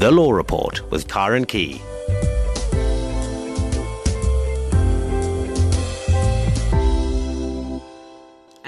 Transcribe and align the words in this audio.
The 0.00 0.10
Law 0.10 0.32
Report 0.32 0.90
with 0.90 1.06
Karen 1.08 1.44
Key. 1.44 1.82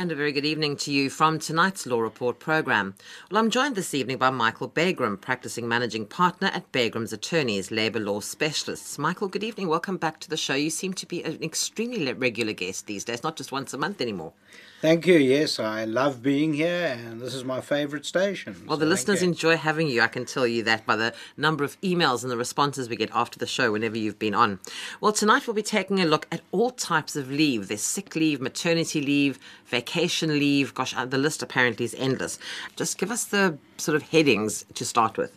And 0.02 0.10
a 0.10 0.16
very 0.16 0.32
good 0.32 0.44
evening 0.44 0.76
to 0.78 0.92
you 0.92 1.08
from 1.08 1.38
tonight's 1.38 1.86
Law 1.86 2.00
Report 2.00 2.40
program. 2.40 2.96
Well, 3.30 3.38
I'm 3.38 3.50
joined 3.50 3.76
this 3.76 3.94
evening 3.94 4.16
by 4.16 4.30
Michael 4.30 4.68
Bagraim, 4.68 5.20
practicing 5.20 5.68
managing 5.68 6.06
partner 6.06 6.50
at 6.52 6.72
Bagraim's 6.72 7.12
Attorneys, 7.12 7.70
Labour 7.70 8.00
Law 8.00 8.18
Specialists. 8.18 8.98
Michael, 8.98 9.28
good 9.28 9.45
evening. 9.45 9.68
Welcome 9.68 9.98
back 9.98 10.18
to 10.18 10.28
the 10.28 10.36
show. 10.36 10.54
You 10.54 10.70
seem 10.70 10.92
to 10.95 11.06
be 11.06 11.23
an 11.23 11.41
extremely 11.41 12.12
regular 12.14 12.52
guest 12.52 12.88
these 12.88 13.04
days, 13.04 13.23
not 13.23 13.36
just 13.36 13.52
once 13.52 13.74
a 13.74 13.78
month 13.78 14.00
anymore. 14.00 14.32
Thank 14.80 15.06
you. 15.06 15.14
Yes, 15.14 15.60
I 15.60 15.84
love 15.84 16.24
being 16.24 16.55
here, 16.55 16.98
and 16.98 17.20
this 17.20 17.34
is 17.34 17.45
my 17.45 17.60
favourite 17.60 18.05
station. 18.05 18.64
Well, 18.66 18.77
the 18.77 18.84
listeners 18.84 19.23
enjoy 19.23 19.56
having 19.56 19.87
you. 19.87 20.02
I 20.02 20.09
can 20.09 20.24
tell 20.24 20.45
you 20.45 20.64
that 20.64 20.84
by 20.84 20.96
the 20.96 21.14
number 21.37 21.62
of 21.62 21.80
emails 21.82 22.24
and 22.24 22.32
the 22.32 22.37
responses 22.37 22.88
we 22.88 22.96
get 22.96 23.10
after 23.14 23.38
the 23.38 23.46
show 23.46 23.70
whenever 23.70 23.96
you've 23.96 24.19
been 24.19 24.34
on. 24.34 24.59
Well, 25.00 25.12
tonight 25.12 25.46
we'll 25.46 25.55
be 25.55 25.62
taking 25.62 26.00
a 26.00 26.05
look 26.05 26.27
at 26.32 26.41
all 26.50 26.70
types 26.70 27.14
of 27.14 27.30
leave. 27.30 27.69
There's 27.69 27.80
sick 27.80 28.16
leave, 28.16 28.41
maternity 28.41 29.00
leave, 29.00 29.38
vacation 29.72 30.38
leave. 30.38 30.72
Gosh, 30.72 30.94
uh, 30.96 31.04
the 31.04 31.18
list 31.18 31.42
apparently 31.42 31.84
is 31.84 31.96
endless. 31.98 32.38
Just 32.76 32.96
give 32.98 33.10
us 33.10 33.24
the 33.24 33.58
sort 33.76 33.96
of 33.96 34.04
headings 34.10 34.64
to 34.74 34.84
start 34.84 35.18
with. 35.18 35.36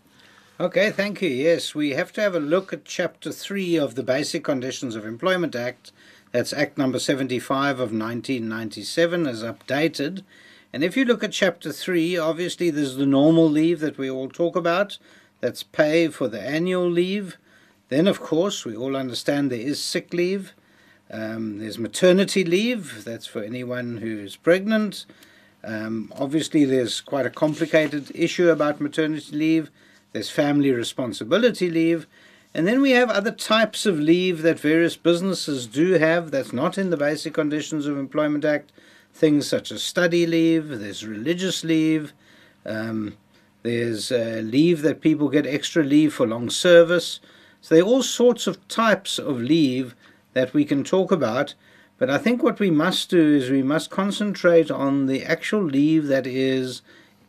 Okay, 0.60 0.92
thank 0.92 1.22
you. 1.22 1.30
Yes, 1.30 1.74
we 1.74 1.90
have 1.92 2.14
to 2.14 2.22
have 2.22 2.36
a 2.36 2.40
look 2.40 2.72
at 2.72 2.86
Chapter 2.86 3.32
3 3.32 3.76
of 3.78 3.96
the 3.96 4.04
Basic 4.04 4.44
Conditions 4.44 4.96
of 4.96 5.06
Employment 5.06 5.56
Act 5.56 5.92
that's 6.36 6.52
Act 6.52 6.78
number 6.78 7.00
75 7.00 7.76
of 7.76 7.94
1997 7.94 9.26
as 9.26 9.42
updated. 9.42 10.24
And 10.74 10.84
if 10.84 10.98
you 10.98 11.06
look 11.06 11.24
at 11.24 11.32
Chapter 11.32 11.72
3, 11.72 12.18
obviously 12.18 12.70
there's 12.70 12.98
the 12.98 13.06
normal 13.06 13.50
leave 13.50 13.80
that 13.80 13.98
we 13.98 14.10
all 14.12 14.28
talk 14.28 14.58
about. 14.58 14.98
That's 15.40 15.64
pay 15.64 16.10
for 16.10 16.28
the 16.28 16.42
annual 16.42 16.92
leave. 16.92 17.38
Then, 17.88 18.06
of 18.06 18.20
course, 18.20 18.66
we 18.66 18.76
all 18.76 18.98
understand 18.98 19.50
there 19.50 19.60
is 19.60 19.82
sick 19.82 20.14
leave. 20.14 20.52
Um, 21.12 21.60
there's 21.60 21.78
maternity 21.78 22.44
leave. 22.44 23.04
That's 23.04 23.28
for 23.28 23.44
anyone 23.44 23.98
who's 23.98 24.36
pregnant. 24.36 25.06
Um, 25.64 26.12
obviously, 26.16 26.66
there's 26.66 27.02
quite 27.02 27.26
a 27.26 27.32
complicated 27.32 28.12
issue 28.14 28.50
about 28.50 28.82
maternity 28.82 29.36
leave. 29.36 29.72
There's 30.14 30.30
family 30.30 30.72
responsibility 30.72 31.70
leave. 31.70 32.08
And 32.54 32.66
then 32.66 32.82
we 32.82 32.92
have 32.92 33.10
other 33.10 33.32
types 33.32 33.86
of 33.86 34.00
leave 34.00 34.42
that 34.44 34.60
various 34.60 34.96
businesses 34.96 35.68
do 35.68 35.94
have 35.94 36.32
that's 36.32 36.54
not 36.54 36.78
in 36.78 36.90
the 36.90 36.96
Basic 36.96 37.34
Conditions 37.34 37.86
of 37.86 37.98
Employment 37.98 38.46
Act. 38.46 38.72
Things 39.14 39.48
such 39.48 39.72
as 39.72 39.84
study 39.84 40.26
leave, 40.26 40.70
there's 40.70 41.06
religious 41.06 41.64
leave, 41.64 42.14
um, 42.66 43.18
there's 43.64 44.12
uh, 44.12 44.42
leave 44.44 44.84
that 44.84 45.02
people 45.02 45.28
get 45.28 45.46
extra 45.46 45.84
leave 45.84 46.14
for 46.14 46.28
long 46.28 46.50
service. 46.50 47.20
So 47.60 47.76
there 47.76 47.84
are 47.84 47.88
all 47.88 48.04
sorts 48.04 48.48
of 48.48 48.66
types 48.68 49.18
of 49.20 49.42
leave 49.42 49.96
that 50.36 50.54
we 50.54 50.66
can 50.66 50.84
talk 50.84 51.12
about. 51.12 51.56
But 51.98 52.10
I 52.10 52.20
think 52.20 52.44
what 52.44 52.60
we 52.60 52.70
must 52.70 53.10
do 53.10 53.36
is 53.36 53.50
we 53.50 53.64
must 53.64 53.90
concentrate 53.90 54.70
on 54.70 55.08
the 55.08 55.24
actual 55.24 55.64
leave 55.64 56.08
that 56.08 56.28
is 56.28 56.82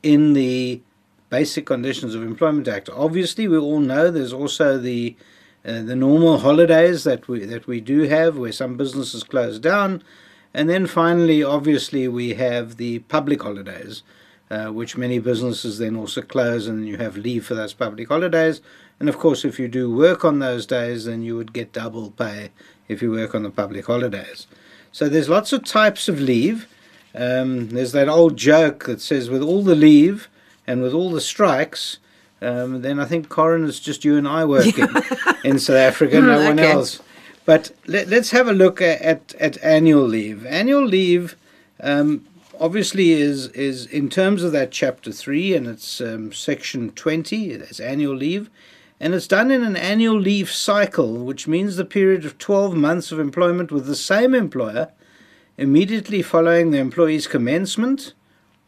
in 0.02 0.34
the 0.34 0.82
Basic 1.30 1.64
Conditions 1.64 2.14
of 2.14 2.22
Employment 2.22 2.68
Act. 2.68 2.90
Obviously, 2.92 3.48
we 3.48 3.56
all 3.56 3.80
know 3.80 4.10
there's 4.10 4.32
also 4.32 4.76
the 4.76 5.16
uh, 5.64 5.82
the 5.82 5.96
normal 5.96 6.38
holidays 6.38 7.02
that 7.04 7.26
we 7.26 7.44
that 7.44 7.66
we 7.66 7.80
do 7.80 8.02
have, 8.02 8.36
where 8.36 8.52
some 8.52 8.76
businesses 8.76 9.24
close 9.24 9.58
down, 9.58 10.02
and 10.52 10.68
then 10.68 10.86
finally, 10.86 11.42
obviously, 11.42 12.06
we 12.06 12.34
have 12.34 12.76
the 12.76 13.00
public 13.00 13.42
holidays, 13.42 14.02
uh, 14.50 14.66
which 14.66 14.96
many 14.96 15.18
businesses 15.18 15.78
then 15.78 15.96
also 15.96 16.22
close, 16.22 16.68
and 16.68 16.86
you 16.86 16.96
have 16.96 17.16
leave 17.16 17.46
for 17.46 17.54
those 17.54 17.72
public 17.72 18.08
holidays. 18.08 18.60
And 18.98 19.08
of 19.08 19.18
course, 19.18 19.44
if 19.44 19.58
you 19.58 19.68
do 19.68 19.94
work 19.94 20.24
on 20.24 20.38
those 20.38 20.66
days, 20.66 21.04
then 21.04 21.22
you 21.22 21.36
would 21.36 21.52
get 21.52 21.72
double 21.72 22.10
pay 22.12 22.50
if 22.88 23.02
you 23.02 23.10
work 23.10 23.34
on 23.34 23.42
the 23.42 23.50
public 23.50 23.86
holidays. 23.86 24.46
So 24.92 25.08
there's 25.08 25.28
lots 25.28 25.52
of 25.52 25.64
types 25.64 26.08
of 26.08 26.20
leave. 26.20 26.66
Um, 27.14 27.68
there's 27.70 27.92
that 27.92 28.08
old 28.08 28.36
joke 28.36 28.84
that 28.84 29.00
says, 29.00 29.30
with 29.30 29.42
all 29.42 29.62
the 29.62 29.74
leave 29.74 30.28
and 30.66 30.82
with 30.82 30.92
all 30.92 31.10
the 31.10 31.20
strikes, 31.20 31.98
um, 32.42 32.82
then 32.82 33.00
I 33.00 33.06
think 33.06 33.34
Karen 33.34 33.64
is 33.64 33.80
just 33.80 34.04
you 34.04 34.16
and 34.16 34.28
I 34.28 34.44
working 34.44 34.94
in 35.44 35.58
South 35.58 35.76
Africa, 35.76 36.20
no 36.20 36.42
one 36.42 36.58
Okay. 36.60 36.70
else. 36.70 37.00
But 37.44 37.70
let, 37.86 38.12
us 38.12 38.30
have 38.30 38.48
a 38.48 38.52
look 38.52 38.82
at, 38.82 39.00
at, 39.02 39.34
at 39.38 39.62
annual 39.62 40.04
leave. 40.06 40.44
Annual 40.46 40.84
leave, 40.84 41.36
um, 41.80 42.26
obviously, 42.60 43.12
is 43.12 43.46
is 43.48 43.86
in 43.86 44.10
terms 44.10 44.42
of 44.42 44.50
that 44.52 44.72
chapter 44.72 45.12
three, 45.12 45.54
and 45.54 45.66
it's 45.68 46.00
um, 46.00 46.32
section 46.32 46.90
twenty. 46.90 47.50
It's 47.50 47.78
annual 47.78 48.16
leave, 48.16 48.50
and 48.98 49.14
it's 49.14 49.26
done 49.26 49.50
in 49.50 49.62
an 49.62 49.76
annual 49.76 50.18
leave 50.18 50.50
cycle, 50.50 51.24
which 51.24 51.46
means 51.46 51.76
the 51.76 51.84
period 51.84 52.24
of 52.24 52.38
twelve 52.38 52.74
months 52.74 53.12
of 53.12 53.18
employment 53.18 53.70
with 53.70 53.86
the 53.86 53.96
same 53.96 54.34
employer, 54.34 54.90
immediately 55.58 56.22
following 56.22 56.70
the 56.70 56.78
employee's 56.78 57.26
commencement, 57.26 58.14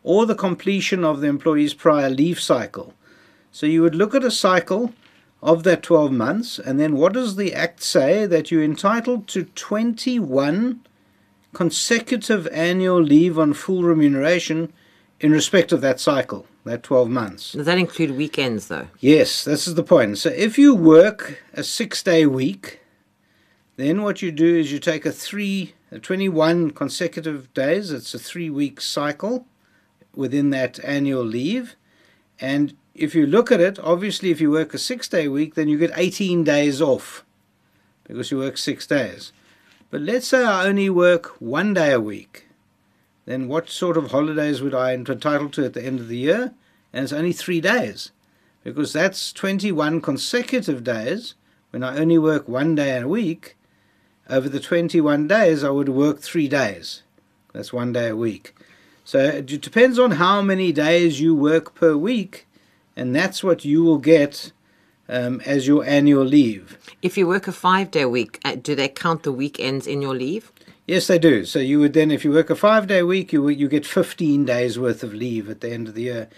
or 0.03 0.27
the 0.27 0.35
completion 0.35 1.05
of 1.05 1.21
the 1.21 1.27
employee's 1.27 1.75
prior 1.75 2.11
leave 2.11 2.41
cycle. 2.41 2.95
So 3.51 3.67
you 3.67 3.83
would 3.83 3.95
look 3.95 4.15
at 4.15 4.25
a 4.25 4.31
cycle 4.31 4.93
of 5.43 5.63
that 5.63 5.83
12 5.83 6.13
months, 6.13 6.59
and 6.59 6.79
then 6.79 6.97
what 6.97 7.13
does 7.13 7.37
the 7.37 7.55
Act 7.55 7.83
say? 7.83 8.27
That 8.27 8.51
you're 8.51 8.65
entitled 8.65 9.29
to 9.29 9.45
21 9.45 10.81
consecutive 11.53 12.47
annual 12.49 13.01
leave 13.01 13.39
on 13.39 13.55
full 13.55 13.83
remuneration 13.83 14.73
in 15.21 15.33
respect 15.33 15.73
of 15.73 15.81
that 15.81 16.01
cycle, 16.01 16.47
that 16.69 16.83
12 16.83 17.09
months. 17.11 17.53
Does 17.53 17.67
that 17.67 17.79
include 17.79 18.13
weekends, 18.17 18.69
though? 18.69 18.89
Yes, 19.01 19.45
this 19.45 19.67
is 19.67 19.75
the 19.75 19.83
point. 19.83 20.19
So 20.19 20.31
if 20.31 20.59
you 20.59 20.75
work 20.75 21.43
a 21.55 21.63
six 21.63 22.03
day 22.03 22.27
week, 22.27 22.81
then 23.77 24.03
what 24.03 24.23
you 24.23 24.33
do 24.33 24.57
is 24.57 24.73
you 24.73 24.79
take 24.79 25.07
a 25.07 25.13
three, 25.13 25.75
a 25.91 25.99
21 25.99 26.73
consecutive 26.73 27.53
days, 27.55 27.93
it's 27.93 28.13
a 28.13 28.19
three 28.19 28.51
week 28.51 28.81
cycle 28.81 29.47
within 30.15 30.51
that 30.51 30.83
annual 30.85 31.25
leave. 31.25 31.77
And 32.41 32.77
if 32.95 33.15
you 33.15 33.27
look 33.27 33.53
at 33.53 33.61
it, 33.61 33.79
obviously, 33.79 34.31
if 34.31 34.41
you 34.41 34.51
work 34.51 34.75
a 34.75 34.79
six 34.79 35.09
day 35.09 35.29
week, 35.29 35.55
then 35.55 35.69
you 35.69 35.79
get 35.79 35.93
18 35.95 36.43
days 36.45 36.83
off 36.83 37.25
because 38.05 38.31
you 38.31 38.39
work 38.39 38.59
six 38.59 38.87
days. 38.87 39.33
But 39.91 40.01
let's 40.01 40.27
say 40.27 40.45
I 40.45 40.67
only 40.67 40.91
work 40.91 41.37
one 41.41 41.73
day 41.73 41.93
a 41.93 42.01
week. 42.01 42.48
Then 43.29 43.47
what 43.47 43.69
sort 43.69 43.99
of 43.99 44.11
holidays 44.11 44.63
would 44.63 44.75
I 44.75 44.95
entitled 44.95 45.53
to 45.53 45.65
at 45.67 45.75
the 45.75 45.85
end 45.85 46.01
of 46.01 46.09
the 46.09 46.17
year? 46.17 46.55
And 46.95 47.05
it's 47.05 47.13
only 47.13 47.35
three 47.35 47.61
days 47.61 48.11
because 48.65 48.95
that's 48.95 49.35
21 49.35 50.01
consecutive 50.01 50.83
days 50.83 51.35
when 51.69 51.85
I 51.85 51.99
only 51.99 52.17
work 52.17 52.49
one 52.49 52.75
day 52.75 52.99
a 52.99 53.07
week. 53.07 53.55
Over 54.31 54.49
the 54.49 54.59
21 54.59 55.29
days, 55.29 55.63
I 55.63 55.69
would 55.69 55.91
work 55.91 56.21
three 56.21 56.49
days. 56.49 57.03
That's 57.53 57.71
one 57.71 57.93
day 57.93 58.09
a 58.09 58.17
week. 58.17 58.55
So 59.05 59.19
it 59.19 59.61
depends 59.61 59.99
on 59.99 60.13
how 60.13 60.41
many 60.41 60.73
days 60.73 61.21
you 61.21 61.35
work 61.35 61.75
per 61.75 61.99
week, 61.99 62.47
and 62.97 63.15
that's 63.15 63.45
what 63.45 63.63
you 63.63 63.85
will 63.85 63.99
get 63.99 64.53
um, 65.07 65.43
as 65.45 65.67
your 65.67 65.85
annual 65.85 66.25
leave. 66.25 66.79
If 67.03 67.19
you 67.19 67.27
work 67.27 67.47
a 67.47 67.53
five 67.53 67.91
day 67.91 68.07
week, 68.07 68.41
uh, 68.47 68.55
do 68.55 68.75
they 68.75 68.89
count 68.89 69.23
the 69.23 69.33
weekends 69.33 69.87
in 69.87 70.01
your 70.01 70.15
leave? 70.15 70.51
Yes, 70.89 71.07
they 71.07 71.19
do. 71.19 71.45
So 71.45 71.59
you 71.59 71.81
would 71.81 71.93
then, 71.93 72.11
if 72.11 72.25
you 72.25 72.33
work 72.33 72.49
a 72.49 72.57
five-day 72.57 73.03
week, 73.03 73.31
you 73.31 73.47
you 73.51 73.69
get 73.69 73.85
15 73.85 74.47
days 74.47 74.79
worth 74.79 75.03
of 75.03 75.13
leave 75.13 75.51
at 75.51 75.61
the 75.61 75.71
end 75.71 75.87
of 75.87 75.95
the 75.95 76.05
year. 76.05 76.29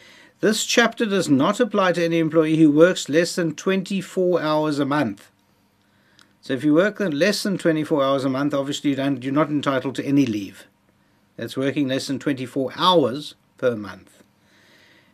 This 0.41 0.65
chapter 0.65 1.07
does 1.07 1.29
not 1.29 1.61
apply 1.61 1.93
to 1.93 2.05
any 2.05 2.19
employee 2.19 2.57
who 2.57 2.73
works 2.73 3.09
less 3.09 3.37
than 3.37 3.55
24 3.55 4.43
hours 4.43 4.81
a 4.81 4.85
month. 4.85 5.31
So 6.41 6.53
if 6.53 6.65
you 6.65 6.75
work 6.75 6.99
less 6.99 7.45
than 7.45 7.59
24 7.59 8.03
hours 8.03 8.25
a 8.25 8.29
month, 8.29 8.53
obviously 8.53 8.91
you 8.91 8.97
don't, 8.97 9.23
you're 9.23 9.33
not 9.33 9.51
entitled 9.51 9.95
to 9.95 10.05
any 10.05 10.27
leave. 10.27 10.65
That's 11.37 11.57
working 11.57 11.87
less 11.87 12.09
than 12.09 12.19
24 12.19 12.73
hours 12.75 13.37
per 13.57 13.77
month. 13.77 14.25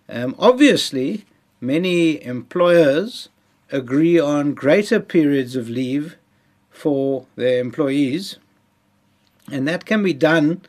Um, 0.09 0.35
obviously, 0.39 1.27
many 1.61 2.25
employers 2.25 3.29
agree 3.71 4.19
on 4.19 4.55
greater 4.55 4.99
periods 4.99 5.56
of 5.56 5.69
leave 5.69 6.17
for 6.71 7.27
their 7.37 7.61
employees, 7.61 8.39
and 9.50 9.66
that 9.69 9.84
can 9.87 10.02
be 10.02 10.12
done, 10.12 10.62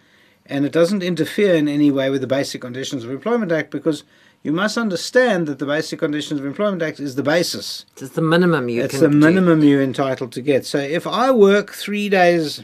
and 0.45 0.65
it 0.65 0.71
doesn't 0.71 1.03
interfere 1.03 1.55
in 1.55 1.67
any 1.67 1.91
way 1.91 2.09
with 2.09 2.21
the 2.21 2.27
Basic 2.27 2.61
Conditions 2.61 3.03
of 3.03 3.11
Employment 3.11 3.51
Act 3.51 3.71
because 3.71 4.03
you 4.43 4.51
must 4.51 4.77
understand 4.77 5.47
that 5.47 5.59
the 5.59 5.65
Basic 5.65 5.99
Conditions 5.99 6.39
of 6.39 6.45
Employment 6.45 6.81
Act 6.81 6.99
is 6.99 7.15
the 7.15 7.23
basis. 7.23 7.85
It's 7.97 8.09
the 8.09 8.21
minimum 8.21 8.69
you 8.69 8.83
It's 8.83 8.99
the 8.99 9.09
do. 9.09 9.17
minimum 9.17 9.63
you're 9.63 9.81
entitled 9.81 10.31
to 10.33 10.41
get. 10.41 10.65
So 10.65 10.77
if 10.77 11.05
I 11.07 11.31
work 11.31 11.73
three 11.73 12.07
days 12.07 12.63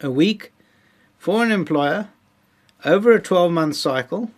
a 0.00 0.10
week 0.10 0.52
for 1.18 1.44
an 1.44 1.52
employer 1.52 2.08
over 2.84 3.12
a 3.12 3.20
12 3.20 3.52
month 3.52 3.76
cycle, 3.76 4.30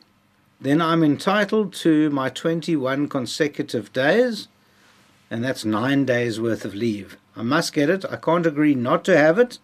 then 0.60 0.82
I'm 0.82 1.02
entitled 1.02 1.72
to 1.74 2.10
my 2.10 2.28
21 2.28 3.08
consecutive 3.08 3.92
days, 3.92 4.48
and 5.30 5.42
that's 5.42 5.64
nine 5.64 6.04
days 6.04 6.40
worth 6.40 6.64
of 6.64 6.74
leave. 6.74 7.16
I 7.36 7.42
must 7.42 7.72
get 7.72 7.88
it. 7.90 8.04
I 8.10 8.16
can't 8.16 8.46
agree 8.46 8.74
not 8.74 9.04
to 9.06 9.16
have 9.16 9.38
it. 9.38 9.58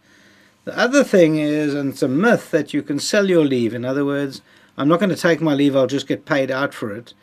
The 0.65 0.79
other 0.79 1.05
thing 1.05 1.37
is, 1.37 1.75
and 1.75 1.93
it's 1.93 2.03
a 2.03 2.09
myth, 2.09 2.51
that 2.51 2.75
you 2.75 2.83
can 2.83 2.99
sell 2.99 3.29
your 3.29 3.45
leave. 3.45 3.73
In 3.73 3.85
other 3.85 4.05
words, 4.05 4.43
I'm 4.77 4.89
not 4.89 5.01
going 5.01 5.11
to 5.11 5.17
take 5.17 5.41
my 5.41 5.55
leave, 5.55 5.75
I'll 5.75 5.87
just 5.87 6.07
get 6.07 6.27
paid 6.27 6.51
out 6.51 6.75
for 6.75 6.95
it. 6.95 7.15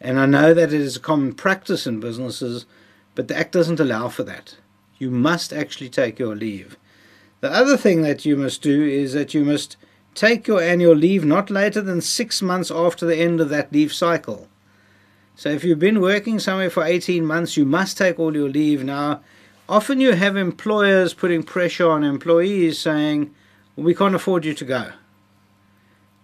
And 0.00 0.18
I 0.18 0.26
know 0.26 0.54
that 0.54 0.72
it 0.72 0.80
is 0.80 0.96
a 0.96 1.00
common 1.00 1.34
practice 1.34 1.86
in 1.86 2.00
businesses, 2.00 2.66
but 3.14 3.28
the 3.28 3.36
Act 3.36 3.52
doesn't 3.52 3.80
allow 3.80 4.08
for 4.08 4.22
that. 4.24 4.56
You 4.98 5.10
must 5.10 5.52
actually 5.52 5.88
take 5.88 6.18
your 6.18 6.34
leave. 6.34 6.76
The 7.40 7.52
other 7.52 7.76
thing 7.76 8.02
that 8.02 8.24
you 8.24 8.36
must 8.36 8.62
do 8.62 8.82
is 8.82 9.12
that 9.12 9.34
you 9.34 9.44
must 9.44 9.76
take 10.14 10.46
your 10.46 10.60
annual 10.60 10.94
leave 10.94 11.24
not 11.24 11.50
later 11.50 11.80
than 11.80 12.00
six 12.00 12.42
months 12.42 12.70
after 12.70 13.06
the 13.06 13.16
end 13.16 13.40
of 13.40 13.48
that 13.50 13.72
leave 13.72 13.92
cycle. 13.92 14.48
So 15.36 15.48
if 15.48 15.64
you've 15.64 15.78
been 15.78 16.00
working 16.00 16.38
somewhere 16.38 16.70
for 16.70 16.84
18 16.84 17.24
months, 17.24 17.56
you 17.56 17.64
must 17.64 17.96
take 17.96 18.18
all 18.18 18.36
your 18.36 18.48
leave. 18.48 18.84
Now, 18.84 19.22
often 19.70 20.00
you 20.00 20.12
have 20.12 20.36
employers 20.36 21.14
putting 21.14 21.44
pressure 21.44 21.88
on 21.88 22.02
employees 22.02 22.78
saying, 22.78 23.32
we 23.76 23.94
can't 23.94 24.16
afford 24.16 24.44
you 24.44 24.52
to 24.52 24.64
go. 24.64 24.92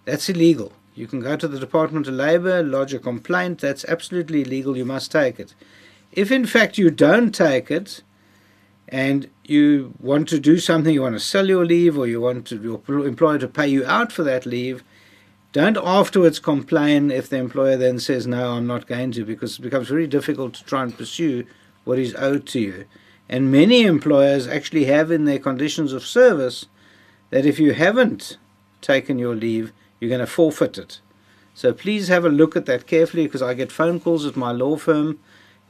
That's 0.05 0.29
illegal. 0.29 0.73
You 0.95 1.07
can 1.07 1.21
go 1.21 1.37
to 1.37 1.47
the 1.47 1.61
Department 1.61 2.09
of 2.09 2.15
Labour, 2.15 2.63
lodge 2.63 2.93
a 2.93 2.99
complaint. 2.99 3.61
That's 3.61 3.85
absolutely 3.85 4.43
illegal. 4.43 4.77
You 4.77 4.85
must 4.85 5.13
take 5.13 5.39
it. 5.39 5.55
If 6.13 6.33
in 6.33 6.45
fact 6.45 6.77
you 6.77 6.91
don't 6.91 7.33
take 7.33 7.71
it, 7.71 8.03
and 8.89 9.29
you 9.45 9.95
want 10.01 10.29
to 10.29 10.39
do 10.39 10.59
something, 10.59 10.95
you 10.95 11.03
want 11.03 11.17
to 11.17 11.21
sell 11.21 11.49
your 11.49 11.65
leave, 11.65 11.99
or 11.99 12.07
you 12.07 12.21
want 12.21 12.47
to, 12.47 12.61
your 12.89 13.07
employer 13.07 13.39
to 13.39 13.49
pay 13.49 13.67
you 13.67 13.85
out 13.87 14.13
for 14.13 14.23
that 14.23 14.47
leave, 14.47 14.85
don't 15.53 15.77
afterwards 15.77 16.39
complain 16.39 17.11
if 17.11 17.29
the 17.29 17.37
employer 17.37 17.77
then 17.77 17.99
says, 17.99 18.27
No, 18.27 18.53
I'm 18.53 18.67
not 18.67 18.87
going 18.87 19.13
to, 19.13 19.25
because 19.25 19.59
it 19.59 19.63
becomes 19.63 19.89
very 19.89 20.07
difficult 20.07 20.55
to 20.55 20.65
try 20.65 20.83
and 20.83 20.97
pursue 20.97 21.47
what 21.85 21.99
is 21.99 22.15
owed 22.17 22.47
to 22.49 22.61
you. 22.61 22.85
And 23.29 23.51
many 23.51 23.83
employers 23.83 24.47
actually 24.47 24.85
have 24.85 25.11
in 25.11 25.25
their 25.25 25.39
conditions 25.39 25.93
of 25.93 26.07
service 26.07 26.67
that 27.31 27.47
if 27.47 27.59
you 27.59 27.73
haven't 27.73 28.37
taken 28.81 29.19
your 29.19 29.35
leave, 29.35 29.73
you're 29.99 30.09
going 30.09 30.21
to 30.21 30.27
forfeit 30.27 30.79
it. 30.79 31.01
So 31.55 31.73
please 31.73 32.09
have 32.09 32.25
a 32.25 32.29
look 32.29 32.55
at 32.55 32.67
that 32.67 32.87
carefully 32.87 33.27
because 33.27 33.43
I 33.43 33.55
get 33.55 33.73
phone 33.73 33.99
calls 33.99 34.27
at 34.27 34.37
my 34.37 34.53
law 34.53 34.77
firm 34.77 35.19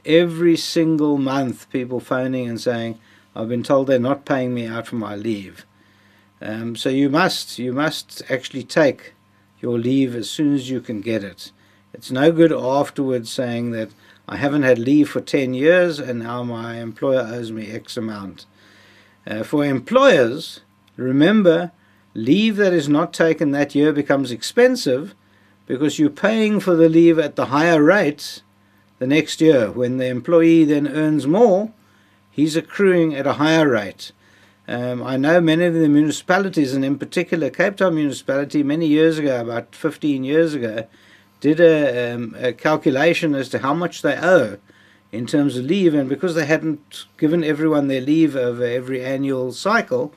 every 0.05 0.57
single 0.57 1.17
month, 1.17 1.69
people 1.69 1.99
phoning 1.99 2.47
and 2.47 2.59
saying, 2.59 2.99
I've 3.35 3.49
been 3.49 3.63
told 3.63 3.87
they're 3.87 3.99
not 3.99 4.25
paying 4.25 4.53
me 4.53 4.65
out 4.65 4.87
for 4.87 4.95
my 4.95 5.15
leave. 5.15 5.65
Um, 6.41 6.75
so 6.75 6.89
you 6.89 7.09
must 7.09 7.57
you 7.57 7.73
must 7.73 8.21
actually 8.29 8.63
take 8.63 9.13
your 9.59 9.79
leave 9.79 10.15
as 10.15 10.29
soon 10.29 10.53
as 10.53 10.69
you 10.69 10.81
can 10.81 11.01
get 11.01 11.23
it. 11.23 11.51
It's 11.93 12.11
no 12.11 12.31
good 12.31 12.51
afterwards 12.51 13.31
saying 13.31 13.71
that 13.71 13.89
I 14.27 14.37
haven't 14.37 14.63
had 14.63 14.77
leave 14.77 15.09
for 15.09 15.21
10 15.21 15.53
years 15.53 15.99
and 15.99 16.19
now 16.19 16.43
my 16.43 16.79
employer 16.79 17.21
owes 17.21 17.51
me 17.51 17.71
X 17.71 17.95
amount. 17.95 18.45
Uh, 19.25 19.43
for 19.43 19.63
employers, 19.65 20.61
remember 20.95 21.71
leave 22.13 22.55
that 22.57 22.73
is 22.73 22.89
not 22.89 23.13
taken 23.13 23.51
that 23.51 23.75
year 23.75 23.93
becomes 23.93 24.31
expensive 24.31 25.13
because 25.65 25.99
you're 25.99 26.09
paying 26.09 26.59
for 26.59 26.75
the 26.75 26.89
leave 26.89 27.19
at 27.19 27.35
the 27.35 27.45
higher 27.45 27.81
rate 27.81 28.41
the 28.99 29.07
next 29.07 29.39
year. 29.41 29.71
When 29.71 29.97
the 29.97 30.07
employee 30.07 30.63
then 30.63 30.87
earns 30.87 31.27
more, 31.27 31.71
he's 32.31 32.55
accruing 32.55 33.13
at 33.15 33.27
a 33.27 33.33
higher 33.33 33.69
rate. 33.69 34.11
Um, 34.67 35.01
I 35.01 35.15
know 35.15 35.39
many 35.39 35.65
of 35.65 35.73
the 35.73 35.87
municipalities, 35.87 36.73
and 36.73 36.83
in 36.83 36.97
particular 36.97 37.49
Cape 37.49 37.77
Town 37.77 37.95
municipality, 37.95 38.63
many 38.63 38.87
years 38.87 39.17
ago, 39.17 39.39
about 39.39 39.73
15 39.73 40.23
years 40.23 40.53
ago, 40.53 40.87
did 41.39 41.59
a, 41.59 42.13
um, 42.13 42.35
a 42.37 42.53
calculation 42.53 43.35
as 43.35 43.49
to 43.49 43.59
how 43.59 43.73
much 43.73 44.01
they 44.01 44.17
owe 44.17 44.57
in 45.11 45.25
terms 45.25 45.57
of 45.57 45.65
leave, 45.65 45.93
and 45.93 46.09
because 46.09 46.35
they 46.35 46.45
hadn't 46.45 47.05
given 47.17 47.43
everyone 47.43 47.87
their 47.87 48.01
leave 48.01 48.35
over 48.35 48.63
every 48.63 49.03
annual 49.03 49.51
cycle, 49.51 50.13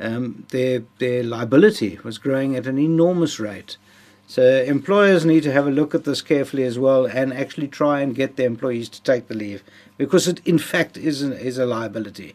um, 0.00 0.44
their 0.50 0.82
their 0.98 1.22
liability 1.22 1.98
was 2.02 2.18
growing 2.18 2.56
at 2.56 2.66
an 2.66 2.78
enormous 2.78 3.38
rate. 3.38 3.76
So 4.26 4.42
employers 4.42 5.24
need 5.24 5.42
to 5.42 5.52
have 5.52 5.66
a 5.66 5.70
look 5.70 5.94
at 5.94 6.04
this 6.04 6.22
carefully 6.22 6.64
as 6.64 6.78
well 6.78 7.04
and 7.04 7.32
actually 7.32 7.68
try 7.68 8.00
and 8.00 8.14
get 8.14 8.36
their 8.36 8.46
employees 8.46 8.88
to 8.88 9.02
take 9.02 9.28
the 9.28 9.34
leave 9.34 9.62
because 9.98 10.26
it 10.26 10.40
in 10.46 10.58
fact 10.58 10.96
is, 10.96 11.20
an, 11.22 11.32
is 11.32 11.58
a 11.58 11.66
liability. 11.66 12.34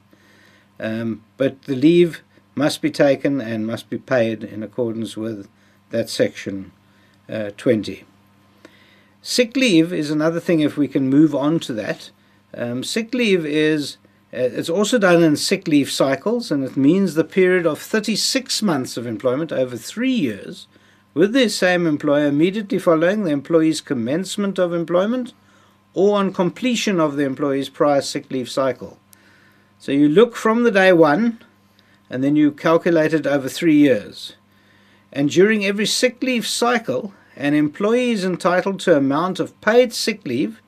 Um, 0.80 1.24
but 1.38 1.64
the 1.64 1.76
leave 1.76 2.22
must 2.56 2.82
be 2.82 2.92
taken 2.92 3.42
and 3.42 3.66
must 3.66 3.90
be 3.90 3.98
paid 3.98 4.44
in 4.44 4.62
accordance 4.62 5.18
with 5.18 5.50
that 5.90 6.10
section 6.10 6.72
uh, 7.28 7.52
20. 7.58 8.04
Sick 9.22 9.58
leave 9.58 9.92
is 9.92 10.10
another 10.10 10.40
thing 10.40 10.62
if 10.62 10.78
we 10.78 10.88
can 10.88 11.10
move 11.10 11.36
on 11.36 11.60
to 11.62 11.74
that. 11.74 12.12
Um, 12.54 12.84
sick 12.84 13.14
leave 13.14 13.46
is 13.46 13.98
uh, 14.34 14.38
it's 14.38 14.70
also 14.70 14.98
done 14.98 15.24
in 15.24 15.36
sick 15.36 15.68
leave 15.68 15.92
cycles 15.92 16.52
and 16.52 16.64
it 16.64 16.78
means 16.78 17.14
the 17.14 17.24
period 17.24 17.66
of 17.66 17.80
36 17.80 18.62
months 18.62 18.96
of 18.96 19.06
employment 19.06 19.52
over 19.52 19.76
three 19.76 20.12
years 20.12 20.68
with 21.14 21.34
the 21.34 21.50
same 21.50 21.86
employer 21.86 22.28
immediately 22.28 22.80
following 22.80 23.24
the 23.24 23.32
employee's 23.32 23.82
commencement 23.82 24.58
of 24.58 24.74
employment 24.74 25.34
or 25.94 26.18
on 26.18 26.32
completion 26.32 27.00
of 27.00 27.16
the 27.16 27.24
employee's 27.24 27.70
prior 27.70 28.02
sick 28.02 28.30
leave 28.32 28.50
cycle. 28.50 28.98
So 29.80 29.92
you 29.92 30.08
look 30.08 30.36
from 30.36 30.64
the 30.64 30.72
day 30.72 30.94
one 30.94 31.44
and 32.10 32.24
then 32.24 32.36
you 32.36 32.52
calculate 32.52 33.14
it 33.14 33.28
over 33.28 33.50
three 33.50 33.76
years. 33.76 34.36
And 35.12 35.30
during 35.30 35.66
every 35.66 35.88
sick 35.88 36.22
leave 36.22 36.46
cycle, 36.46 37.14
an 37.40 37.54
employee 37.54 38.12
is 38.12 38.26
entitled 38.26 38.82
to 38.82 38.98
amount 38.98 39.40
of 39.40 39.60
paid 39.62 39.94
sick 39.94 40.26
leave 40.26 40.62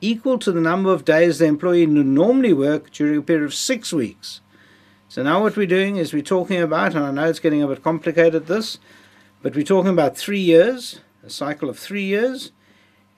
equal 0.00 0.38
to 0.38 0.50
the 0.50 0.62
number 0.62 0.90
of 0.90 1.04
days 1.04 1.38
the 1.38 1.44
employee 1.44 1.86
would 1.86 2.06
normally 2.06 2.54
work 2.54 2.90
during 2.90 3.18
a 3.18 3.22
period 3.22 3.44
of 3.44 3.54
six 3.54 3.92
weeks. 3.92 4.40
So 5.08 5.22
now 5.22 5.42
what 5.42 5.58
we're 5.58 5.66
doing 5.66 5.98
is 5.98 6.14
we're 6.14 6.22
talking 6.22 6.60
about, 6.60 6.94
and 6.94 7.04
I 7.04 7.10
know 7.10 7.28
it's 7.28 7.38
getting 7.38 7.62
a 7.62 7.68
bit 7.68 7.82
complicated 7.82 8.46
this, 8.46 8.78
but 9.42 9.54
we're 9.54 9.62
talking 9.62 9.92
about 9.92 10.16
three 10.16 10.40
years, 10.40 11.00
a 11.22 11.28
cycle 11.28 11.68
of 11.68 11.78
three 11.78 12.04
years, 12.04 12.50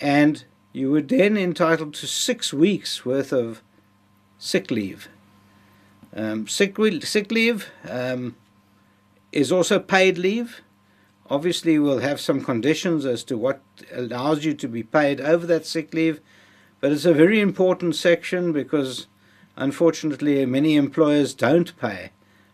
and 0.00 0.44
you 0.72 0.90
were 0.90 1.00
then 1.00 1.36
entitled 1.36 1.94
to 1.94 2.06
six 2.08 2.52
weeks 2.52 3.06
worth 3.06 3.32
of 3.32 3.62
sick 4.38 4.72
leave. 4.72 5.08
Um, 6.14 6.48
sick, 6.48 6.76
sick 7.04 7.30
leave 7.30 7.68
um, 7.88 8.34
is 9.30 9.52
also 9.52 9.78
paid 9.78 10.18
leave. 10.18 10.62
Obviously, 11.30 11.78
we'll 11.78 11.98
have 11.98 12.20
some 12.20 12.42
conditions 12.42 13.04
as 13.04 13.22
to 13.24 13.36
what 13.36 13.60
allows 13.92 14.44
you 14.44 14.54
to 14.54 14.68
be 14.68 14.82
paid 14.82 15.20
over 15.20 15.46
that 15.46 15.66
sick 15.66 15.92
leave, 15.92 16.20
but 16.80 16.90
it's 16.92 17.04
a 17.04 17.12
very 17.12 17.40
important 17.40 17.94
section 17.96 18.52
because 18.52 19.06
unfortunately 19.56 20.44
many 20.46 20.76
employers 20.76 21.34
don't 21.34 21.76
pay 21.78 22.10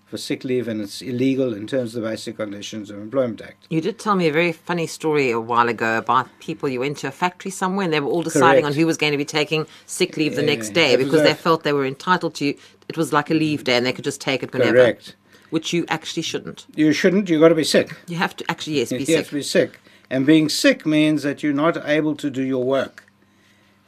for 0.06 0.18
sick 0.18 0.44
leave 0.44 0.66
and 0.68 0.80
it's 0.80 1.00
illegal 1.02 1.54
in 1.54 1.66
terms 1.66 1.94
of 1.94 2.02
the 2.02 2.08
basic 2.08 2.36
conditions 2.36 2.90
of 2.90 2.98
employment 2.98 3.40
act. 3.40 3.66
You 3.70 3.80
did 3.80 3.98
tell 3.98 4.14
me 4.16 4.26
a 4.28 4.32
very 4.32 4.52
funny 4.52 4.86
story 4.86 5.30
a 5.30 5.40
while 5.40 5.68
ago 5.68 5.98
about 5.98 6.28
people 6.40 6.68
you 6.68 6.80
went 6.80 6.98
to 6.98 7.08
a 7.08 7.10
factory 7.10 7.50
somewhere 7.50 7.84
and 7.84 7.92
they 7.92 8.00
were 8.00 8.10
all 8.10 8.22
deciding 8.22 8.62
Correct. 8.62 8.74
on 8.76 8.80
who 8.80 8.86
was 8.86 8.96
going 8.96 9.12
to 9.12 9.18
be 9.18 9.24
taking 9.24 9.66
sick 9.86 10.16
leave 10.16 10.34
the 10.36 10.42
Yeah, 10.42 10.48
next 10.54 10.70
day 10.70 10.96
because 10.96 11.20
a- 11.20 11.24
they 11.24 11.34
felt 11.34 11.62
they 11.62 11.72
were 11.72 11.86
entitled 11.86 12.34
to 12.36 12.54
it 12.88 12.96
was 12.96 13.12
like 13.12 13.30
a 13.30 13.34
leave 13.34 13.64
day 13.64 13.76
and 13.76 13.86
they 13.86 13.92
could 13.92 14.04
just 14.04 14.20
take 14.20 14.42
it 14.42 14.52
whenever. 14.52 14.72
Correct 14.78 15.16
which 15.54 15.72
you 15.72 15.84
actually 15.88 16.24
shouldn't. 16.24 16.66
You 16.74 16.92
shouldn't 16.92 17.28
you've 17.30 17.40
got 17.40 17.50
to 17.50 17.54
be 17.54 17.62
sick. 17.62 17.94
You 18.08 18.16
have 18.16 18.34
to 18.38 18.44
actually 18.50 18.78
yes 18.78 18.90
be 18.90 18.98
you 18.98 19.06
sick. 19.06 19.16
have 19.18 19.28
to 19.28 19.34
be 19.36 19.42
sick. 19.42 19.78
And 20.10 20.26
being 20.26 20.48
sick 20.48 20.84
means 20.84 21.22
that 21.22 21.44
you're 21.44 21.52
not 21.52 21.76
able 21.88 22.16
to 22.16 22.28
do 22.28 22.42
your 22.42 22.64
work. 22.64 23.06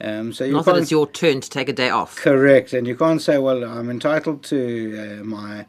Um, 0.00 0.32
so 0.32 0.44
you 0.44 0.52
not 0.52 0.64
that 0.66 0.76
it's 0.76 0.92
your 0.92 1.08
turn 1.08 1.40
to 1.40 1.50
take 1.50 1.68
a 1.68 1.72
day 1.72 1.90
off. 1.90 2.14
Correct, 2.14 2.72
and 2.72 2.86
you 2.86 2.94
can't 2.94 3.20
say, 3.20 3.38
"Well, 3.38 3.64
I'm 3.64 3.90
entitled 3.90 4.44
to 4.44 5.18
uh, 5.20 5.24
my 5.24 5.66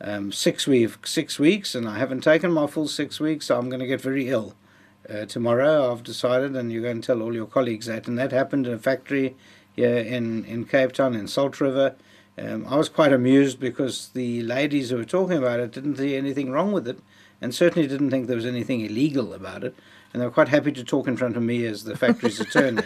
um, 0.00 0.32
six 0.32 0.66
week 0.66 1.06
six 1.06 1.38
weeks, 1.38 1.76
and 1.76 1.88
I 1.88 1.96
haven't 1.96 2.22
taken 2.22 2.50
my 2.50 2.66
full 2.66 2.88
six 2.88 3.20
weeks, 3.20 3.46
so 3.46 3.56
I'm 3.56 3.68
going 3.68 3.78
to 3.78 3.86
get 3.86 4.00
very 4.00 4.28
ill 4.28 4.56
uh, 5.08 5.26
tomorrow." 5.26 5.92
I've 5.92 6.02
decided, 6.02 6.56
and 6.56 6.72
you're 6.72 6.82
going 6.82 7.02
to 7.02 7.06
tell 7.06 7.22
all 7.22 7.34
your 7.34 7.46
colleagues 7.46 7.86
that, 7.86 8.08
and 8.08 8.18
that 8.18 8.32
happened 8.32 8.66
in 8.66 8.72
a 8.72 8.78
factory 8.80 9.36
here 9.76 9.98
in 9.98 10.44
in 10.44 10.64
Cape 10.64 10.90
Town 10.90 11.14
in 11.14 11.28
Salt 11.28 11.60
River. 11.60 11.94
Um, 12.38 12.66
I 12.68 12.76
was 12.76 12.88
quite 12.88 13.12
amused 13.12 13.58
because 13.58 14.08
the 14.08 14.42
ladies 14.42 14.90
who 14.90 14.96
were 14.96 15.04
talking 15.04 15.38
about 15.38 15.60
it 15.60 15.72
didn't 15.72 15.96
see 15.96 16.16
anything 16.16 16.50
wrong 16.50 16.72
with 16.72 16.86
it, 16.86 16.98
and 17.40 17.54
certainly 17.54 17.88
didn't 17.88 18.10
think 18.10 18.26
there 18.26 18.36
was 18.36 18.46
anything 18.46 18.82
illegal 18.82 19.32
about 19.32 19.64
it, 19.64 19.74
and 20.12 20.20
they 20.20 20.26
were 20.26 20.32
quite 20.32 20.48
happy 20.48 20.72
to 20.72 20.84
talk 20.84 21.08
in 21.08 21.16
front 21.16 21.36
of 21.36 21.42
me 21.42 21.64
as 21.64 21.84
the 21.84 21.96
factory's 21.96 22.40
attorney. 22.40 22.82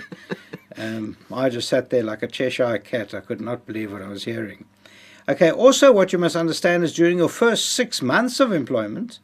Um, 0.77 1.17
I 1.33 1.49
just 1.49 1.69
sat 1.69 1.91
there 1.91 2.05
like 2.05 2.23
a 2.23 2.29
Cheshire 2.29 2.79
cat. 2.79 3.13
I 3.13 3.21
could 3.21 3.41
not 3.41 3.67
believe 3.67 3.93
what 3.93 4.03
I 4.03 4.09
was 4.09 4.25
hearing. 4.25 4.67
Okay, 5.29 5.51
also, 5.51 5.93
what 5.93 6.13
you 6.13 6.19
must 6.19 6.37
understand 6.37 6.85
is 6.85 6.95
during 6.95 7.19
your 7.19 7.29
first 7.29 7.71
six 7.71 8.01
months 8.01 8.41
of 8.41 8.53
employment, 8.53 9.19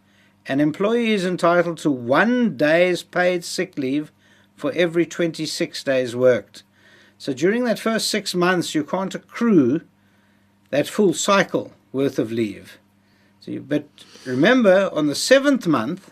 an 0.46 0.60
employee 0.60 1.12
is 1.12 1.24
entitled 1.24 1.78
to 1.78 1.90
one 1.90 2.56
day's 2.56 3.02
paid 3.02 3.44
sick 3.44 3.78
leave 3.78 4.12
for 4.54 4.72
every 4.72 5.06
26 5.06 5.82
days 5.84 6.14
worked. 6.14 6.62
So 7.18 7.32
during 7.32 7.64
that 7.64 7.78
first 7.78 8.08
six 8.08 8.34
months, 8.34 8.74
you 8.74 8.84
can't 8.84 9.14
accrue 9.14 9.82
that 10.76 10.88
full 10.88 11.14
cycle 11.14 11.72
worth 11.90 12.18
of 12.18 12.30
leave. 12.30 12.76
So 13.40 13.50
you, 13.50 13.60
but 13.62 13.88
remember, 14.26 14.90
on 14.92 15.06
the 15.06 15.14
seventh 15.14 15.66
month, 15.66 16.10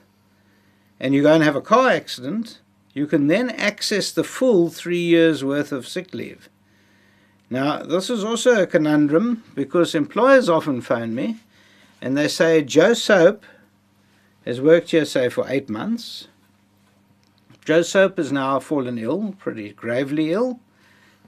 and 0.98 1.12
you 1.12 1.20
go 1.20 1.34
and 1.34 1.44
have 1.44 1.54
a 1.54 1.60
car 1.60 1.90
accident, 1.90 2.60
you 2.94 3.06
can 3.06 3.26
then 3.26 3.50
access 3.50 4.10
the 4.10 4.24
full 4.24 4.70
three 4.70 5.02
years 5.02 5.44
worth 5.44 5.70
of 5.70 5.86
sick 5.86 6.14
leave. 6.14 6.48
Now, 7.50 7.82
this 7.82 8.08
is 8.08 8.24
also 8.24 8.62
a 8.62 8.66
conundrum 8.66 9.44
because 9.54 9.94
employers 9.94 10.48
often 10.48 10.80
phone 10.80 11.14
me 11.14 11.40
and 12.00 12.16
they 12.16 12.26
say, 12.26 12.62
Joe 12.62 12.94
Soap 12.94 13.44
has 14.46 14.62
worked 14.62 14.92
here, 14.92 15.04
say, 15.04 15.28
for 15.28 15.44
eight 15.46 15.68
months. 15.68 16.28
Joe 17.66 17.82
Soap 17.82 18.16
has 18.16 18.32
now 18.32 18.60
fallen 18.60 18.96
ill, 18.96 19.34
pretty 19.38 19.74
gravely 19.74 20.32
ill, 20.32 20.60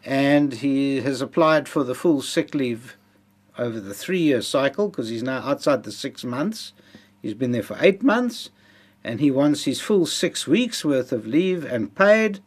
and 0.06 0.54
he 0.54 1.02
has 1.02 1.20
applied 1.20 1.68
for 1.68 1.84
the 1.84 1.94
full 1.94 2.22
sick 2.22 2.54
leave 2.54 2.95
over 3.58 3.80
the 3.80 3.94
three 3.94 4.20
year 4.20 4.42
cycle 4.42 4.88
because 4.88 5.08
he's 5.08 5.22
now 5.22 5.38
outside 5.38 5.82
the 5.82 5.92
six 5.92 6.24
months. 6.24 6.72
He's 7.22 7.34
been 7.34 7.52
there 7.52 7.62
for 7.62 7.76
eight 7.80 8.02
months, 8.02 8.50
and 9.02 9.20
he 9.20 9.30
wants 9.30 9.64
his 9.64 9.80
full 9.80 10.06
six 10.06 10.46
weeks 10.46 10.84
worth 10.84 11.12
of 11.12 11.26
leave 11.26 11.64
and 11.64 11.94
paid. 11.94 12.40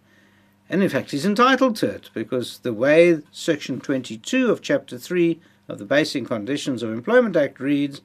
And 0.69 0.83
in 0.83 0.89
fact, 0.89 1.11
he's 1.11 1.25
entitled 1.25 1.75
to 1.77 1.87
it 1.89 2.09
because 2.13 2.59
the 2.59 2.73
way 2.73 3.21
Section 3.31 3.81
22 3.81 4.51
of 4.51 4.61
Chapter 4.61 4.97
3 4.97 5.39
of 5.67 5.79
the 5.79 5.85
Basic 5.85 6.25
Conditions 6.27 6.83
of 6.83 6.91
Employment 6.91 7.35
Act 7.35 7.59
reads 7.59 8.01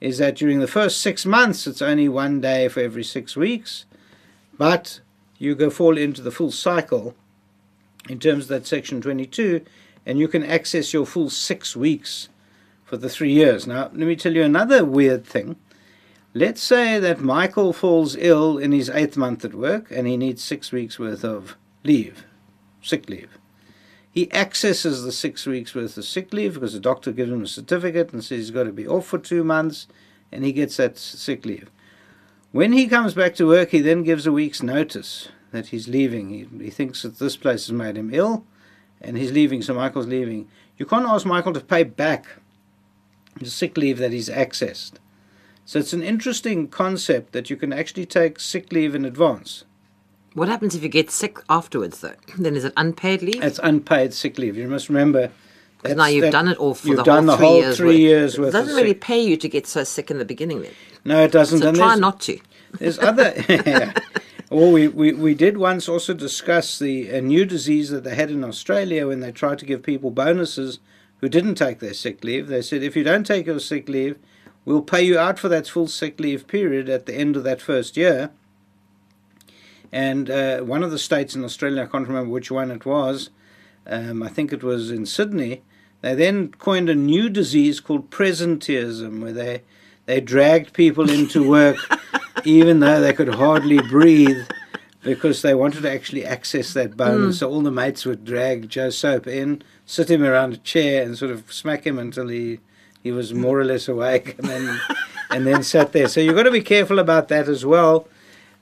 is 0.00 0.18
that 0.18 0.36
during 0.36 0.60
the 0.60 0.66
first 0.66 1.00
six 1.00 1.24
months 1.24 1.66
it's 1.66 1.82
only 1.82 2.08
one 2.08 2.40
day 2.40 2.68
for 2.68 2.80
every 2.80 3.04
six 3.04 3.36
weeks, 3.36 3.84
but 4.56 5.00
you 5.38 5.54
go 5.54 5.70
fall 5.70 5.96
into 5.96 6.22
the 6.22 6.30
full 6.30 6.50
cycle 6.50 7.14
in 8.08 8.18
terms 8.18 8.44
of 8.44 8.48
that 8.48 8.66
Section 8.66 9.00
22, 9.00 9.64
and 10.06 10.18
you 10.18 10.28
can 10.28 10.44
access 10.44 10.92
your 10.92 11.06
full 11.06 11.30
six 11.30 11.74
weeks 11.74 12.28
for 12.84 12.96
the 12.96 13.08
three 13.08 13.32
years. 13.32 13.66
Now, 13.66 13.84
let 13.84 14.06
me 14.06 14.16
tell 14.16 14.34
you 14.34 14.42
another 14.42 14.84
weird 14.84 15.24
thing. 15.24 15.56
Let's 16.34 16.62
say 16.62 16.98
that 16.98 17.20
Michael 17.20 17.72
falls 17.72 18.16
ill 18.16 18.58
in 18.58 18.72
his 18.72 18.90
eighth 18.90 19.16
month 19.16 19.44
at 19.44 19.54
work 19.54 19.90
and 19.90 20.06
he 20.06 20.16
needs 20.16 20.42
six 20.42 20.72
weeks 20.72 20.98
worth 20.98 21.24
of 21.24 21.56
leave, 21.84 22.24
sick 22.82 23.08
leave. 23.08 23.38
He 24.10 24.32
accesses 24.32 25.02
the 25.02 25.12
six 25.12 25.46
weeks 25.46 25.74
worth 25.74 25.96
of 25.96 26.04
sick 26.04 26.32
leave 26.32 26.54
because 26.54 26.72
the 26.72 26.80
doctor 26.80 27.10
gives 27.10 27.32
him 27.32 27.42
a 27.42 27.48
certificate 27.48 28.12
and 28.12 28.22
says 28.22 28.38
he's 28.38 28.50
got 28.50 28.64
to 28.64 28.72
be 28.72 28.86
off 28.86 29.06
for 29.06 29.18
two 29.18 29.42
months, 29.42 29.88
and 30.30 30.44
he 30.44 30.52
gets 30.52 30.76
that 30.76 30.98
sick 30.98 31.44
leave. 31.44 31.70
When 32.52 32.72
he 32.72 32.86
comes 32.86 33.14
back 33.14 33.34
to 33.36 33.46
work, 33.48 33.70
he 33.70 33.80
then 33.80 34.04
gives 34.04 34.24
a 34.24 34.32
week's 34.32 34.62
notice 34.62 35.28
that 35.50 35.68
he's 35.68 35.88
leaving. 35.88 36.30
He, 36.30 36.64
he 36.64 36.70
thinks 36.70 37.02
that 37.02 37.18
this 37.18 37.36
place 37.36 37.66
has 37.66 37.72
made 37.72 37.96
him 37.96 38.14
ill, 38.14 38.44
and 39.00 39.16
he's 39.16 39.32
leaving, 39.32 39.62
so 39.62 39.74
Michael's 39.74 40.06
leaving. 40.06 40.48
You 40.78 40.86
can't 40.86 41.08
ask 41.08 41.26
Michael 41.26 41.52
to 41.52 41.60
pay 41.60 41.82
back 41.82 42.26
the 43.40 43.50
sick 43.50 43.76
leave 43.76 43.98
that 43.98 44.12
he's 44.12 44.28
accessed. 44.28 44.92
So 45.64 45.78
it's 45.78 45.92
an 45.92 46.02
interesting 46.02 46.68
concept 46.68 47.32
that 47.32 47.48
you 47.50 47.56
can 47.56 47.72
actually 47.72 48.06
take 48.06 48.38
sick 48.38 48.72
leave 48.72 48.94
in 48.94 49.04
advance. 49.04 49.64
What 50.34 50.48
happens 50.48 50.74
if 50.74 50.82
you 50.82 50.88
get 50.88 51.10
sick 51.10 51.38
afterwards, 51.48 52.00
though? 52.00 52.14
Then 52.38 52.56
is 52.56 52.64
it 52.64 52.72
unpaid 52.76 53.22
leave? 53.22 53.42
It's 53.42 53.60
unpaid 53.62 54.12
sick 54.12 54.36
leave. 54.38 54.56
You 54.56 54.68
must 54.68 54.88
remember. 54.88 55.30
Because 55.82 55.96
now 55.96 56.06
you've 56.06 56.22
that- 56.22 56.32
done 56.32 56.48
it 56.48 56.58
all 56.58 56.74
for 56.74 56.88
you've 56.88 56.96
the 56.98 57.02
done 57.02 57.28
whole 57.28 57.36
the 57.36 57.36
three 57.38 57.46
whole 57.46 57.56
years. 57.60 57.76
three 57.76 57.86
worth. 57.88 57.98
years 58.00 58.38
It 58.38 58.50
doesn't 58.52 58.74
really 58.76 58.88
sick- 58.90 59.00
pay 59.00 59.22
you 59.22 59.36
to 59.36 59.48
get 59.48 59.66
so 59.66 59.84
sick 59.84 60.10
in 60.10 60.18
the 60.18 60.24
beginning. 60.24 60.62
Then, 60.62 60.72
No, 61.04 61.22
it 61.24 61.32
doesn't. 61.32 61.58
so 61.60 61.68
and 61.68 61.76
try 61.76 61.86
there's- 61.88 62.00
not 62.00 62.20
to. 62.22 62.38
There's 62.78 62.98
other. 62.98 63.32
yeah. 63.48 63.92
Well, 64.50 64.70
we, 64.70 64.86
we, 64.88 65.12
we 65.14 65.34
did 65.34 65.56
once 65.56 65.88
also 65.88 66.12
discuss 66.14 66.78
the 66.78 67.08
a 67.10 67.20
new 67.20 67.44
disease 67.44 67.88
that 67.90 68.04
they 68.04 68.14
had 68.14 68.30
in 68.30 68.44
Australia 68.44 69.08
when 69.08 69.18
they 69.20 69.32
tried 69.32 69.58
to 69.60 69.64
give 69.64 69.82
people 69.82 70.10
bonuses 70.10 70.78
who 71.24 71.28
didn't 71.30 71.54
take 71.54 71.78
their 71.78 71.94
sick 71.94 72.22
leave. 72.22 72.48
They 72.48 72.60
said, 72.60 72.82
if 72.82 72.94
you 72.94 73.02
don't 73.02 73.24
take 73.24 73.46
your 73.46 73.58
sick 73.58 73.88
leave, 73.88 74.18
we'll 74.66 74.82
pay 74.82 75.02
you 75.02 75.18
out 75.18 75.38
for 75.38 75.48
that 75.48 75.66
full 75.66 75.88
sick 75.88 76.20
leave 76.20 76.46
period 76.46 76.90
at 76.90 77.06
the 77.06 77.14
end 77.14 77.34
of 77.34 77.44
that 77.44 77.62
first 77.62 77.96
year. 77.96 78.30
And 79.90 80.28
uh, 80.28 80.60
one 80.60 80.82
of 80.82 80.90
the 80.90 80.98
states 80.98 81.34
in 81.34 81.42
Australia, 81.42 81.84
I 81.84 81.86
can't 81.86 82.06
remember 82.06 82.30
which 82.30 82.50
one 82.50 82.70
it 82.70 82.84
was, 82.84 83.30
um, 83.86 84.22
I 84.22 84.28
think 84.28 84.52
it 84.52 84.62
was 84.62 84.90
in 84.90 85.06
Sydney, 85.06 85.62
they 86.02 86.14
then 86.14 86.50
coined 86.50 86.90
a 86.90 86.94
new 86.94 87.30
disease 87.30 87.80
called 87.80 88.10
presenteeism, 88.10 89.22
where 89.22 89.32
they, 89.32 89.62
they 90.04 90.20
dragged 90.20 90.74
people 90.74 91.08
into 91.08 91.48
work 91.48 91.78
even 92.44 92.80
though 92.80 93.00
they 93.00 93.14
could 93.14 93.34
hardly 93.34 93.78
breathe 93.78 94.46
because 95.00 95.40
they 95.40 95.54
wanted 95.54 95.84
to 95.84 95.90
actually 95.90 96.26
access 96.26 96.74
that 96.74 96.98
bonus. 96.98 97.38
So 97.38 97.48
all 97.48 97.62
the 97.62 97.70
mates 97.70 98.04
would 98.04 98.26
drag 98.26 98.68
Joe 98.68 98.90
Soap 98.90 99.26
in, 99.26 99.62
sit 99.86 100.10
him 100.10 100.22
around 100.22 100.54
a 100.54 100.58
chair, 100.58 101.02
and 101.02 101.16
sort 101.16 101.30
of 101.30 101.52
smack 101.52 101.86
him 101.86 101.98
until 101.98 102.28
he, 102.28 102.60
he 103.02 103.12
was 103.12 103.32
more 103.34 103.58
or 103.60 103.64
less 103.64 103.88
awake, 103.88 104.36
and 104.38 104.48
then 104.48 104.80
and 105.30 105.46
then 105.46 105.62
sat 105.62 105.92
there. 105.92 106.08
So 106.08 106.20
you've 106.20 106.36
got 106.36 106.44
to 106.44 106.50
be 106.50 106.62
careful 106.62 106.98
about 106.98 107.28
that 107.28 107.48
as 107.48 107.64
well. 107.64 108.08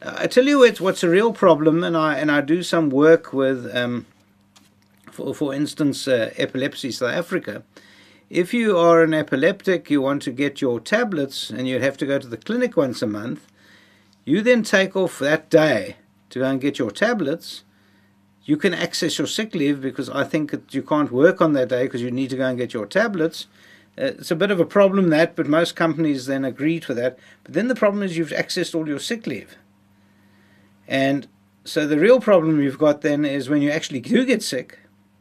Uh, 0.01 0.15
I 0.19 0.27
tell 0.27 0.45
you 0.45 0.59
what's, 0.61 0.81
what's 0.81 1.05
a 1.05 1.09
real 1.09 1.33
problem, 1.33 1.85
and 1.85 1.97
I 1.97 2.19
and 2.19 2.31
I 2.31 2.41
do 2.41 2.63
some 2.63 2.91
work 2.91 3.33
with, 3.33 3.75
um, 3.75 4.07
for 5.11 5.35
for 5.35 5.55
instance, 5.55 6.09
uh, 6.09 6.33
Epilepsy 6.37 6.91
South 6.91 7.15
Africa. 7.15 7.63
If 8.31 8.55
you 8.55 8.79
are 8.79 9.03
an 9.03 9.13
epileptic, 9.13 9.91
you 9.91 10.01
want 10.01 10.23
to 10.23 10.31
get 10.33 10.63
your 10.63 10.81
tablets, 10.81 11.51
and 11.51 11.69
you'd 11.69 11.83
have 11.83 11.99
to 11.99 12.07
go 12.07 12.19
to 12.19 12.27
the 12.27 12.39
clinic 12.39 12.77
once 12.77 13.03
a 13.03 13.07
month. 13.07 13.47
You 14.25 14.41
then 14.41 14.63
take 14.63 14.97
off 14.97 15.19
that 15.19 15.51
day 15.51 15.97
to 16.31 16.39
go 16.39 16.47
and 16.47 16.61
get 16.61 16.79
your 16.79 16.91
tablets. 16.91 17.63
You 18.45 18.57
can 18.57 18.75
access 18.75 19.19
your 19.19 19.27
sick 19.27 19.55
leave 19.55 19.81
because 19.81 20.11
I 20.11 20.25
think 20.25 20.55
you 20.71 20.83
can't 20.83 21.13
work 21.13 21.41
on 21.41 21.53
that 21.53 21.69
day 21.69 21.85
because 21.85 22.03
you 22.03 22.11
need 22.11 22.31
to 22.31 22.37
go 22.37 22.47
and 22.47 22.59
get 22.59 22.75
your 22.75 22.87
tablets. 22.87 23.47
Uh, 23.97 24.17
it's 24.19 24.31
a 24.31 24.37
bit 24.37 24.51
of 24.51 24.59
a 24.59 24.65
problem 24.65 25.11
that, 25.11 25.37
but 25.37 25.47
most 25.47 25.77
companies 25.77 26.27
then 26.27 26.45
agree 26.45 26.81
to 26.81 26.95
that. 26.95 27.19
But 27.45 27.55
then 27.55 27.69
the 27.69 27.75
problem 27.75 28.03
is 28.03 28.17
you've 28.17 28.31
accessed 28.31 28.75
all 28.75 28.89
your 28.89 28.99
sick 28.99 29.27
leave. 29.27 29.57
And 30.89 31.29
so 31.65 31.87
the 31.87 31.99
real 31.99 32.21
problem 32.21 32.61
you've 32.61 32.79
got 32.79 33.03
then 33.03 33.25
is 33.25 33.49
when 33.49 33.63
you 33.63 33.71
actually 33.71 34.01
do 34.01 34.25
get 34.25 34.43
sick, 34.43 34.79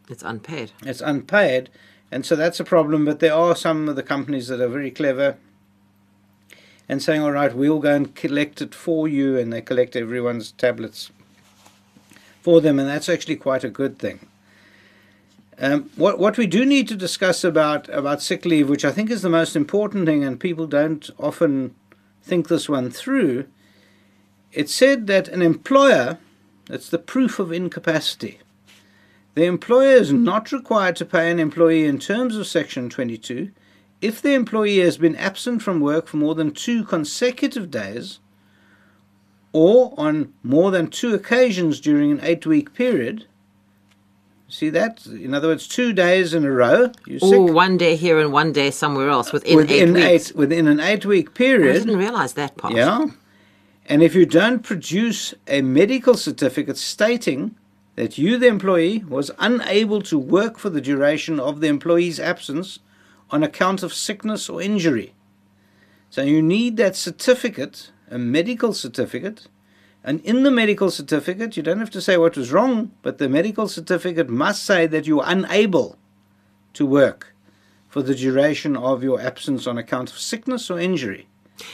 It's 0.10 0.24
unpaid. 0.24 0.72
it's 0.84 1.02
unpaid. 1.02 1.70
And 2.12 2.26
so 2.26 2.36
that's 2.36 2.60
a 2.60 2.64
problem. 2.66 3.06
But 3.06 3.20
there 3.20 3.34
are 3.34 3.56
some 3.56 3.88
of 3.88 3.96
the 3.96 4.04
companies 4.04 4.48
that 4.48 4.60
are 4.60 4.68
very 4.68 4.90
clever 4.92 5.38
and 6.90 7.02
saying, 7.04 7.22
all 7.22 7.32
right, 7.32 7.54
we'll 7.56 7.80
go 7.80 7.94
and 7.94 8.16
collect 8.16 8.62
it 8.62 8.74
for 8.74 9.08
you. 9.08 9.38
And 9.38 9.54
they 9.54 9.62
collect 9.62 9.96
everyone's 9.96 10.52
tablets 10.54 11.12
for 12.42 12.62
them. 12.62 12.80
And 12.80 12.90
that's 12.90 13.10
actually 13.10 13.38
quite 13.38 13.64
a 13.64 13.70
good 13.70 13.98
thing. 13.98 14.28
Um, 15.58 15.92
what 15.96 16.18
what 16.18 16.38
we 16.38 16.48
do 16.48 16.66
need 16.66 16.88
to 16.88 16.96
discuss 16.96 17.44
about 17.44 17.88
about 17.90 18.22
sick 18.22 18.46
leave, 18.46 18.68
which 18.68 18.84
I 18.84 18.92
think 18.92 19.12
is 19.12 19.22
the 19.22 19.30
most 19.30 19.56
important 19.56 20.08
thing, 20.08 20.24
and 20.24 20.40
people 20.40 20.66
don't 20.66 21.08
often 21.20 21.76
think 22.24 22.48
this 22.48 22.68
one 22.68 22.90
through. 22.90 23.46
It 24.52 24.70
said 24.70 25.08
that 25.08 25.28
an 25.28 25.42
employer, 25.42 26.18
that's 26.66 26.90
the 26.90 26.98
proof 26.98 27.38
of 27.38 27.52
incapacity. 27.52 28.40
The 29.36 29.46
employer 29.46 29.96
is 29.96 30.12
not 30.12 30.52
required 30.52 30.96
to 30.98 31.06
pay 31.06 31.32
an 31.32 31.40
employee 31.40 31.86
in 31.86 32.00
terms 32.00 32.36
of 32.36 32.48
Section 32.48 32.90
22 32.90 33.52
if 34.02 34.20
the 34.20 34.34
employee 34.34 34.80
has 34.80 34.98
been 34.98 35.16
absent 35.16 35.62
from 35.62 35.80
work 35.80 36.08
for 36.08 36.18
more 36.18 36.36
than 36.36 36.52
two 36.52 36.84
consecutive 36.84 37.70
days 37.70 38.20
or 39.54 39.94
on 39.98 40.34
more 40.44 40.72
than 40.72 40.88
two 40.88 41.14
occasions 41.14 41.80
during 41.80 42.12
an 42.12 42.20
eight 42.22 42.46
week 42.46 42.74
period. 42.74 43.26
See 44.48 44.70
that? 44.72 45.06
In 45.06 45.34
other 45.34 45.48
words, 45.48 45.66
two 45.66 45.94
days 45.94 46.34
in 46.34 46.44
a 46.44 46.52
row. 46.52 46.92
Or 47.22 47.54
one 47.54 47.78
day 47.78 47.96
here 47.96 48.20
and 48.20 48.34
one 48.34 48.52
day 48.52 48.70
somewhere 48.70 49.10
else 49.10 49.32
within, 49.32 49.56
within 49.56 49.96
eight 49.96 50.12
weeks. 50.12 50.34
within 50.34 50.68
an 50.68 50.80
eight 50.82 51.06
week 51.06 51.34
period. 51.34 51.76
I 51.76 51.80
didn't 51.80 51.98
realize 51.98 52.34
that 52.34 52.58
part. 52.58 52.74
Yeah. 52.74 53.06
And 53.86 54.04
if 54.04 54.14
you 54.14 54.26
don't 54.26 54.62
produce 54.62 55.34
a 55.48 55.62
medical 55.62 56.16
certificate 56.16 56.78
stating 56.78 57.56
that 57.96 58.18
you, 58.18 58.38
the 58.38 58.48
employee, 58.48 59.00
was 59.00 59.32
unable 59.40 60.02
to 60.04 60.18
work 60.18 60.58
for 60.58 60.70
the 60.70 60.82
duration 60.82 61.40
of 61.40 61.62
the 61.62 61.68
employee's 61.68 62.20
absence 62.20 62.80
on 63.30 63.44
account 63.44 63.84
of 63.84 63.94
sickness 63.94 64.50
or 64.50 64.62
injury. 64.62 65.14
So 66.10 66.24
you 66.24 66.42
need 66.42 66.76
that 66.78 66.96
certificate, 66.96 67.92
a 68.12 68.20
medical 68.20 68.74
certificate. 68.74 69.48
And 70.04 70.20
in 70.22 70.44
the 70.44 70.52
medical 70.52 70.92
certificate, 70.92 71.56
you 71.56 71.64
don't 71.64 71.80
have 71.80 71.92
to 71.92 72.02
say 72.02 72.18
what 72.18 72.36
was 72.36 72.52
wrong, 72.52 72.92
but 73.02 73.18
the 73.18 73.30
medical 73.30 73.68
certificate 73.68 74.30
must 74.30 74.64
say 74.64 74.88
that 74.88 75.08
you 75.08 75.18
were 75.18 75.26
unable 75.26 75.98
to 76.74 76.86
work 76.86 77.34
for 77.88 78.02
the 78.02 78.16
duration 78.16 78.76
of 78.76 79.04
your 79.04 79.20
absence 79.20 79.68
on 79.68 79.78
account 79.78 80.12
of 80.12 80.18
sickness 80.18 80.70
or 80.70 80.80
injury. 80.80 81.28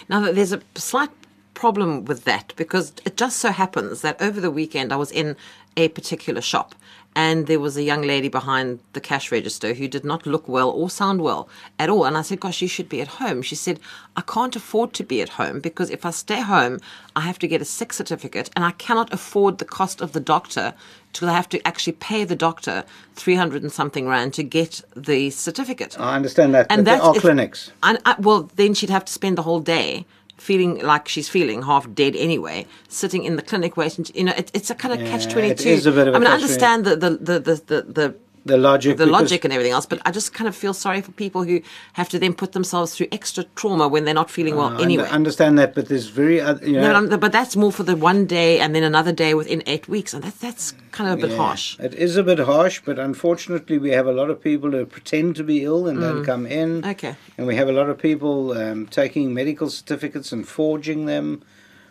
Now, 0.10 0.32
there's 0.32 0.52
a 0.52 0.62
slight 0.76 1.12
problem 1.54 2.06
with 2.06 2.24
that 2.26 2.54
because 2.56 2.94
it 3.06 3.18
just 3.18 3.40
so 3.40 3.52
happens 3.52 4.02
that 4.02 4.22
over 4.22 4.40
the 4.40 4.52
weekend 4.52 4.94
I 4.94 4.96
was 4.96 5.12
in 5.12 5.36
a 5.76 5.88
particular 5.90 6.42
shop 6.42 6.76
and 7.18 7.48
there 7.48 7.60
was 7.60 7.76
a 7.76 7.82
young 7.82 8.04
lady 8.04 8.30
behind 8.30 8.80
the 8.94 9.02
cash 9.02 9.32
register 9.32 9.74
who 9.74 9.88
did 9.88 10.06
not 10.06 10.28
look 10.28 10.48
well 10.48 10.70
or 10.70 10.88
sound 10.88 11.20
well 11.20 11.50
at 11.80 11.90
all. 11.90 12.06
And 12.06 12.16
I 12.16 12.22
said, 12.22 12.40
Gosh, 12.40 12.62
you 12.62 12.68
should 12.68 12.88
be 12.88 13.02
at 13.02 13.08
home. 13.08 13.42
She 13.42 13.56
said, 13.56 13.80
I 14.16 14.22
can't 14.22 14.56
afford 14.56 14.94
to 14.94 15.04
be 15.04 15.20
at 15.24 15.30
home 15.30 15.60
because 15.60 15.90
if 15.90 16.06
I 16.06 16.12
stay 16.12 16.42
home, 16.42 16.80
I 17.16 17.22
have 17.22 17.40
to 17.40 17.48
get 17.48 17.60
a 17.60 17.66
sick 17.66 17.92
certificate 17.92 18.52
and 18.56 18.64
I 18.64 18.70
cannot 18.70 19.12
afford 19.12 19.58
the 19.58 19.66
cost 19.66 20.00
of 20.00 20.12
the 20.12 20.20
doctor 20.20 20.76
to 21.14 21.26
have 21.26 21.50
to 21.50 21.68
actually 21.68 21.94
pay 21.94 22.24
the 22.24 22.36
doctor 22.36 22.84
300 23.16 23.64
and 23.64 23.72
something 23.72 24.08
rand 24.08 24.36
to 24.36 24.44
get 24.44 24.82
the 24.96 25.32
certificate. 25.32 26.00
I 26.00 26.16
understand 26.16 26.54
that, 26.54 26.68
And 26.70 26.86
that's 26.86 27.04
are 27.04 27.16
clinics. 27.16 27.72
And 27.82 27.98
I, 28.06 28.16
well, 28.20 28.52
then 28.58 28.76
she'd 28.76 28.92
have 28.92 29.06
to 29.06 29.12
spend 29.12 29.40
the 29.40 29.42
whole 29.42 29.60
day 29.60 30.06
feeling 30.38 30.80
like 30.80 31.08
she's 31.08 31.28
feeling 31.30 31.64
half 31.64 31.92
dead 31.94 32.16
anyway, 32.16 32.66
sitting 32.88 33.24
in 33.24 33.36
the 33.36 33.42
clinic 33.42 33.76
waiting. 33.78 34.04
To, 34.06 34.18
you 34.18 34.24
know, 34.24 34.34
it, 34.38 34.52
it's 34.54 34.70
a 34.70 34.76
kind 34.76 34.94
of 34.94 35.02
Yeah, 35.02 35.10
catch 35.12 35.32
twenty 35.32 35.54
two. 35.56 35.70
is 35.70 35.86
a 35.86 35.92
bit 35.92 36.08
of 36.08 36.14
a 36.14 36.18
I 36.18 36.20
mean, 36.20 36.28
I 36.28 36.32
catch-22. 36.38 36.42
understand 36.44 36.86
the 36.86 36.96
the 36.96 37.10
the 37.10 37.40
the 37.40 37.82
the. 37.82 38.16
The 38.48 38.58
logic. 38.58 38.98
the 38.98 39.06
logic 39.06 39.44
and 39.44 39.54
everything 39.54 39.74
else. 39.74 39.86
But 39.86 40.02
I 40.06 40.12
just 40.12 40.34
kind 40.34 40.48
of 40.48 40.56
feel 40.56 40.74
sorry 40.74 41.02
for 41.02 41.12
people 41.12 41.44
who 41.44 41.62
have 41.94 42.10
to 42.10 42.20
then 42.20 42.34
put 42.34 42.54
themselves 42.54 42.96
through 42.96 43.08
extra 43.12 43.44
trauma 43.56 43.88
when 43.88 44.06
they're 44.06 44.14
not 44.14 44.32
feeling 44.32 44.56
well 44.56 44.68
I 44.68 44.72
under- 44.72 44.84
anyway. 44.84 45.08
understand 45.10 45.60
that, 45.60 45.76
but 45.76 45.88
there's 45.90 46.08
very, 46.08 46.38
you 46.38 46.80
know, 46.80 47.00
no, 47.02 47.18
but 47.18 47.32
that's 47.32 47.56
more 47.56 47.72
for 47.72 47.84
the 47.84 47.96
one 47.96 48.26
day 48.26 48.60
and 48.60 48.74
then 48.74 48.84
another 48.84 49.12
day 49.12 49.34
within 49.34 49.62
eight 49.68 49.88
weeks, 49.88 50.14
and 50.14 50.24
that, 50.24 50.40
that's 50.40 50.74
kind 50.92 51.10
of 51.12 51.20
a 51.20 51.22
bit 51.22 51.32
Yeah, 51.32 51.38
harsh. 51.38 51.80
It 51.80 51.94
is 51.94 52.18
a 52.18 52.24
bit 52.24 52.40
harsh, 52.40 52.82
but 52.86 52.98
unfortunately, 52.98 53.78
we 53.78 53.92
have 53.92 54.08
a 54.08 54.12
lot 54.14 54.30
of 54.30 54.42
people 54.42 54.72
who 54.72 54.86
pretend 54.86 55.36
to 55.36 55.44
be 55.44 55.64
ill 55.64 55.88
and 55.88 56.00
don't 56.00 56.24
come 56.26 56.46
in. 56.48 56.82
Mm. 56.82 56.92
Okay. 56.92 57.16
And 57.38 57.46
we 57.46 57.56
have 57.56 57.68
a 57.70 57.72
lot 57.74 57.90
of 57.90 57.98
people 57.98 58.58
um, 58.58 58.88
taking 58.88 59.34
medical 59.34 59.70
certificates 59.70 60.32
and 60.32 60.48
forging 60.48 61.06
them. 61.06 61.44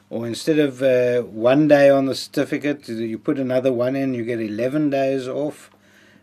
Or 0.09 0.25
instead 0.27 0.61
of 0.61 0.83
uh, 0.83 1.23
one 1.23 1.67
day 1.67 1.91
on 1.91 2.07
the 2.07 2.15
certificate, 2.15 2.89
you 2.89 3.19
put 3.19 3.41
another 3.41 3.73
one 3.73 3.97
in, 3.97 4.15
you 4.15 4.25
get 4.25 4.41
11 4.41 4.91
days 4.91 5.27
off. 5.27 5.69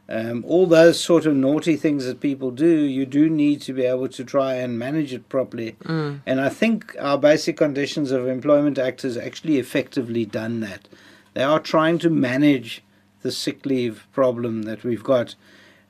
Um, 0.09 0.43
all 0.45 0.67
those 0.67 0.99
sort 0.99 1.25
of 1.25 1.33
naughty 1.35 1.77
things 1.77 2.05
that 2.05 2.19
people 2.19 2.51
do, 2.51 2.67
you 2.67 3.05
do 3.05 3.29
need 3.29 3.61
to 3.61 3.73
be 3.73 3.83
able 3.83 4.09
to 4.09 4.23
try 4.23 4.55
and 4.55 4.77
manage 4.77 5.13
it 5.13 5.29
properly. 5.29 5.77
And 6.25 6.41
I 6.41 6.49
think 6.49 6.95
our 6.99 7.17
Basic 7.17 7.55
Conditions 7.57 8.11
of 8.11 8.27
Employment 8.27 8.77
Act 8.77 9.03
has 9.03 9.17
actually 9.17 9.59
effectively 9.59 10.25
done 10.25 10.59
that. 10.59 10.89
They 11.33 11.43
are 11.43 11.59
trying 11.59 11.99
to 11.99 12.09
manage 12.09 12.83
the 13.21 13.31
sick 13.31 13.65
leave 13.65 14.05
problem 14.11 14.63
that 14.63 14.83
we've 14.83 15.03
got. 15.03 15.35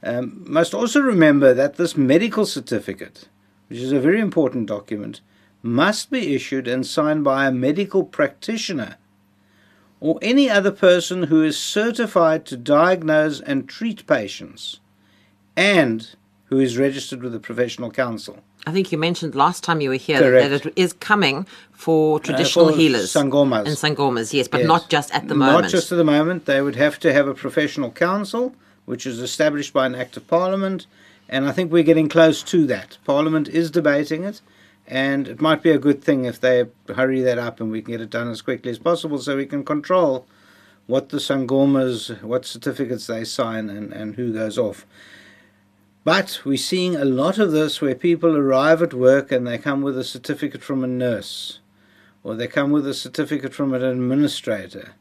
Um, 0.03 0.43
must 0.45 0.73
also 0.75 1.01
remember 1.01 1.53
that 1.53 1.77
this 1.77 1.97
medical 1.97 2.45
certificate, 2.45 3.27
which 3.67 3.79
is 3.79 3.91
a 3.91 3.99
very 3.99 4.19
important 4.19 4.67
document, 4.67 5.21
must 5.63 6.11
be 6.11 6.35
issued 6.35 6.67
and 6.67 6.85
signed 6.85 7.23
by 7.23 7.47
a 7.47 7.51
medical 7.51 8.03
practitioner 8.03 8.97
or 10.03 10.19
any 10.21 10.49
other 10.49 10.69
person 10.69 11.23
who 11.23 11.41
is 11.41 11.57
certified 11.57 12.45
to 12.45 12.57
diagnose 12.57 13.39
and 13.39 13.69
treat 13.69 14.05
patients 14.05 14.81
and 15.55 16.09
who 16.47 16.59
is 16.59 16.77
registered 16.77 17.23
with 17.23 17.33
a 17.33 17.39
professional 17.39 17.89
council. 17.89 18.37
I 18.67 18.73
think 18.73 18.91
you 18.91 18.97
mentioned 18.97 19.33
last 19.33 19.63
time 19.63 19.79
you 19.79 19.89
were 19.89 19.95
here 19.95 20.19
Correct. 20.19 20.49
that 20.49 20.65
it 20.65 20.73
is 20.75 20.91
coming 20.91 21.47
for 21.71 22.17
uh, 22.17 22.19
traditional 22.19 22.71
for 22.71 22.75
healers 22.75 23.13
sangomas. 23.13 23.65
and 23.65 23.77
sangomas, 23.97 24.33
yes, 24.33 24.49
but 24.49 24.59
Yes. 24.59 24.67
not 24.67 24.89
just 24.89 25.09
at 25.15 25.29
the 25.29 25.35
moment. 25.35 25.63
Not 25.63 25.71
just 25.71 25.89
at 25.93 25.97
the 25.97 26.03
moment. 26.03 26.47
They 26.47 26.61
would 26.61 26.75
have 26.75 26.99
to 26.99 27.13
have 27.13 27.29
a 27.29 27.33
professional 27.33 27.89
council, 27.89 28.53
which 28.83 29.05
is 29.05 29.19
established 29.19 29.71
by 29.71 29.85
an 29.85 29.95
Act 29.95 30.17
of 30.17 30.27
Parliament, 30.27 30.85
and 31.29 31.47
I 31.47 31.53
think 31.53 31.71
we're 31.71 31.83
getting 31.83 32.09
close 32.09 32.43
to 32.43 32.65
that. 32.67 32.97
Parliament 33.05 33.47
is 33.47 33.71
debating 33.71 34.25
it, 34.25 34.41
and 34.87 35.27
it 35.27 35.41
might 35.41 35.63
be 35.63 35.71
a 35.71 35.77
good 35.77 36.03
thing 36.03 36.25
if 36.25 36.39
they 36.39 36.65
hurry 36.95 37.21
that 37.21 37.37
up 37.37 37.59
and 37.59 37.71
we 37.71 37.81
can 37.81 37.93
get 37.93 38.01
it 38.01 38.09
done 38.09 38.29
as 38.29 38.41
quickly 38.41 38.71
as 38.71 38.79
possible 38.79 39.17
so 39.17 39.37
we 39.37 39.45
can 39.45 39.63
control 39.63 40.25
what 40.85 41.09
the 41.09 41.17
sangomas, 41.17 42.21
what 42.21 42.45
certificates 42.45 43.07
they 43.07 43.23
sign, 43.23 43.69
and, 43.69 43.93
and 43.93 44.15
who 44.15 44.33
goes 44.33 44.57
off. 44.57 44.85
But 46.03 46.41
we're 46.43 46.57
seeing 46.57 46.97
a 46.97 47.05
lot 47.05 47.37
of 47.39 47.51
this 47.51 47.79
where 47.79 47.95
people 47.95 48.35
arrive 48.35 48.81
at 48.81 48.93
work 48.93 49.31
and 49.31 49.47
they 49.47 49.57
come 49.57 49.81
with 49.81 49.97
a 49.97 50.03
certificate 50.03 50.61
from 50.61 50.83
a 50.83 50.87
nurse 50.87 51.59
or 52.23 52.35
they 52.35 52.47
come 52.47 52.71
with 52.71 52.87
a 52.87 52.93
certificate 52.93 53.53
from 53.53 53.73
an 53.73 53.83
administrator. 53.83 54.93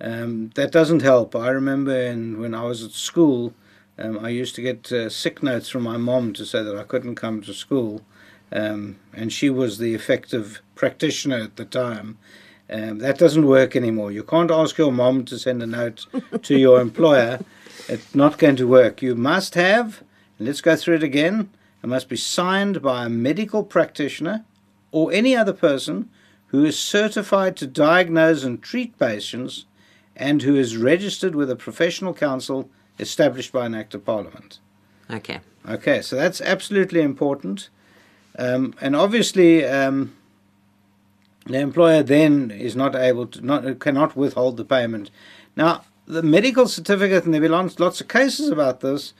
Um, 0.00 0.50
that 0.54 0.70
doesn't 0.70 1.02
help. 1.02 1.34
I 1.34 1.48
remember 1.48 1.92
in, 1.92 2.40
when 2.40 2.54
I 2.54 2.64
was 2.64 2.84
at 2.84 2.92
school, 2.92 3.54
um, 3.98 4.18
I 4.24 4.28
used 4.28 4.54
to 4.56 4.62
get 4.62 4.92
uh, 4.92 5.08
sick 5.08 5.42
notes 5.42 5.68
from 5.68 5.82
my 5.82 5.96
mom 5.96 6.32
to 6.34 6.46
say 6.46 6.62
that 6.62 6.76
I 6.76 6.84
couldn't 6.84 7.16
come 7.16 7.42
to 7.42 7.54
school, 7.54 8.02
um, 8.52 8.96
and 9.12 9.32
she 9.32 9.50
was 9.50 9.78
the 9.78 9.94
effective 9.94 10.62
practitioner 10.74 11.36
at 11.36 11.56
the 11.56 11.64
time. 11.64 12.18
Um, 12.70 12.98
that 12.98 13.18
doesn't 13.18 13.46
work 13.46 13.74
anymore. 13.74 14.12
You 14.12 14.22
can't 14.22 14.50
ask 14.50 14.76
your 14.76 14.92
mom 14.92 15.24
to 15.26 15.38
send 15.38 15.62
a 15.62 15.66
note 15.66 16.06
to 16.42 16.58
your 16.58 16.80
employer. 16.80 17.40
It's 17.88 18.14
not 18.14 18.38
going 18.38 18.56
to 18.56 18.68
work. 18.68 19.00
You 19.00 19.14
must 19.14 19.54
have, 19.54 20.02
let's 20.38 20.60
go 20.60 20.76
through 20.76 20.96
it 20.96 21.02
again, 21.02 21.50
it 21.82 21.86
must 21.86 22.08
be 22.08 22.16
signed 22.16 22.82
by 22.82 23.06
a 23.06 23.08
medical 23.08 23.62
practitioner 23.62 24.44
or 24.90 25.12
any 25.12 25.36
other 25.36 25.52
person 25.52 26.10
who 26.48 26.64
is 26.64 26.78
certified 26.78 27.56
to 27.56 27.66
diagnose 27.66 28.42
and 28.42 28.62
treat 28.62 28.98
patients 28.98 29.66
and 30.16 30.42
who 30.42 30.56
is 30.56 30.76
registered 30.76 31.34
with 31.34 31.50
a 31.50 31.56
professional 31.56 32.12
council 32.12 32.68
established 32.98 33.52
by 33.52 33.66
an 33.66 33.74
Act 33.74 33.94
of 33.94 34.04
Parliament. 34.04 34.58
okay. 35.10 35.40
Okay, 35.68 36.00
so 36.00 36.16
that's 36.16 36.40
absolutely 36.40 37.02
important. 37.02 37.68
Um, 38.38 38.74
and 38.80 38.94
obviously, 38.94 39.64
um, 39.64 40.14
the 41.46 41.58
employer 41.58 42.02
then 42.04 42.52
is 42.52 42.76
not 42.76 42.94
able 42.94 43.26
to, 43.26 43.44
not 43.44 43.80
cannot 43.80 44.16
withhold 44.16 44.56
the 44.56 44.64
payment. 44.64 45.10
Now, 45.56 45.84
the 46.06 46.22
medical 46.22 46.68
certificate, 46.68 47.24
and 47.24 47.34
there 47.34 47.42
have 47.42 47.50
been 47.50 47.84
lots, 47.84 48.00
of 48.00 48.08
cases 48.08 48.48
about 48.48 48.80
this, 48.80 49.12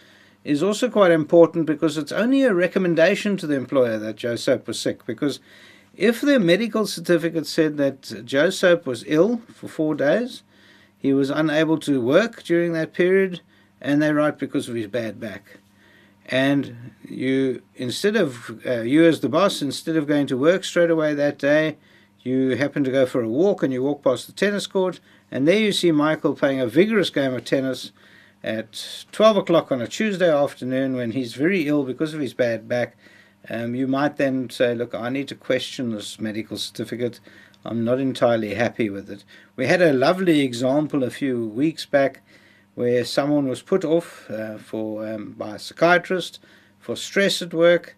is 0.44 0.62
also 0.62 0.88
quite 0.88 1.11
important 1.11 1.66
because 1.66 1.98
it's 1.98 2.12
only 2.12 2.42
a 2.42 2.54
recommendation 2.54 3.37
to 3.37 3.46
the 3.46 3.57
employer 3.57 3.98
that 3.98 4.16
Joe 4.16 4.37
Soap 4.37 4.68
was 4.68 4.78
sick. 4.78 5.04
Because 5.04 5.40
if 5.96 6.20
the 6.20 6.38
medical 6.38 6.87
certificate 6.87 7.46
said 7.46 7.76
that 7.76 8.24
Joe 8.24 8.50
Soap 8.50 8.87
was 8.87 9.04
ill 9.09 9.42
for 9.52 9.66
four 9.66 9.96
days, 9.96 10.44
he 10.96 11.12
was 11.12 11.28
unable 11.28 11.78
to 11.78 12.00
work 12.00 12.44
during 12.44 12.72
that 12.72 12.92
period, 12.92 13.40
and 13.81 14.00
they 14.00 14.12
write 14.12 14.38
because 14.38 14.68
of 14.68 14.76
his 14.76 14.87
bad 14.87 15.18
back 15.18 15.59
and 16.28 16.92
you 17.04 17.62
instead 17.74 18.16
of 18.16 18.60
uh, 18.66 18.80
you 18.80 19.04
as 19.04 19.20
the 19.20 19.28
boss 19.28 19.62
instead 19.62 19.96
of 19.96 20.06
going 20.06 20.26
to 20.26 20.36
work 20.36 20.62
straight 20.62 20.90
away 20.90 21.14
that 21.14 21.38
day 21.38 21.76
you 22.20 22.56
happen 22.56 22.84
to 22.84 22.90
go 22.90 23.06
for 23.06 23.22
a 23.22 23.28
walk 23.28 23.62
and 23.62 23.72
you 23.72 23.82
walk 23.82 24.02
past 24.02 24.26
the 24.26 24.32
tennis 24.32 24.66
court 24.66 25.00
and 25.30 25.48
there 25.48 25.58
you 25.58 25.72
see 25.72 25.90
michael 25.90 26.34
playing 26.34 26.60
a 26.60 26.66
vigorous 26.66 27.08
game 27.08 27.32
of 27.32 27.44
tennis 27.44 27.92
at 28.42 29.06
12 29.12 29.38
o'clock 29.38 29.72
on 29.72 29.80
a 29.80 29.86
tuesday 29.86 30.32
afternoon 30.32 30.94
when 30.94 31.12
he's 31.12 31.34
very 31.34 31.66
ill 31.66 31.84
because 31.84 32.14
of 32.14 32.20
his 32.20 32.34
bad 32.34 32.68
back. 32.68 32.96
Um, 33.50 33.74
you 33.74 33.86
might 33.86 34.16
then 34.16 34.50
say 34.50 34.74
look 34.74 34.94
i 34.94 35.08
need 35.08 35.28
to 35.28 35.34
question 35.34 35.90
this 35.90 36.20
medical 36.20 36.56
certificate. 36.56 37.20
I'm 37.64 37.84
not 37.84 37.98
entirely 37.98 38.54
happy 38.54 38.88
with 38.88 39.10
it. 39.10 39.24
We 39.56 39.66
had 39.66 39.82
a 39.82 39.92
lovely 39.92 40.40
example 40.40 41.02
a 41.02 41.10
few 41.10 41.46
weeks 41.46 41.84
back 41.84 42.22
where 42.78 43.04
someone 43.04 43.48
was 43.48 43.60
put 43.60 43.84
off 43.84 44.30
uh, 44.30 44.56
for 44.56 45.04
um, 45.04 45.32
by 45.32 45.56
a 45.56 45.58
psychiatrist 45.58 46.38
for 46.78 46.94
stress 46.94 47.42
at 47.42 47.52
work, 47.52 47.96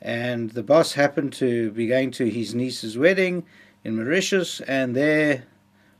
and 0.00 0.50
the 0.50 0.62
boss 0.62 0.92
happened 0.92 1.32
to 1.32 1.72
be 1.72 1.88
going 1.88 2.12
to 2.12 2.30
his 2.30 2.54
niece's 2.54 2.96
wedding 2.96 3.44
in 3.82 3.96
Mauritius, 3.96 4.60
and 4.60 4.94
there 4.94 5.46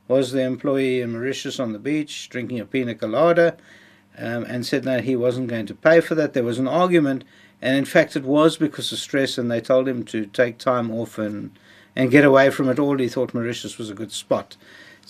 was 0.07 0.31
the 0.31 0.43
employee 0.43 1.01
in 1.01 1.11
Mauritius 1.11 1.59
on 1.59 1.73
the 1.73 1.77
beach 1.77 2.29
drinking 2.29 2.61
a 2.61 2.65
pina 2.65 2.95
colada, 2.95 3.57
um, 4.17 4.45
and 4.45 4.65
said 4.65 4.83
that 4.85 5.03
he 5.03 5.17
wasn't 5.17 5.49
going 5.49 5.65
to 5.65 5.75
pay 5.75 5.99
for 5.99 6.15
that. 6.15 6.31
There 6.31 6.45
was 6.45 6.57
an 6.57 6.69
argument, 6.69 7.25
and 7.61 7.75
in 7.75 7.83
fact, 7.83 8.15
it 8.15 8.23
was 8.23 8.55
because 8.55 8.93
of 8.93 8.99
stress, 8.99 9.37
and 9.37 9.51
they 9.51 9.59
told 9.59 9.89
him 9.89 10.05
to 10.05 10.25
take 10.27 10.57
time 10.57 10.89
off 10.89 11.17
and 11.17 11.51
and 11.97 12.09
get 12.09 12.23
away 12.23 12.49
from 12.49 12.69
it 12.69 12.79
all. 12.79 12.97
He 12.97 13.09
thought 13.09 13.33
Mauritius 13.33 13.77
was 13.77 13.89
a 13.89 13.93
good 13.93 14.13
spot. 14.13 14.55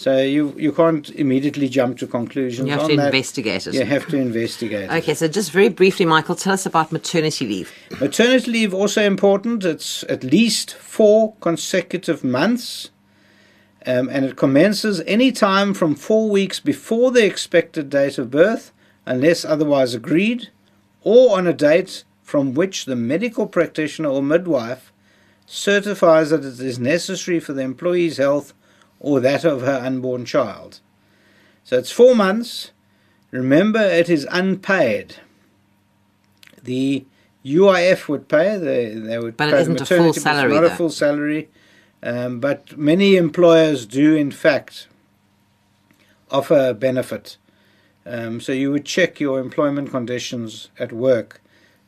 So 0.02 0.18
you 0.18 0.56
you 0.58 0.72
can't 0.72 1.12
immediately 1.12 1.70
jump 1.70 2.00
to 2.00 2.08
conclusions. 2.08 2.66
You 2.68 2.72
have 2.72 2.86
on 2.86 2.90
to 2.90 2.96
that. 2.96 3.06
investigate 3.06 3.68
it. 3.68 3.76
You 3.76 3.86
have 3.86 4.08
to 4.08 4.18
investigate. 4.18 4.90
it. 4.90 4.92
Okay, 4.92 5.14
so 5.14 5.28
just 5.28 5.52
very 5.52 5.70
briefly, 5.70 6.08
Michael, 6.08 6.34
tell 6.34 6.54
us 6.54 6.66
about 6.66 6.92
maternity 6.92 7.46
leave. 7.46 7.72
Maternity 8.00 8.50
leave 8.50 8.74
also 8.74 9.04
important. 9.04 9.64
It's 9.64 10.04
at 10.10 10.24
least 10.24 10.74
four 10.74 11.36
consecutive 11.40 12.24
months, 12.24 12.90
um, 13.86 14.10
and 14.10 14.26
it 14.26 14.38
commences 14.38 15.04
any 15.06 15.32
time 15.32 15.76
from 15.76 15.94
four 15.94 16.32
weeks 16.32 16.60
before 16.60 17.12
the 17.12 17.24
expected 17.24 17.92
date 17.92 18.18
of 18.18 18.32
birth, 18.32 18.72
unless 19.06 19.46
otherwise 19.46 19.94
agreed, 19.94 20.50
or 21.04 21.38
on 21.38 21.46
a 21.46 21.54
date 21.54 22.06
from 22.24 22.56
which 22.56 22.86
the 22.86 22.96
medical 22.96 23.46
practitioner 23.46 24.10
or 24.10 24.24
midwife 24.24 24.92
certifies 25.46 26.32
that 26.32 26.44
it 26.44 26.60
is 26.60 26.80
necessary 26.80 27.40
for 27.40 27.54
the 27.54 27.62
employee's 27.62 28.18
health 28.18 28.56
or 29.02 29.20
that 29.20 29.44
of 29.44 29.62
her 29.62 29.82
unborn 29.84 30.24
child. 30.24 30.80
So 31.64 31.78
it's 31.78 31.92
four 31.92 32.16
months. 32.16 32.72
Remember, 33.32 33.80
it 33.80 34.10
is 34.10 34.28
unpaid. 34.32 35.16
The 36.64 37.06
UIF 37.44 38.08
would 38.08 38.30
pay. 38.30 38.58
They, 38.58 38.94
they 38.94 39.18
would 39.18 39.36
But 39.36 39.50
it 39.50 39.52
pay 39.52 39.56
the 39.56 39.62
isn't 39.62 39.82
a 39.82 39.86
full 39.86 39.98
maternity, 39.98 40.08
but 40.08 40.16
it's 40.16 40.24
salary, 40.24 40.54
Not 40.54 40.64
a 40.64 40.70
full 40.70 40.90
salary, 40.90 41.50
um, 42.04 42.40
but 42.40 42.78
many 42.78 43.16
employers 43.16 43.86
do, 43.86 44.16
in 44.16 44.32
fact, 44.32 44.88
offer 46.30 46.70
a 46.70 46.74
benefit. 46.74 47.38
Um, 48.06 48.40
so 48.40 48.52
you 48.52 48.72
would 48.72 48.86
check 48.86 49.20
your 49.20 49.40
employment 49.40 49.90
conditions 49.90 50.70
at 50.78 50.92
work 50.92 51.42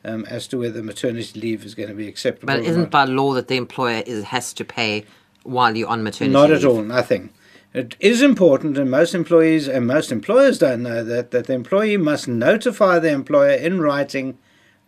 um, 0.04 0.24
as 0.26 0.46
to 0.48 0.58
whether 0.58 0.82
maternity 0.82 1.40
leave 1.40 1.64
is 1.64 1.74
going 1.74 1.88
to 1.88 1.94
be 1.94 2.08
acceptable. 2.08 2.46
But 2.46 2.60
it 2.60 2.66
isn't 2.66 2.90
by 2.90 3.04
law 3.04 3.34
that 3.34 3.48
the 3.48 3.56
employer 3.56 4.02
is, 4.04 4.24
has 4.24 4.52
to 4.54 4.64
pay 4.64 5.04
while 5.44 5.76
you're 5.76 5.88
on 5.88 6.02
maternity 6.02 6.32
Not 6.32 6.50
leave. 6.50 6.58
at 6.58 6.64
all, 6.64 6.82
nothing. 6.82 7.30
It 7.72 7.96
is 8.00 8.22
important, 8.22 8.78
and 8.78 8.90
most 8.90 9.14
employees 9.14 9.68
and 9.68 9.86
most 9.86 10.12
employers 10.12 10.58
don't 10.58 10.82
know 10.82 11.02
that, 11.04 11.30
that 11.32 11.46
the 11.46 11.54
employee 11.54 11.96
must 11.96 12.28
notify 12.28 12.98
the 12.98 13.10
employer 13.10 13.52
in 13.52 13.80
writing, 13.80 14.38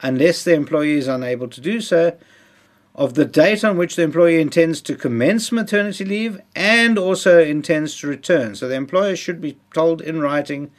unless 0.01 0.45
the 0.45 0.55
employee 0.55 0.99
is 0.99 1.09
unable 1.09 1.49
to 1.49 1.61
do 1.61 1.81
so, 1.81 2.17
of 2.95 3.15
the 3.15 3.25
date 3.25 3.63
on 3.65 3.77
which 3.77 3.97
the 3.97 4.03
employee 4.03 4.41
intends 4.41 4.81
to 4.81 4.95
commence 4.95 5.53
maternity 5.53 6.05
leave 6.05 6.41
and 6.55 6.99
also 6.99 7.43
intends 7.43 7.97
to 7.99 8.07
return. 8.07 8.55
So 8.55 8.69
the 8.69 8.75
employer 8.75 9.17
should 9.17 9.41
be 9.41 9.59
told 9.75 10.01
in 10.01 10.21
writing 10.21 10.71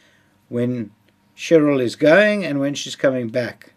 when 0.49 0.91
Cheryl 1.35 1.81
is 1.81 1.95
going 1.95 2.43
and 2.43 2.59
when 2.59 2.73
she's 2.73 2.95
coming 2.95 3.29
back. 3.29 3.73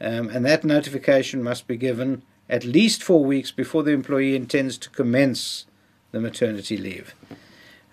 Um, 0.00 0.28
and 0.28 0.44
that 0.46 0.62
notification 0.62 1.42
must 1.42 1.66
be 1.66 1.76
given 1.76 2.22
at 2.50 2.64
least 2.64 3.02
four 3.02 3.24
weeks 3.24 3.50
before 3.50 3.82
the 3.82 3.92
employee 3.92 4.36
intends 4.36 4.76
to 4.76 4.90
commence 4.90 5.64
the 6.10 6.20
maternity 6.20 6.76
leave. 6.76 7.14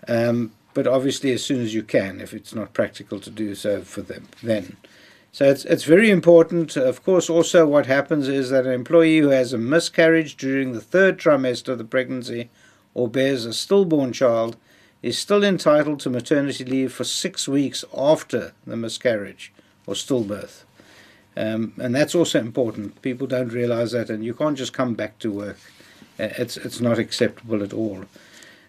Um, 0.06 0.52
but 0.74 0.86
obviously, 0.86 1.32
as 1.32 1.44
soon 1.44 1.62
as 1.62 1.72
you 1.74 1.82
can, 1.82 2.20
if 2.20 2.34
it's 2.34 2.54
not 2.54 2.74
practical 2.74 3.20
to 3.20 3.30
do 3.30 3.54
so 3.54 3.82
for 3.82 4.02
them 4.02 4.28
then. 4.42 4.76
So 5.30 5.44
it's, 5.44 5.64
it's 5.64 5.84
very 5.84 6.10
important. 6.10 6.76
Of 6.76 7.04
course, 7.04 7.30
also 7.30 7.66
what 7.66 7.86
happens 7.86 8.28
is 8.28 8.50
that 8.50 8.66
an 8.66 8.72
employee 8.72 9.18
who 9.18 9.28
has 9.28 9.52
a 9.52 9.58
miscarriage 9.58 10.36
during 10.36 10.72
the 10.72 10.80
third 10.80 11.18
trimester 11.18 11.68
of 11.68 11.78
the 11.78 11.84
pregnancy 11.84 12.50
or 12.94 13.08
bears 13.08 13.44
a 13.44 13.52
stillborn 13.52 14.12
child 14.12 14.56
is 15.02 15.16
still 15.16 15.44
entitled 15.44 16.00
to 16.00 16.10
maternity 16.10 16.64
leave 16.64 16.92
for 16.92 17.04
six 17.04 17.46
weeks 17.46 17.84
after 17.96 18.52
the 18.66 18.76
miscarriage 18.76 19.52
or 19.86 19.94
stillbirth. 19.94 20.64
Um, 21.38 21.72
and 21.78 21.94
that's 21.94 22.16
also 22.16 22.40
important. 22.40 23.00
People 23.00 23.28
don't 23.28 23.52
realize 23.52 23.92
that, 23.92 24.10
and 24.10 24.24
you 24.24 24.34
can't 24.34 24.58
just 24.58 24.72
come 24.72 24.94
back 24.94 25.20
to 25.20 25.30
work. 25.30 25.58
Uh, 26.18 26.30
it's, 26.36 26.56
it's 26.56 26.80
not 26.80 26.98
acceptable 26.98 27.62
at 27.62 27.72
all. 27.72 28.06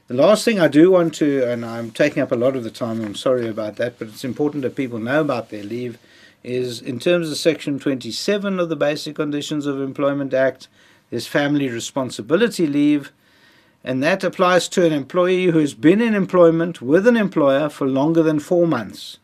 The 0.07 0.13
last 0.13 0.45
thing 0.45 0.59
I 0.59 0.67
do 0.67 0.91
want 0.91 1.15
to, 1.15 1.49
and 1.49 1.65
I'm 1.65 1.89
taking 1.89 2.21
up 2.21 2.31
a 2.31 2.35
lot 2.35 2.55
of 2.55 2.63
the 2.63 2.69
time, 2.69 3.03
I'm 3.03 3.15
sorry 3.15 3.47
about 3.47 3.77
that, 3.77 3.97
but 3.97 4.07
it's 4.09 4.23
important 4.23 4.61
that 4.61 4.75
people 4.75 4.99
know 4.99 5.21
about 5.21 5.49
their 5.49 5.63
leave, 5.63 5.97
is 6.43 6.79
in 6.79 6.99
terms 6.99 7.31
of 7.31 7.37
Section 7.37 7.79
27 7.79 8.59
of 8.59 8.69
the 8.69 8.75
Basic 8.75 9.15
Conditions 9.15 9.65
of 9.65 9.81
Employment 9.81 10.31
Act, 10.31 10.67
there's 11.09 11.25
family 11.25 11.69
responsibility 11.69 12.67
leave, 12.67 13.11
and 13.83 14.03
that 14.03 14.23
applies 14.23 14.67
to 14.69 14.85
an 14.85 14.93
employee 14.93 15.45
who 15.45 15.57
has 15.57 15.73
been 15.73 16.01
in 16.01 16.13
employment 16.13 16.83
with 16.83 17.07
an 17.07 17.17
employer 17.17 17.67
for 17.67 17.87
longer 17.87 18.21
than 18.21 18.39
four 18.39 18.67
months. 18.67 19.17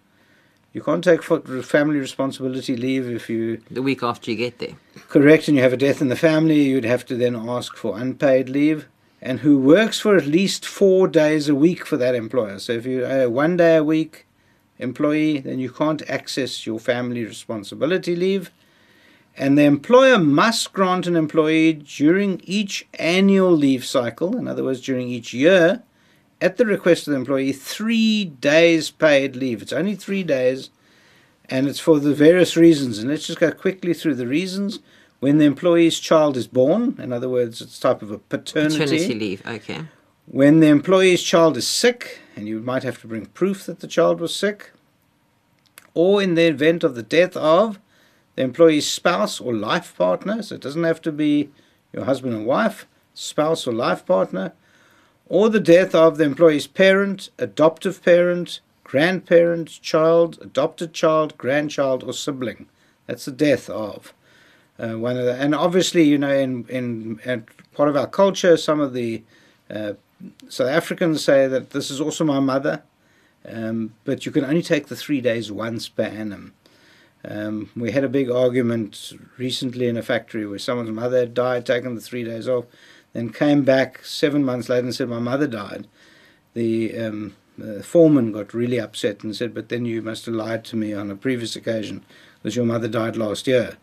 You 0.76 0.84
can't 0.84 1.02
take 1.02 1.24
family 1.24 2.00
responsibility 2.00 2.76
leave 2.76 3.10
if 3.10 3.30
you. 3.30 3.62
The 3.72 3.82
week 3.82 4.04
after 4.04 4.30
you 4.30 4.36
get 4.36 4.60
there. 4.60 4.76
Correct, 5.08 5.48
and 5.48 5.56
you 5.56 5.64
have 5.64 5.72
a 5.72 5.78
death 5.78 6.02
in 6.02 6.10
the 6.10 6.18
family, 6.18 6.64
you'd 6.64 6.84
have 6.84 7.06
to 7.06 7.16
then 7.16 7.34
ask 7.34 7.78
for 7.78 7.98
unpaid 7.98 8.50
leave. 8.50 8.86
And 9.22 9.40
who 9.40 9.58
works 9.58 10.02
for 10.02 10.18
at 10.18 10.26
least 10.26 10.66
four 10.66 11.08
days 11.08 11.48
a 11.48 11.56
week 11.56 11.86
for 11.86 11.96
that 11.96 12.14
employer. 12.14 12.60
So 12.60 12.74
if 12.74 12.86
you're 12.86 13.06
a 13.06 13.26
uh, 13.26 13.30
one 13.30 13.56
day 13.56 13.78
a 13.78 13.86
week 13.86 14.28
employee, 14.78 15.40
then 15.40 15.60
you 15.60 15.72
can't 15.72 16.08
access 16.10 16.66
your 16.66 16.82
family 16.82 17.24
responsibility 17.24 18.14
leave 18.14 18.52
and 19.38 19.58
the 19.58 19.64
employer 19.64 20.18
must 20.18 20.72
grant 20.72 21.08
an 21.08 21.16
employee 21.16 21.74
during 21.74 22.40
each 22.44 22.88
annual 22.94 23.52
leave 23.52 23.84
cycle, 23.84 24.38
in 24.38 24.48
other 24.48 24.64
words, 24.64 24.82
during 24.82 25.10
each 25.10 25.34
year, 25.34 25.84
at 26.42 26.58
the 26.58 26.66
request 26.66 27.08
of 27.08 27.12
the 27.12 27.20
employee, 27.20 27.52
three 27.52 28.26
days 28.26 28.92
paid 28.92 29.36
leave. 29.36 29.62
It's 29.62 29.74
only 29.74 29.96
three 29.96 30.24
days, 30.24 30.70
and 31.50 31.68
it's 31.68 31.80
for 31.80 32.00
the 32.00 32.14
various 32.14 32.58
reasons. 32.58 33.00
And 33.00 33.10
let's 33.10 33.28
just 33.28 33.40
go 33.40 33.52
quickly 33.52 33.94
through 33.94 34.16
the 34.16 34.28
reasons. 34.28 34.80
When 35.20 35.38
the 35.38 35.46
employee's 35.46 36.00
child 36.00 36.38
is 36.38 36.48
born, 36.48 36.98
in 37.00 37.14
other 37.14 37.30
words, 37.30 37.62
it's 37.62 37.80
type 37.80 38.02
of 38.02 38.12
a 38.12 38.20
paternity. 38.20 38.78
Paternity 38.78 39.14
leave, 39.16 39.48
okay. 39.48 39.86
When 40.28 40.60
the 40.60 40.68
employee's 40.68 41.24
child 41.24 41.56
is 41.56 41.68
sick, 41.68 42.20
and 42.36 42.48
you 42.48 42.60
might 42.60 42.84
have 42.84 43.00
to 43.02 43.08
bring 43.08 43.28
proof 43.28 43.66
that 43.66 43.80
the 43.80 43.88
child 43.88 44.20
was 44.20 44.36
sick, 44.36 44.72
or 45.94 46.22
in 46.22 46.36
the 46.36 46.48
event 46.48 46.84
of 46.84 46.96
the 46.96 47.04
death 47.04 47.38
of 47.38 47.80
the 48.36 48.44
employee's 48.44 48.90
spouse 48.90 49.40
or 49.40 49.54
life 49.54 49.96
partner, 49.98 50.42
so 50.44 50.56
it 50.56 50.62
doesn't 50.62 50.84
have 50.84 51.02
to 51.02 51.12
be 51.12 51.50
your 51.94 52.06
husband 52.06 52.34
and 52.34 52.46
wife, 52.46 52.86
spouse 53.14 53.66
or 53.66 53.72
life 53.72 54.06
partner, 54.06 54.54
or 55.28 55.50
the 55.50 55.60
death 55.60 55.96
of 55.96 56.18
the 56.18 56.24
employee's 56.24 56.68
parent, 56.68 57.30
adoptive 57.38 58.04
parent, 58.04 58.60
grandparent, 58.84 59.82
child, 59.82 60.38
adopted 60.42 60.94
child, 60.94 61.38
grandchild, 61.38 62.04
or 62.04 62.14
sibling. 62.14 62.68
That's 63.08 63.26
the 63.26 63.32
death 63.32 63.70
of 63.70 64.14
uh, 64.80 64.98
one 64.98 65.18
of 65.18 65.26
the, 65.26 65.36
and 65.36 65.56
obviously, 65.56 66.04
you 66.04 66.18
know, 66.18 66.34
in, 66.34 66.66
in, 66.68 67.20
in 67.24 67.46
part 67.74 67.90
of 67.90 67.96
our 67.96 68.08
culture, 68.08 68.58
some 68.58 68.80
of 68.80 68.94
the 68.94 69.24
uh, 69.70 69.94
South 70.50 70.68
Africans 70.68 71.24
say 71.24 71.48
that 71.48 71.72
this 71.72 71.90
is 71.90 72.02
also 72.02 72.24
my 72.24 72.40
mother, 72.40 72.84
um, 73.48 73.94
but 74.04 74.26
you 74.26 74.32
can 74.32 74.44
only 74.44 74.62
take 74.62 74.88
the 74.88 74.96
three 74.96 75.22
days 75.22 75.52
once 75.52 75.88
per 75.88 76.04
annum. 76.04 76.54
Um, 77.24 77.72
we 77.76 77.92
had 77.92 78.04
a 78.04 78.10
big 78.10 78.30
argument 78.30 79.14
recently 79.38 79.88
in 79.88 79.98
a 79.98 80.04
factory 80.04 80.46
where 80.46 80.60
someone's 80.60 80.92
mother 80.92 81.20
had 81.20 81.34
died, 81.34 81.66
taken 81.66 81.96
the 81.96 82.02
three 82.02 82.24
days 82.24 82.48
off, 82.48 82.66
then 83.16 83.32
came 83.32 83.64
back 83.64 84.04
seven 84.04 84.44
months 84.44 84.68
later 84.68 84.84
and 84.84 84.94
said, 84.94 85.08
My 85.08 85.20
mother 85.20 85.48
died. 85.48 85.88
The 86.54 86.98
um, 86.98 87.36
foreman 87.82 88.34
got 88.34 88.54
really 88.54 88.78
upset 88.78 89.24
and 89.24 89.34
said, 89.34 89.54
But 89.54 89.70
then 89.70 89.86
you 89.86 90.02
must 90.02 90.26
have 90.26 90.36
lied 90.36 90.66
to 90.66 90.76
me 90.76 90.94
on 90.94 91.10
a 91.10 91.16
previous 91.16 91.56
occasion 91.56 92.04
because 92.44 92.58
your 92.58 92.66
mother 92.66 92.90
died 92.90 93.16
last 93.16 93.48
year. 93.48 93.78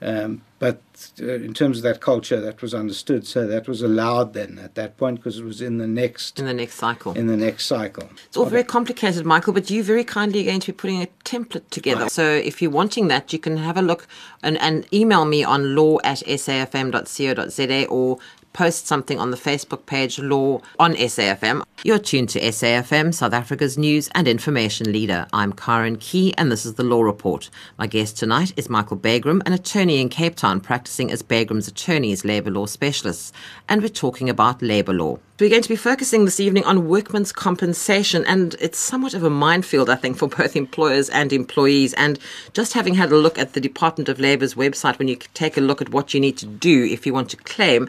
Um, 0.00 0.42
but 0.60 0.80
uh, 1.20 1.26
in 1.26 1.54
terms 1.54 1.78
of 1.78 1.82
that 1.82 2.00
culture, 2.00 2.40
that 2.40 2.62
was 2.62 2.72
understood. 2.72 3.26
So 3.26 3.46
that 3.46 3.66
was 3.66 3.82
allowed 3.82 4.32
then 4.32 4.58
at 4.62 4.74
that 4.76 4.96
point 4.96 5.16
because 5.16 5.38
it 5.38 5.44
was 5.44 5.60
in 5.60 5.78
the 5.78 5.86
next 5.86 6.38
in 6.38 6.46
the 6.46 6.54
next 6.54 6.74
cycle. 6.74 7.12
In 7.14 7.26
the 7.26 7.36
next 7.36 7.66
cycle. 7.66 8.08
It's 8.26 8.36
all 8.36 8.46
very 8.46 8.64
complicated, 8.64 9.26
Michael. 9.26 9.52
But 9.52 9.70
you 9.70 9.82
very 9.82 10.04
kindly 10.04 10.40
are 10.42 10.44
going 10.44 10.60
to 10.60 10.72
be 10.72 10.76
putting 10.76 11.02
a 11.02 11.08
template 11.24 11.68
together. 11.70 12.02
Right. 12.02 12.12
So 12.12 12.24
if 12.24 12.62
you're 12.62 12.70
wanting 12.70 13.08
that, 13.08 13.32
you 13.32 13.38
can 13.38 13.56
have 13.56 13.76
a 13.76 13.82
look 13.82 14.06
and, 14.42 14.56
and 14.58 14.86
email 14.92 15.24
me 15.24 15.42
on 15.42 15.74
law 15.74 15.98
at 16.04 16.18
safm.co.za 16.18 17.86
or 17.86 18.18
post 18.52 18.86
something 18.86 19.18
on 19.18 19.30
the 19.30 19.36
Facebook 19.36 19.86
page 19.86 20.18
Law 20.18 20.60
on 20.78 20.94
SAFM. 20.94 21.62
You're 21.84 21.98
tuned 21.98 22.28
to 22.30 22.40
SAFM, 22.40 23.14
South 23.14 23.32
Africa's 23.32 23.78
news 23.78 24.08
and 24.14 24.26
information 24.26 24.92
leader. 24.92 25.26
I'm 25.32 25.52
Karen 25.52 25.96
Key, 25.96 26.34
and 26.36 26.50
this 26.50 26.66
is 26.66 26.74
the 26.74 26.82
Law 26.82 27.02
Report. 27.02 27.50
My 27.78 27.86
guest 27.86 28.16
tonight 28.16 28.52
is 28.56 28.68
Michael 28.68 28.96
Bagraim, 28.96 29.42
an 29.46 29.52
attorney 29.52 30.00
in 30.00 30.08
Cape 30.08 30.34
Town 30.34 30.60
practicing 30.60 31.12
as 31.12 31.22
Bagraim's 31.22 31.68
attorneys 31.68 32.24
labour 32.24 32.50
law 32.50 32.66
specialists, 32.66 33.32
and 33.68 33.80
we're 33.80 33.88
talking 33.88 34.28
about 34.28 34.60
labour 34.60 34.92
law. 34.92 35.18
We're 35.38 35.50
going 35.50 35.62
to 35.62 35.68
be 35.68 35.76
focusing 35.76 36.24
this 36.24 36.40
evening 36.40 36.64
on 36.64 36.88
workmen's 36.88 37.30
compensation, 37.30 38.24
and 38.26 38.56
it's 38.60 38.80
somewhat 38.80 39.14
of 39.14 39.22
a 39.22 39.30
minefield, 39.30 39.88
I 39.88 39.94
think, 39.94 40.16
for 40.16 40.26
both 40.26 40.56
employers 40.56 41.08
and 41.10 41.32
employees. 41.32 41.94
And 41.94 42.18
just 42.54 42.72
having 42.72 42.94
had 42.94 43.12
a 43.12 43.16
look 43.16 43.38
at 43.38 43.52
the 43.52 43.60
Department 43.60 44.08
of 44.08 44.18
Labour's 44.18 44.54
website, 44.54 44.98
when 44.98 45.06
you 45.06 45.16
take 45.34 45.56
a 45.56 45.60
look 45.60 45.80
at 45.80 45.90
what 45.90 46.12
you 46.12 46.18
need 46.18 46.38
to 46.38 46.46
do 46.46 46.84
if 46.84 47.06
you 47.06 47.14
want 47.14 47.30
to 47.30 47.36
claim, 47.36 47.88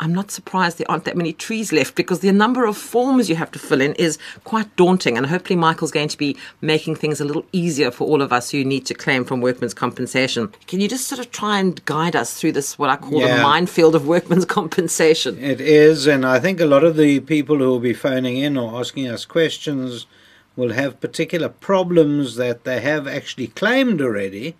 I'm 0.00 0.14
not 0.14 0.30
surprised 0.30 0.78
there 0.78 0.90
aren't 0.90 1.04
that 1.04 1.16
many 1.16 1.32
trees 1.32 1.72
left 1.72 1.94
because 1.94 2.20
the 2.20 2.32
number 2.32 2.64
of 2.64 2.76
forms 2.76 3.28
you 3.28 3.36
have 3.36 3.50
to 3.52 3.58
fill 3.58 3.80
in 3.80 3.94
is 3.94 4.18
quite 4.44 4.74
daunting. 4.76 5.16
And 5.16 5.26
hopefully, 5.26 5.56
Michael's 5.56 5.90
going 5.90 6.08
to 6.08 6.18
be 6.18 6.36
making 6.60 6.96
things 6.96 7.20
a 7.20 7.24
little 7.24 7.44
easier 7.52 7.90
for 7.90 8.06
all 8.06 8.22
of 8.22 8.32
us 8.32 8.50
who 8.50 8.64
need 8.64 8.86
to 8.86 8.94
claim 8.94 9.24
from 9.24 9.40
workmen's 9.40 9.74
compensation. 9.74 10.52
Can 10.66 10.80
you 10.80 10.88
just 10.88 11.08
sort 11.08 11.18
of 11.18 11.30
try 11.30 11.58
and 11.58 11.84
guide 11.84 12.14
us 12.14 12.34
through 12.38 12.52
this, 12.52 12.78
what 12.78 12.90
I 12.90 12.96
call 12.96 13.20
yeah. 13.20 13.36
the 13.36 13.42
minefield 13.42 13.94
of 13.94 14.06
workmen's 14.06 14.44
compensation? 14.58 15.38
It 15.42 15.60
is. 15.60 16.06
And 16.06 16.24
I 16.24 16.38
think 16.38 16.60
a 16.60 16.66
lot 16.66 16.84
of 16.84 16.96
the 16.96 17.20
people 17.20 17.58
who 17.58 17.68
will 17.68 17.80
be 17.80 17.94
phoning 17.94 18.36
in 18.36 18.56
or 18.56 18.78
asking 18.78 19.08
us 19.08 19.24
questions 19.24 20.06
will 20.56 20.72
have 20.72 21.00
particular 21.00 21.48
problems 21.48 22.36
that 22.36 22.64
they 22.64 22.80
have 22.80 23.06
actually 23.06 23.46
claimed 23.46 24.00
already 24.00 24.56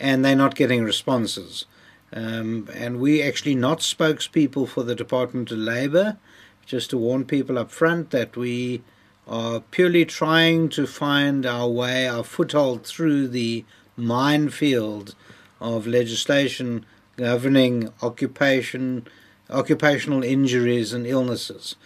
and 0.00 0.24
they're 0.24 0.36
not 0.36 0.54
getting 0.54 0.82
responses. 0.82 1.64
Um, 2.12 2.68
and 2.74 3.00
we 3.00 3.22
actually 3.22 3.54
not 3.54 3.80
spokespeople 3.80 4.68
for 4.68 4.82
the 4.82 4.94
Department 4.94 5.50
of 5.50 5.58
Labour, 5.58 6.16
just 6.64 6.90
to 6.90 6.98
warn 6.98 7.24
people 7.24 7.58
up 7.58 7.70
front 7.70 8.10
that 8.10 8.36
we 8.36 8.82
are 9.26 9.60
purely 9.60 10.04
trying 10.04 10.68
to 10.70 10.86
find 10.86 11.44
our 11.44 11.68
way, 11.68 12.08
our 12.08 12.24
foothold 12.24 12.86
through 12.86 13.28
the 13.28 13.64
minefield 13.96 15.14
of 15.60 15.86
legislation 15.86 16.86
governing 17.18 17.92
occupation, 18.00 19.06
occupational 19.50 20.22
injuries 20.22 20.92
and 20.92 21.06
illnesses. 21.06 21.76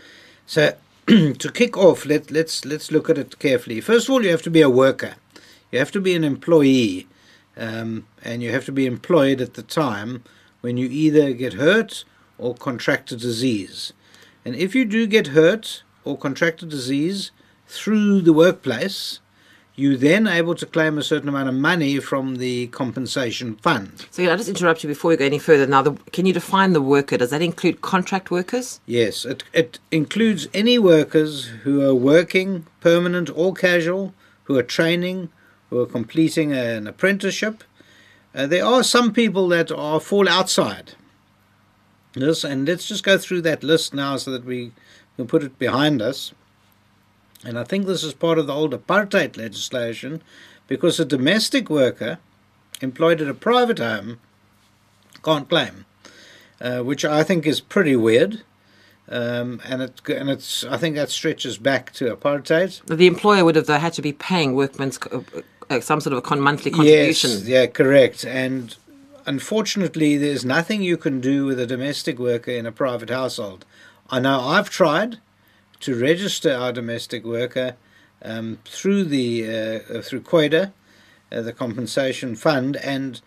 So, 0.47 0.77
to 1.07 1.51
kick 1.53 1.77
off, 1.77 2.07
let, 2.07 2.31
let's 2.31 2.65
let's 2.65 2.93
look 2.93 3.11
at 3.11 3.19
it 3.19 3.39
carefully. 3.41 3.81
First 3.81 4.09
of 4.09 4.13
all, 4.13 4.23
you 4.23 4.31
have 4.31 4.43
to 4.43 4.51
be 4.51 4.61
a 4.61 4.71
worker. 4.71 5.15
You 5.73 5.79
have 5.79 5.91
to 5.93 6.01
be 6.01 6.15
an 6.15 6.23
employee 6.23 7.09
um, 7.57 8.07
and 8.23 8.43
you 8.43 8.51
have 8.53 8.65
to 8.67 8.73
be 8.73 8.87
employed 8.87 9.41
at 9.41 9.55
the 9.55 9.63
time 9.63 10.25
when 10.61 10.77
you 10.77 10.89
either 10.89 11.33
get 11.33 11.55
hurt 11.55 12.05
or 12.39 12.55
contract 12.55 13.13
a 13.13 13.17
disease. 13.17 13.93
And 14.45 14.55
if 14.55 14.75
you 14.75 14.85
do 14.85 15.07
get 15.07 15.29
hurt 15.29 15.83
or 16.05 16.17
contract 16.17 16.63
a 16.63 16.67
disease 16.67 17.31
through 17.67 18.23
the 18.23 18.33
workplace, 18.33 19.21
you 19.75 19.97
then 19.97 20.27
able 20.27 20.55
to 20.55 20.67
claim 20.67 20.99
a 20.99 21.03
certain 21.03 21.29
amount 21.29 21.49
of 21.49 21.55
money 21.55 21.99
from 21.99 22.37
the 22.37 22.67
compensation 22.69 23.57
fund. 23.57 24.07
So 24.11 24.23
I'll 24.25 24.37
just 24.37 24.49
interrupt 24.49 24.83
you 24.83 24.89
before 24.89 25.11
we 25.11 25.17
go 25.17 25.25
any 25.25 25.39
further. 25.39 25.67
Now, 25.67 25.83
the, 25.83 25.93
can 26.13 26.27
you 26.27 26.33
define 26.33 26.73
the 26.73 26.83
worker? 26.83 27.17
Does 27.17 27.31
that 27.31 27.41
include 27.41 27.81
contract 27.81 28.31
workers? 28.31 28.81
Yes, 28.85 29.25
it, 29.25 29.45
it 29.53 29.79
includes 29.91 30.49
any 30.53 30.79
workers 30.79 31.47
who 31.63 31.81
are 31.83 31.95
working, 31.95 32.67
permanent 32.81 33.31
or 33.35 33.55
casual, 33.55 34.13
who 34.45 34.59
are 34.59 34.63
training, 34.63 35.31
who 35.73 35.81
are 35.81 35.87
completing 35.87 36.53
an 36.53 36.87
apprenticeship. 36.87 37.65
Uh, 38.35 38.47
there 38.47 38.65
are 38.65 38.83
some 38.83 39.11
people 39.11 39.49
that 39.49 39.73
are 39.73 40.01
fall 40.01 40.29
outside 40.29 40.93
this, 42.13 42.45
and 42.45 42.69
let's 42.69 42.87
just 42.87 43.03
go 43.03 43.17
through 43.17 43.41
that 43.41 43.63
list 43.63 43.95
now 43.95 44.19
so 44.19 44.31
that 44.33 44.45
we 44.45 44.73
can 45.17 45.27
put 45.27 45.43
it 45.43 45.59
behind 45.59 46.03
us. 46.03 46.35
And 47.43 47.59
I 47.59 47.65
think 47.65 47.87
this 47.87 48.05
is 48.05 48.13
part 48.13 48.39
of 48.39 48.47
the 48.47 48.53
old 48.53 48.73
apartheid 48.73 49.39
legislation 49.39 50.23
because 50.69 51.01
a 51.01 51.07
domestic 51.07 51.71
worker 51.71 52.19
employed 52.83 53.23
at 53.23 53.29
a 53.29 53.35
private 53.35 53.79
home 53.79 54.21
can't 55.25 55.49
claim, 55.49 55.87
uh, 56.61 56.81
which 56.81 57.03
I 57.03 57.23
think 57.23 57.47
is 57.47 57.61
pretty 57.61 57.97
weird. 57.97 58.43
Um, 59.09 59.63
and 59.65 59.81
it 59.81 60.01
and 60.07 60.29
it's 60.29 60.65
I 60.65 60.77
think 60.77 60.97
that 60.97 61.09
stretches 61.09 61.57
back 61.57 61.93
to 61.95 62.15
apartheid. 62.15 62.85
The 62.87 63.07
employer 63.07 63.45
would 63.45 63.57
have 63.57 63.69
had 63.69 63.95
to 63.95 64.03
be 64.03 64.13
paying 64.13 64.55
workmen's 64.55 64.99
uh, 65.73 65.81
some 65.81 66.01
sort 66.01 66.13
of 66.13 66.19
a 66.19 66.23
con- 66.23 66.41
monthly 66.41 66.71
contribution. 66.71 67.31
Yes, 67.31 67.45
yeah, 67.45 67.67
correct. 67.67 68.25
And 68.25 68.77
unfortunately, 69.27 70.17
there's 70.17 70.45
nothing 70.45 70.83
you 70.83 70.97
can 70.97 71.21
do 71.21 71.47
with 71.47 71.59
a 71.59 71.67
domestic 71.67 72.19
worker 72.19 72.51
in 72.51 72.67
a 72.67 72.73
private 72.73 73.11
household. 73.11 73.65
I 74.11 74.21
know 74.21 74.41
I've 74.41 74.71
tried 74.71 75.19
to 75.81 75.99
register 75.99 76.55
our 76.55 76.73
domestic 76.73 77.25
worker 77.25 77.77
um, 78.23 78.59
through 78.65 79.05
the 79.05 79.49
uh, 79.49 79.99
uh 79.99 80.03
through 80.03 80.21
COIDA, 80.21 80.73
uh, 81.33 81.43
the 81.43 81.53
compensation 81.53 82.37
fund, 82.37 82.77
and 82.77 83.21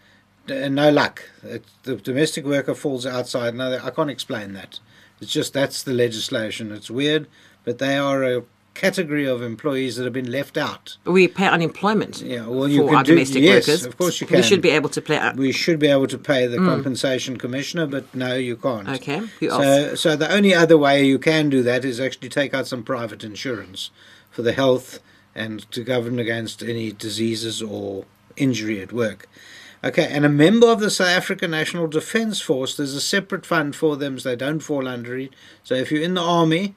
uh, 0.50 0.70
no 0.70 0.90
luck. 0.90 1.24
It, 1.44 1.66
the 1.84 1.96
domestic 1.96 2.46
worker 2.46 2.76
falls 2.76 3.06
outside. 3.06 3.56
No, 3.56 3.78
I 3.84 3.90
can't 3.90 4.10
explain 4.10 4.54
that. 4.54 4.80
It's 5.20 5.32
just 5.32 5.54
that's 5.54 5.84
the 5.84 5.94
legislation. 5.94 6.72
It's 6.72 6.92
weird, 6.92 7.28
but 7.64 7.80
they 7.80 7.98
are 7.98 8.24
a 8.24 8.44
category 8.76 9.26
of 9.26 9.42
employees 9.42 9.96
that 9.96 10.04
have 10.04 10.14
been 10.14 10.32
left 10.32 10.58
out. 10.58 10.98
We 11.06 11.28
pay 11.28 11.48
unemployment 11.48 12.22
Yeah, 12.22 12.46
well, 12.48 12.68
you 12.68 12.82
for 12.82 12.88
can 12.90 12.96
our 12.98 13.04
do- 13.04 13.14
domestic 13.14 13.42
yes, 13.42 13.68
workers. 13.68 13.86
of 13.86 13.98
course 13.98 14.22
you 14.22 14.28
can. 14.28 14.38
We 14.38 14.44
should 14.44 14.62
be 14.62 14.70
able 14.70 14.90
to 14.90 15.02
play. 15.02 15.18
Uh, 15.18 15.34
We 15.34 15.52
should 15.52 15.80
be 15.80 15.88
able 15.88 16.08
to 16.08 16.18
pay 16.18 16.46
the 16.46 16.58
compensation 16.58 17.38
commissioner, 17.38 17.88
but 17.88 18.14
no, 18.14 18.36
you 18.36 18.56
can't. 18.58 18.88
okay. 18.90 19.22
Who 19.40 19.50
else? 19.50 19.64
So, 19.64 19.96
so 19.96 20.16
the 20.16 20.32
only 20.32 20.54
other 20.54 20.78
way 20.78 21.04
you 21.06 21.18
can 21.18 21.50
do 21.50 21.64
that 21.64 21.84
is 21.84 22.00
actually 22.00 22.30
take 22.30 22.54
out 22.54 22.68
some 22.68 22.84
private 22.84 23.24
insurance 23.24 23.90
for 24.30 24.42
the 24.44 24.52
health 24.54 25.00
and 25.34 25.70
to 25.72 25.84
govern 25.84 26.20
against 26.20 26.62
any 26.62 26.92
diseases 26.92 27.62
or 27.62 28.06
injury 28.38 28.82
at 28.82 28.92
work. 28.94 29.28
Okay, 29.84 30.08
and 30.10 30.26
a 30.26 30.30
member 30.30 30.68
of 30.68 30.80
the 30.80 30.90
South 30.90 31.08
African 31.10 31.52
National 31.52 31.88
Defence 31.88 32.42
Force, 32.42 32.76
there's 32.76 32.96
a 32.96 33.02
separate 33.02 33.46
fund 33.46 33.76
for 33.76 33.96
them, 33.96 34.18
so 34.18 34.30
they 34.30 34.36
don't 34.36 34.62
fall 34.62 34.88
under 34.88 35.18
it. 35.18 35.32
So 35.64 35.76
if 35.76 35.92
you're 35.92 36.02
in 36.02 36.16
the 36.16 36.22
army 36.22 36.74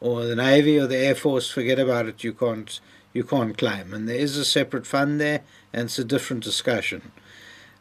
or 0.00 0.24
the 0.24 0.36
navy 0.36 0.78
or 0.78 0.86
the 0.86 0.96
air 0.96 1.14
force, 1.14 1.50
forget 1.50 1.78
about 1.78 2.06
it. 2.06 2.24
You 2.24 2.32
can't 2.32 2.80
you 3.12 3.24
can't 3.24 3.56
claim, 3.56 3.94
and 3.94 4.08
there 4.08 4.16
is 4.16 4.36
a 4.36 4.44
separate 4.44 4.86
fund 4.86 5.20
there, 5.20 5.42
and 5.72 5.84
it's 5.84 5.98
a 5.98 6.04
different 6.04 6.44
discussion. 6.44 7.12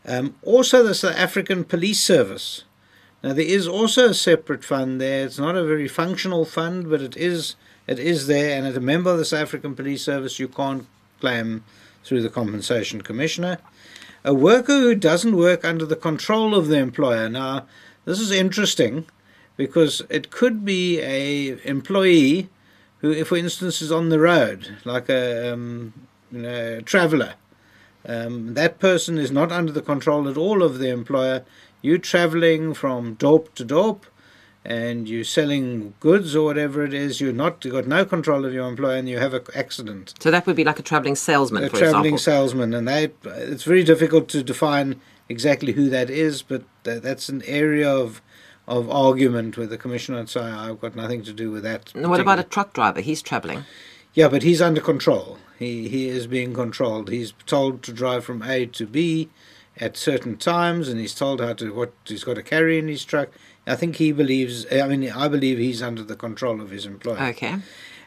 Um, 0.05 0.35
also, 0.43 0.83
the 0.83 0.95
South 0.95 1.17
African 1.17 1.63
Police 1.63 2.01
Service. 2.01 2.63
Now 3.23 3.33
there 3.33 3.45
is 3.45 3.67
also 3.67 4.09
a 4.09 4.13
separate 4.13 4.63
fund 4.63 5.01
there. 5.01 5.25
It's 5.25 5.39
not 5.39 5.55
a 5.55 5.65
very 5.65 5.87
functional 5.87 6.45
fund, 6.45 6.89
but 6.89 7.01
it 7.01 7.17
is 7.17 7.55
it 7.87 7.99
is 7.99 8.27
there, 8.27 8.57
and 8.57 8.65
as 8.65 8.77
a 8.77 8.81
member 8.81 9.11
of 9.11 9.17
the 9.17 9.25
South 9.25 9.41
African 9.41 9.75
Police 9.75 10.03
Service, 10.03 10.39
you 10.39 10.47
can't 10.47 10.87
claim 11.19 11.63
through 12.03 12.21
the 12.21 12.29
Compensation 12.29 13.01
Commissioner. 13.01 13.57
A 14.23 14.33
worker 14.33 14.79
who 14.79 14.95
doesn't 14.95 15.35
work 15.35 15.63
under 15.65 15.85
the 15.85 15.95
control 15.95 16.55
of 16.55 16.67
the 16.67 16.77
employer. 16.77 17.29
Now, 17.29 17.65
this 18.05 18.19
is 18.19 18.31
interesting 18.31 19.05
because 19.57 20.01
it 20.09 20.29
could 20.29 20.65
be 20.65 20.99
a 21.01 21.57
employee 21.67 22.49
who, 22.99 23.11
if 23.11 23.27
for 23.27 23.37
instance, 23.37 23.81
is 23.81 23.91
on 23.91 24.09
the 24.09 24.19
road, 24.19 24.77
like 24.83 25.09
a 25.09 25.53
um, 25.53 25.93
you 26.31 26.41
know, 26.41 26.81
traveller. 26.81 27.35
Um, 28.07 28.53
that 28.53 28.79
person 28.79 29.17
is 29.17 29.31
not 29.31 29.51
under 29.51 29.71
the 29.71 29.81
control 29.81 30.29
at 30.29 30.37
all 30.37 30.61
of 30.61 30.79
the 30.79 30.89
employer. 30.89 31.43
You're 31.81 31.97
travelling 31.97 32.73
from 32.73 33.15
dorp 33.15 33.53
to 33.55 33.65
dorp, 33.65 34.03
and 34.63 35.07
you're 35.07 35.23
selling 35.23 35.93
goods 35.99 36.35
or 36.35 36.45
whatever 36.45 36.83
it 36.83 36.93
is. 36.93 37.21
You're 37.21 37.33
not 37.33 37.63
you've 37.63 37.73
got 37.73 37.87
no 37.87 38.05
control 38.05 38.45
of 38.45 38.53
your 38.53 38.67
employer, 38.67 38.97
and 38.97 39.07
you 39.07 39.19
have 39.19 39.33
an 39.33 39.43
accident 39.55 40.13
so 40.19 40.31
that 40.31 40.45
would 40.45 40.55
be 40.55 40.63
like 40.63 40.79
a 40.79 40.83
travelling 40.83 41.15
salesman, 41.15 41.63
a 41.63 41.67
example. 41.67 42.17
salesman, 42.17 42.73
and 42.73 42.87
they 42.87 43.11
it's 43.23 43.63
very 43.63 43.83
difficult 43.83 44.27
to 44.29 44.43
define 44.43 44.99
exactly 45.29 45.73
who 45.73 45.89
that 45.89 46.09
is, 46.09 46.41
but 46.41 46.63
that's 46.83 47.29
an 47.29 47.41
area 47.45 47.91
of 47.91 48.21
of 48.67 48.89
argument 48.89 49.57
with 49.57 49.69
the 49.69 49.77
commissioner 49.77 50.17
and 50.17 50.29
say 50.29 50.41
I've 50.41 50.81
got 50.81 50.95
nothing 50.95 51.23
to 51.23 51.33
do 51.33 51.51
with 51.51 51.63
that. 51.63 51.91
What 51.95 52.19
about 52.19 52.39
a 52.39 52.43
truck 52.43 52.73
driver? 52.73 53.01
He's 53.01 53.21
travelling. 53.21 53.65
Yeah, 54.13 54.27
but 54.27 54.43
he's 54.43 54.61
under 54.61 54.81
control. 54.81 55.37
He 55.59 55.87
he 55.87 56.07
is 56.07 56.27
being 56.27 56.53
controlled. 56.53 57.09
He's 57.09 57.33
told 57.45 57.83
to 57.83 57.93
drive 57.93 58.25
from 58.25 58.41
A 58.43 58.65
to 58.65 58.87
B 58.87 59.29
at 59.77 59.97
certain 59.97 60.37
times, 60.37 60.87
and 60.87 60.99
he's 60.99 61.13
told 61.13 61.41
how 61.41 61.53
to 61.53 61.73
what 61.73 61.93
he's 62.05 62.23
got 62.23 62.35
to 62.35 62.43
carry 62.43 62.79
in 62.79 62.87
his 62.87 63.05
truck. 63.05 63.29
I 63.67 63.75
think 63.75 63.97
he 63.97 64.11
believes. 64.11 64.65
I 64.71 64.87
mean, 64.87 65.09
I 65.11 65.27
believe 65.27 65.57
he's 65.57 65.81
under 65.81 66.03
the 66.03 66.15
control 66.15 66.61
of 66.61 66.69
his 66.69 66.85
employer. 66.85 67.21
Okay. 67.29 67.57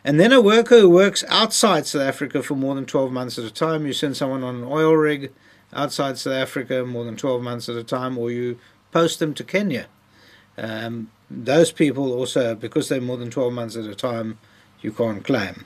And 0.04 0.18
then 0.18 0.32
a 0.32 0.40
worker 0.40 0.80
who 0.80 0.88
works 0.88 1.24
outside 1.28 1.86
South 1.86 2.02
Africa 2.02 2.42
for 2.42 2.54
more 2.54 2.74
than 2.74 2.86
12 2.86 3.12
months 3.12 3.38
at 3.38 3.44
a 3.44 3.50
time, 3.50 3.84
you 3.84 3.92
send 3.92 4.16
someone 4.16 4.44
on 4.44 4.56
an 4.56 4.64
oil 4.64 4.96
rig 4.96 5.32
outside 5.72 6.16
South 6.16 6.34
Africa 6.34 6.84
more 6.84 7.04
than 7.04 7.16
12 7.16 7.42
months 7.42 7.68
at 7.68 7.76
a 7.76 7.84
time, 7.84 8.16
or 8.16 8.30
you 8.30 8.58
post 8.92 9.18
them 9.18 9.34
to 9.34 9.44
Kenya. 9.44 9.86
Um, 10.58 11.10
those 11.30 11.72
people 11.72 12.12
also, 12.12 12.54
because 12.54 12.88
they're 12.88 13.00
more 13.00 13.16
than 13.16 13.30
12 13.30 13.52
months 13.52 13.76
at 13.76 13.84
a 13.84 13.94
time, 13.94 14.38
you 14.80 14.92
can't 14.92 15.24
claim. 15.24 15.64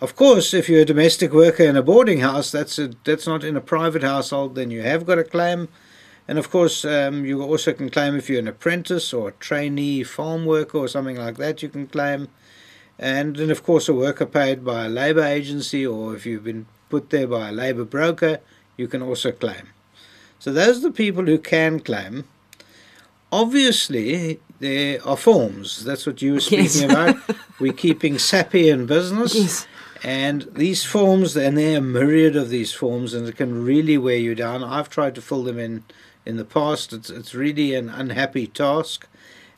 Of 0.00 0.16
course, 0.16 0.52
if 0.52 0.68
you're 0.68 0.80
a 0.80 0.84
domestic 0.84 1.32
worker 1.32 1.62
in 1.62 1.76
a 1.76 1.82
boarding 1.82 2.20
house, 2.20 2.50
that's 2.50 2.78
a, 2.78 2.90
that's 3.04 3.26
not 3.26 3.44
in 3.44 3.56
a 3.56 3.60
private 3.60 4.02
household, 4.02 4.54
then 4.54 4.70
you 4.70 4.82
have 4.82 5.06
got 5.06 5.18
a 5.18 5.24
claim. 5.24 5.68
And 6.26 6.38
of 6.38 6.50
course, 6.50 6.84
um, 6.84 7.24
you 7.24 7.42
also 7.42 7.72
can 7.72 7.88
claim 7.88 8.16
if 8.16 8.28
you're 8.28 8.38
an 8.38 8.48
apprentice 8.48 9.12
or 9.12 9.28
a 9.28 9.32
trainee 9.32 10.02
farm 10.02 10.44
worker 10.44 10.78
or 10.78 10.88
something 10.88 11.16
like 11.16 11.36
that, 11.36 11.62
you 11.62 11.68
can 11.68 11.86
claim. 11.86 12.28
And 12.98 13.36
then, 13.36 13.50
of 13.50 13.62
course, 13.62 13.88
a 13.88 13.94
worker 13.94 14.26
paid 14.26 14.64
by 14.64 14.86
a 14.86 14.88
labour 14.88 15.24
agency 15.24 15.86
or 15.86 16.14
if 16.14 16.26
you've 16.26 16.44
been 16.44 16.66
put 16.88 17.10
there 17.10 17.26
by 17.26 17.48
a 17.48 17.52
labour 17.52 17.84
broker, 17.84 18.40
you 18.76 18.88
can 18.88 19.02
also 19.02 19.32
claim. 19.32 19.68
So 20.38 20.52
those 20.52 20.78
are 20.78 20.88
the 20.88 20.90
people 20.90 21.26
who 21.26 21.38
can 21.38 21.80
claim. 21.80 22.24
Obviously, 23.32 24.38
there 24.60 25.04
are 25.06 25.16
forms. 25.16 25.84
That's 25.84 26.06
what 26.06 26.20
you 26.22 26.34
were 26.34 26.40
speaking 26.40 26.64
Yes. 26.64 26.82
about. 26.84 27.16
We're 27.60 27.72
keeping 27.72 28.18
Sappi 28.18 28.68
in 28.68 28.86
business. 28.86 29.34
Yes. 29.34 29.66
And 30.04 30.42
these 30.52 30.84
forms, 30.84 31.36
and 31.36 31.56
there 31.56 31.74
are 31.74 31.78
a 31.78 31.80
myriad 31.80 32.36
of 32.36 32.50
these 32.50 32.72
forms, 32.74 33.14
and 33.14 33.26
it 33.26 33.36
can 33.36 33.64
really 33.64 33.96
wear 33.96 34.16
you 34.16 34.34
down. 34.34 34.62
I've 34.62 34.90
tried 34.90 35.14
to 35.14 35.22
fill 35.22 35.42
them 35.44 35.58
in 35.58 35.82
in 36.26 36.36
the 36.36 36.44
past. 36.44 36.92
It's, 36.92 37.10
it's 37.10 37.34
really 37.34 37.74
an 37.74 37.88
unhappy 37.88 38.46
task. 38.46 39.08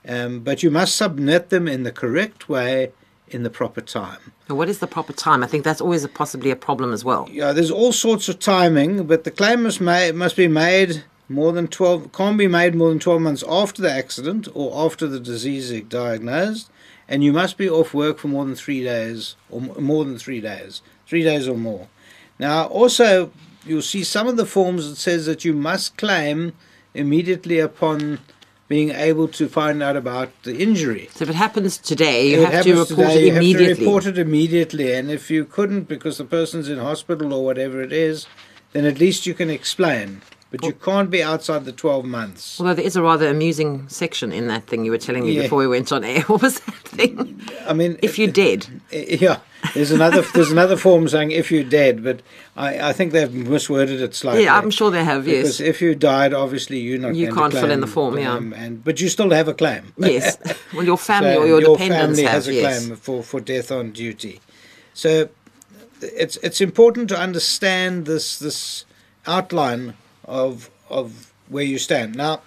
Um, 0.06 0.40
but 0.40 0.62
you 0.62 0.70
must 0.70 0.96
submit 0.96 1.48
them 1.50 1.66
in 1.66 1.82
the 1.82 1.92
correct 1.92 2.48
way 2.48 2.92
in 3.28 3.42
the 3.42 3.50
proper 3.50 3.80
time. 3.80 4.32
What 4.48 4.68
is 4.68 4.78
the 4.78 4.86
proper 4.86 5.12
time? 5.14 5.42
I 5.42 5.46
think 5.46 5.64
that's 5.64 5.80
always 5.80 6.04
a, 6.04 6.08
possibly 6.08 6.50
a 6.50 6.56
problem 6.56 6.92
as 6.92 7.04
well. 7.04 7.26
Yeah, 7.30 7.52
there's 7.52 7.70
all 7.70 7.92
sorts 7.92 8.28
of 8.28 8.38
timing, 8.38 9.06
but 9.06 9.24
the 9.24 9.30
claim 9.30 9.62
must, 9.64 9.80
ma- 9.80 10.12
must 10.12 10.36
be 10.36 10.46
made 10.48 11.04
more 11.28 11.52
than 11.52 11.68
12, 11.68 12.12
can't 12.12 12.38
be 12.38 12.46
made 12.46 12.74
more 12.74 12.90
than 12.90 12.98
12 12.98 13.20
months 13.20 13.44
after 13.48 13.80
the 13.82 13.90
accident 13.90 14.48
or 14.54 14.84
after 14.84 15.06
the 15.06 15.20
disease 15.20 15.70
is 15.70 15.82
diagnosed, 15.82 16.70
and 17.08 17.24
you 17.24 17.32
must 17.32 17.56
be 17.56 17.68
off 17.68 17.94
work 17.94 18.18
for 18.18 18.28
more 18.28 18.44
than 18.44 18.54
three 18.54 18.82
days, 18.82 19.36
or 19.50 19.60
more 19.60 20.04
than 20.04 20.18
three 20.18 20.40
days, 20.40 20.82
three 21.06 21.22
days 21.22 21.48
or 21.48 21.56
more. 21.56 21.88
Now, 22.38 22.66
also, 22.66 23.30
you'll 23.64 23.82
see 23.82 24.04
some 24.04 24.26
of 24.26 24.36
the 24.36 24.46
forms 24.46 24.88
that 24.88 24.96
says 24.96 25.26
that 25.26 25.44
you 25.44 25.54
must 25.54 25.96
claim 25.96 26.52
immediately 26.94 27.58
upon 27.58 28.20
being 28.68 28.90
able 28.90 29.28
to 29.28 29.48
find 29.48 29.82
out 29.82 29.96
about 29.96 30.30
the 30.42 30.56
injury. 30.56 31.08
So 31.14 31.24
if 31.24 31.30
it 31.30 31.36
happens 31.36 31.76
today, 31.76 32.30
you 32.30 32.40
have 32.40 32.50
to 32.50 32.56
happens 32.56 32.90
report 32.90 33.08
today, 33.08 33.28
it 33.28 33.42
you 33.42 33.58
have 33.58 33.76
to 33.76 33.84
report 33.84 34.06
it 34.06 34.18
immediately, 34.18 34.92
and 34.94 35.10
if 35.10 35.30
you 35.30 35.44
couldn't 35.44 35.82
because 35.82 36.18
the 36.18 36.24
person's 36.24 36.68
in 36.68 36.78
hospital 36.78 37.32
or 37.32 37.44
whatever 37.44 37.82
it 37.82 37.92
is, 37.92 38.26
then 38.72 38.84
at 38.84 38.98
least 38.98 39.26
you 39.26 39.34
can 39.34 39.50
explain. 39.50 40.22
But 40.60 40.66
you 40.66 40.72
can't 40.74 41.10
be 41.10 41.22
outside 41.22 41.64
the 41.64 41.72
12 41.72 42.04
months. 42.04 42.60
Although 42.60 42.74
there 42.74 42.84
is 42.84 42.96
a 42.96 43.02
rather 43.02 43.28
amusing 43.28 43.88
section 43.88 44.32
in 44.32 44.46
that 44.48 44.66
thing 44.66 44.84
you 44.84 44.90
were 44.90 44.98
telling 44.98 45.24
me 45.24 45.32
Yeah. 45.32 45.42
before 45.42 45.58
we 45.58 45.66
went 45.66 45.90
on 45.92 46.04
air. 46.04 46.20
What 46.28 46.42
was 46.42 46.60
that 46.60 46.74
thing? 46.88 47.40
I 47.66 47.72
mean, 47.72 47.98
If 48.02 48.18
you're 48.18 48.30
dead. 48.30 48.66
yeah, 48.92 49.38
there's 49.74 49.90
another 49.90 50.22
there's 50.34 50.52
another 50.52 50.76
form 50.76 51.08
saying 51.08 51.32
if 51.32 51.50
you're 51.50 51.64
dead, 51.64 52.04
but 52.04 52.20
I, 52.56 52.90
I 52.90 52.92
think 52.92 53.12
they've 53.12 53.28
misworded 53.28 54.00
it 54.00 54.14
slightly. 54.14 54.44
Yeah, 54.44 54.56
I'm 54.56 54.70
sure 54.70 54.90
they 54.90 55.04
have, 55.04 55.24
Because 55.24 55.58
yes. 55.60 55.68
if 55.68 55.82
you 55.82 55.94
died, 55.94 56.32
obviously 56.32 56.78
you're 56.78 56.98
not. 56.98 57.14
You 57.14 57.32
can't 57.34 57.52
fill 57.52 57.70
in 57.70 57.80
the 57.80 57.86
form, 57.86 58.18
yeah. 58.18 58.32
um, 58.34 58.52
and 58.52 58.84
but 58.84 59.00
you 59.00 59.08
still 59.08 59.30
have 59.30 59.48
a 59.48 59.54
claim. 59.54 59.92
Yes. 59.98 60.38
Well, 60.72 60.84
your 60.84 60.98
family 60.98 61.34
So 61.34 61.42
or 61.42 61.46
your, 61.46 61.60
your 61.60 61.76
dependents 61.76 62.18
family 62.18 62.22
have, 62.22 62.32
has 62.32 62.48
a 62.48 62.54
yes. 62.54 62.86
claim 62.86 62.96
for, 62.96 63.22
for 63.22 63.40
death 63.40 63.72
on 63.72 63.90
duty. 63.92 64.40
So 64.92 65.28
it's 66.00 66.36
it's 66.38 66.60
important 66.60 67.08
to 67.08 67.18
understand 67.18 68.06
this 68.06 68.38
this 68.38 68.84
outline 69.26 69.94
of 70.24 70.70
of 70.88 71.32
where 71.48 71.64
you 71.64 71.78
stand. 71.78 72.14
Now, 72.14 72.42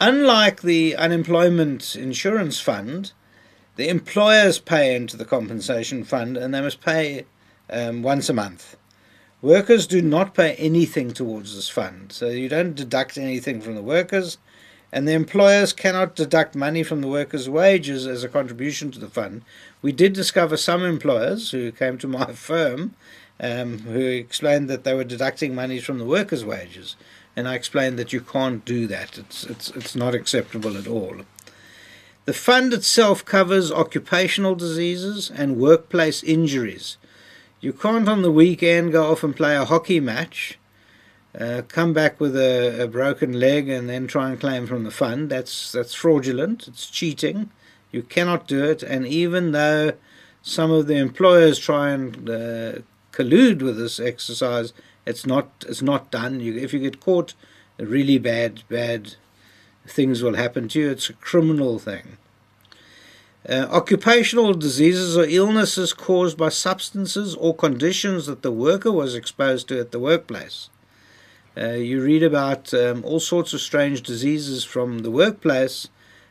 unlike 0.00 0.62
the 0.62 0.96
unemployment 0.96 1.96
insurance 1.96 2.60
fund, 2.60 3.12
the 3.76 3.88
employers 3.88 4.58
pay 4.58 4.94
into 4.94 5.16
the 5.16 5.24
compensation 5.24 6.04
fund 6.04 6.36
and 6.36 6.52
they 6.52 6.60
must 6.60 6.80
pay 6.80 7.24
um, 7.70 8.02
once 8.02 8.28
a 8.28 8.34
month. 8.34 8.76
Workers 9.40 9.86
do 9.86 10.00
not 10.02 10.34
pay 10.34 10.54
anything 10.54 11.12
towards 11.12 11.56
this 11.56 11.68
fund, 11.68 12.12
so 12.12 12.28
you 12.28 12.48
don't 12.48 12.76
deduct 12.76 13.18
anything 13.18 13.60
from 13.60 13.74
the 13.74 13.82
workers, 13.82 14.38
and 14.92 15.08
the 15.08 15.14
employers 15.14 15.72
cannot 15.72 16.14
deduct 16.14 16.54
money 16.54 16.84
from 16.84 17.00
the 17.00 17.08
workers' 17.08 17.48
wages 17.48 18.06
as 18.06 18.22
a 18.22 18.28
contribution 18.28 18.92
to 18.92 19.00
the 19.00 19.08
fund. 19.08 19.42
We 19.80 19.90
did 19.90 20.12
discover 20.12 20.56
some 20.56 20.84
employers 20.84 21.50
who 21.50 21.72
came 21.72 21.98
to 21.98 22.06
my 22.06 22.26
firm 22.32 22.94
um, 23.42 23.80
who 23.80 24.00
explained 24.00 24.70
that 24.70 24.84
they 24.84 24.94
were 24.94 25.04
deducting 25.04 25.54
money 25.54 25.80
from 25.80 25.98
the 25.98 26.04
workers' 26.04 26.44
wages, 26.44 26.96
and 27.36 27.48
I 27.48 27.54
explained 27.54 27.98
that 27.98 28.12
you 28.12 28.20
can't 28.20 28.64
do 28.64 28.86
that. 28.86 29.18
It's 29.18 29.44
it's 29.44 29.70
it's 29.70 29.96
not 29.96 30.14
acceptable 30.14 30.76
at 30.78 30.86
all. 30.86 31.16
The 32.24 32.32
fund 32.32 32.72
itself 32.72 33.24
covers 33.24 33.72
occupational 33.72 34.54
diseases 34.54 35.28
and 35.28 35.56
workplace 35.56 36.22
injuries. 36.22 36.96
You 37.60 37.72
can't 37.72 38.08
on 38.08 38.22
the 38.22 38.30
weekend 38.30 38.92
go 38.92 39.10
off 39.10 39.24
and 39.24 39.34
play 39.34 39.56
a 39.56 39.64
hockey 39.64 39.98
match, 39.98 40.56
uh, 41.38 41.62
come 41.66 41.92
back 41.92 42.20
with 42.20 42.36
a, 42.36 42.84
a 42.84 42.86
broken 42.86 43.32
leg, 43.40 43.68
and 43.68 43.88
then 43.88 44.06
try 44.06 44.30
and 44.30 44.38
claim 44.38 44.68
from 44.68 44.84
the 44.84 44.92
fund. 44.92 45.30
That's 45.30 45.72
that's 45.72 45.94
fraudulent. 45.94 46.68
It's 46.68 46.88
cheating. 46.88 47.50
You 47.90 48.02
cannot 48.02 48.46
do 48.46 48.64
it. 48.64 48.82
And 48.84 49.06
even 49.06 49.50
though 49.50 49.94
some 50.42 50.70
of 50.70 50.86
the 50.86 50.96
employers 50.96 51.58
try 51.58 51.90
and 51.90 52.30
uh, 52.30 52.72
collude 53.12 53.62
with 53.62 53.76
this 53.76 54.00
exercise, 54.00 54.72
it's 55.06 55.26
not 55.26 55.48
it's 55.68 55.82
not 55.82 56.10
done. 56.10 56.40
You, 56.40 56.56
if 56.56 56.72
you 56.72 56.80
get 56.80 57.00
caught, 57.00 57.34
really 57.78 58.18
bad 58.18 58.62
bad 58.68 59.14
things 59.86 60.22
will 60.22 60.36
happen 60.36 60.68
to 60.68 60.80
you. 60.80 60.90
It's 60.90 61.10
a 61.10 61.14
criminal 61.14 61.78
thing. 61.78 62.18
Uh, 63.48 63.66
occupational 63.70 64.54
diseases 64.54 65.16
or 65.16 65.24
illnesses 65.24 65.92
caused 65.92 66.38
by 66.38 66.48
substances 66.48 67.34
or 67.34 67.54
conditions 67.54 68.26
that 68.26 68.42
the 68.42 68.52
worker 68.52 68.92
was 68.92 69.16
exposed 69.16 69.66
to 69.66 69.80
at 69.80 69.90
the 69.90 69.98
workplace. 69.98 70.70
Uh, 71.56 71.70
you 71.70 72.00
read 72.00 72.22
about 72.22 72.72
um, 72.72 73.04
all 73.04 73.18
sorts 73.18 73.52
of 73.52 73.60
strange 73.60 74.00
diseases 74.00 74.62
from 74.62 75.00
the 75.00 75.10
workplace. 75.10 75.88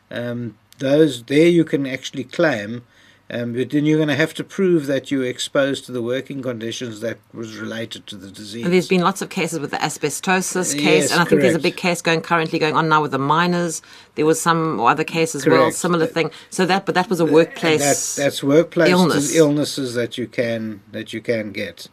Um, 0.10 0.58
those 0.80 1.24
there 1.24 1.50
you 1.50 1.66
can 1.66 1.86
actually 1.86 2.24
claim 2.24 2.84
um, 3.32 3.54
but 3.54 3.70
then 3.70 3.86
you're 3.86 3.98
going 3.98 4.10
to 4.10 4.16
have 4.16 4.34
to 4.34 4.44
prove 4.44 4.88
that 4.88 5.10
you 5.10 5.20
were 5.20 5.26
exposed 5.26 5.86
to 5.86 5.94
the 5.94 6.02
working 6.02 6.42
conditions 6.42 7.00
that 7.00 7.18
was 7.34 7.58
related 7.58 8.06
to 8.08 8.18
the 8.18 8.30
disease. 8.30 8.66
And 8.66 8.74
there's 8.74 8.90
been 8.90 9.02
lots 9.02 9.22
of 9.22 9.30
cases 9.30 9.60
with 9.60 9.72
the 9.72 9.78
asbestosis 9.78 10.74
case, 10.74 10.84
Yes, 10.84 11.12
and 11.12 11.22
I 11.22 11.26
think 11.26 11.42
there's 11.42 11.56
a 11.56 11.60
big 11.60 11.78
case 11.78 12.02
going 12.02 12.22
currently 12.22 12.60
going 12.60 12.76
on 12.76 12.90
now 12.90 13.02
with 13.02 13.12
the 13.12 13.20
miners. 13.20 13.82
There 14.16 14.26
was 14.26 14.42
some 14.42 14.80
other 14.82 15.06
case 15.06 15.34
as 15.34 15.48
well, 15.48 15.62
Correct. 15.62 15.78
similar 15.78 16.08
thing. 16.08 16.30
So 16.50 16.66
that, 16.66 16.86
but 16.86 16.94
that 16.96 17.10
was 17.10 17.20
a 17.22 17.26
workplace. 17.26 18.16
That, 18.16 18.24
that's 18.24 18.44
workplace 18.44 18.90
illness. 18.90 19.34
illnesses 19.34 19.94
that 19.94 20.18
you 20.18 20.28
can 20.28 20.82
that 20.92 21.14
you 21.14 21.22
can 21.22 21.54
get. 21.54 21.88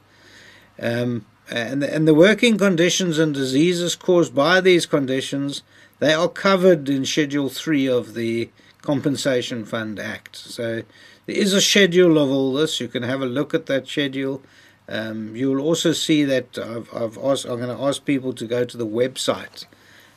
Um, 0.80 1.24
and 1.50 1.82
the, 1.82 1.94
and 1.94 2.06
the 2.06 2.14
working 2.14 2.58
conditions 2.58 3.18
and 3.18 3.32
diseases 3.32 3.96
caused 3.96 4.34
by 4.34 4.60
these 4.60 4.86
conditions 4.86 5.62
they 5.98 6.14
are 6.14 6.28
covered 6.28 6.88
in 6.88 7.04
Schedule 7.04 7.48
Three 7.48 7.86
of 7.86 8.14
the 8.14 8.50
Compensation 8.82 9.64
Fund 9.64 9.98
Act. 9.98 10.36
So 10.36 10.82
there 11.28 11.36
is 11.36 11.52
a 11.52 11.60
schedule 11.60 12.16
of 12.16 12.30
all 12.30 12.54
this. 12.54 12.80
You 12.80 12.88
can 12.88 13.02
have 13.02 13.20
a 13.20 13.26
look 13.26 13.52
at 13.52 13.66
that 13.66 13.86
schedule. 13.86 14.42
Um, 14.88 15.36
you 15.36 15.50
will 15.50 15.60
also 15.60 15.92
see 15.92 16.24
that 16.24 16.56
I've, 16.56 16.88
I've 16.94 17.18
asked, 17.18 17.44
I'm 17.44 17.60
going 17.60 17.76
to 17.76 17.84
ask 17.84 18.02
people 18.02 18.32
to 18.32 18.46
go 18.46 18.64
to 18.64 18.76
the 18.78 18.86
website, 18.86 19.66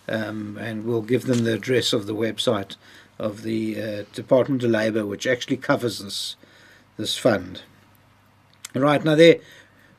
um, 0.07 0.57
and 0.57 0.85
we'll 0.85 1.01
give 1.01 1.25
them 1.25 1.43
the 1.43 1.55
address 1.55 1.91
of 1.91 2.05
the 2.05 2.15
website 2.15 2.77
of 3.19 3.43
the 3.43 3.81
uh, 3.81 4.03
Department 4.13 4.63
of 4.63 4.71
Labour, 4.71 5.05
which 5.05 5.27
actually 5.27 5.57
covers 5.57 5.99
this 5.99 6.37
this 6.95 7.17
fund. 7.17 7.63
Right 8.73 9.03
now, 9.03 9.15
there, 9.15 9.39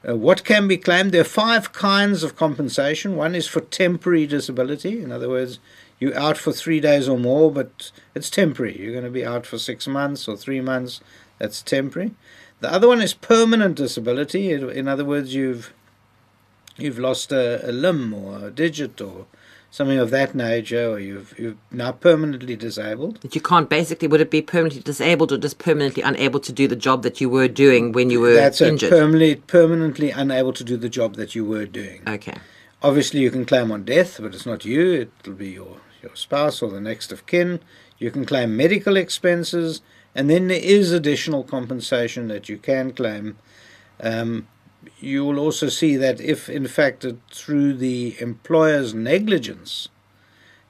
uh, 0.08 0.16
what 0.16 0.44
can 0.44 0.66
be 0.66 0.78
claimed? 0.78 1.12
There 1.12 1.20
are 1.20 1.24
five 1.24 1.74
kinds 1.74 2.22
of 2.22 2.36
compensation. 2.36 3.16
One 3.16 3.34
is 3.34 3.46
for 3.46 3.60
temporary 3.60 4.26
disability. 4.26 5.02
In 5.02 5.12
other 5.12 5.28
words, 5.28 5.58
you're 6.02 6.18
out 6.18 6.36
for 6.36 6.52
three 6.52 6.80
days 6.80 7.08
or 7.08 7.16
more, 7.16 7.52
but 7.52 7.92
it's 8.12 8.28
temporary. 8.28 8.76
You're 8.76 8.90
going 8.90 9.04
to 9.04 9.10
be 9.10 9.24
out 9.24 9.46
for 9.46 9.56
six 9.56 9.86
months 9.86 10.26
or 10.26 10.36
three 10.36 10.60
months. 10.60 11.00
That's 11.38 11.62
temporary. 11.62 12.10
The 12.58 12.72
other 12.72 12.88
one 12.88 13.00
is 13.00 13.14
permanent 13.14 13.76
disability. 13.76 14.50
In 14.50 14.88
other 14.88 15.04
words, 15.04 15.32
you've 15.32 15.72
you've 16.76 16.98
lost 16.98 17.30
a, 17.30 17.68
a 17.68 17.70
limb 17.70 18.12
or 18.12 18.46
a 18.46 18.50
digit 18.50 19.00
or 19.00 19.26
something 19.70 19.98
of 20.00 20.10
that 20.10 20.34
nature, 20.34 20.90
or 20.90 20.98
you've 20.98 21.38
you've 21.38 21.58
now 21.70 21.92
permanently 21.92 22.56
disabled. 22.56 23.20
that 23.20 23.36
you 23.36 23.40
can't 23.40 23.70
basically, 23.70 24.08
would 24.08 24.20
it 24.20 24.30
be 24.30 24.42
permanently 24.42 24.82
disabled 24.82 25.30
or 25.30 25.38
just 25.38 25.58
permanently 25.58 26.02
unable 26.02 26.40
to 26.40 26.52
do 26.52 26.66
the 26.66 26.74
job 26.74 27.04
that 27.04 27.20
you 27.20 27.28
were 27.28 27.46
doing 27.46 27.92
when 27.92 28.10
you 28.10 28.18
were 28.18 28.34
That's 28.34 28.60
injured? 28.60 28.90
Permanently, 28.90 29.36
permanently 29.36 30.10
unable 30.10 30.52
to 30.52 30.64
do 30.64 30.76
the 30.76 30.88
job 30.88 31.14
that 31.14 31.36
you 31.36 31.44
were 31.44 31.66
doing. 31.66 32.02
okay. 32.08 32.38
Obviously, 32.84 33.20
you 33.20 33.30
can 33.30 33.44
claim 33.44 33.70
on 33.70 33.84
death, 33.84 34.18
but 34.20 34.34
it's 34.34 34.44
not 34.44 34.64
you. 34.64 35.08
It'll 35.20 35.34
be 35.34 35.50
your 35.50 35.76
your 36.02 36.16
spouse 36.16 36.62
or 36.62 36.70
the 36.70 36.80
next 36.80 37.12
of 37.12 37.26
kin. 37.26 37.60
You 37.98 38.10
can 38.10 38.24
claim 38.24 38.56
medical 38.56 38.96
expenses, 38.96 39.80
and 40.14 40.28
then 40.28 40.48
there 40.48 40.60
is 40.62 40.92
additional 40.92 41.44
compensation 41.44 42.28
that 42.28 42.48
you 42.48 42.58
can 42.58 42.92
claim. 42.92 43.38
Um, 44.00 44.48
you 44.98 45.24
will 45.24 45.38
also 45.38 45.68
see 45.68 45.96
that 45.96 46.20
if, 46.20 46.48
in 46.48 46.66
fact, 46.66 47.06
through 47.30 47.74
the 47.74 48.16
employer's 48.20 48.94
negligence, 48.94 49.88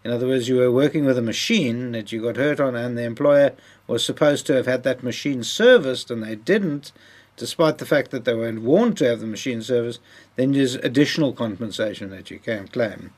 in 0.04 0.10
other 0.10 0.26
words, 0.26 0.48
you 0.48 0.56
were 0.56 0.70
working 0.70 1.04
with 1.04 1.16
a 1.16 1.22
machine 1.22 1.92
that 1.92 2.10
you 2.10 2.22
got 2.22 2.36
hurt 2.36 2.60
on, 2.60 2.74
and 2.74 2.98
the 2.98 3.04
employer 3.04 3.52
was 3.86 4.04
supposed 4.04 4.46
to 4.46 4.54
have 4.54 4.66
had 4.66 4.82
that 4.82 5.02
machine 5.02 5.44
serviced, 5.44 6.10
and 6.10 6.22
they 6.22 6.34
didn't, 6.34 6.92
despite 7.36 7.78
the 7.78 7.86
fact 7.86 8.10
that 8.10 8.24
they 8.24 8.34
weren't 8.34 8.62
warned 8.62 8.98
to 8.98 9.04
have 9.06 9.20
the 9.20 9.26
machine 9.26 9.62
serviced, 9.62 10.00
then 10.36 10.52
there's 10.52 10.74
additional 10.74 11.32
compensation 11.32 12.10
that 12.10 12.30
you 12.30 12.38
can 12.38 12.66
claim. 12.68 13.12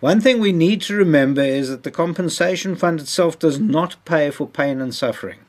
One 0.00 0.20
thing 0.20 0.38
we 0.38 0.52
need 0.52 0.80
to 0.82 0.94
remember 0.94 1.42
is 1.42 1.68
that 1.70 1.82
the 1.82 1.90
compensation 1.90 2.76
fund 2.76 3.00
itself 3.00 3.36
does 3.38 3.58
not 3.58 3.96
pay 4.04 4.30
for 4.30 4.46
pain 4.46 4.80
and 4.80 4.94
suffering. 4.94 5.40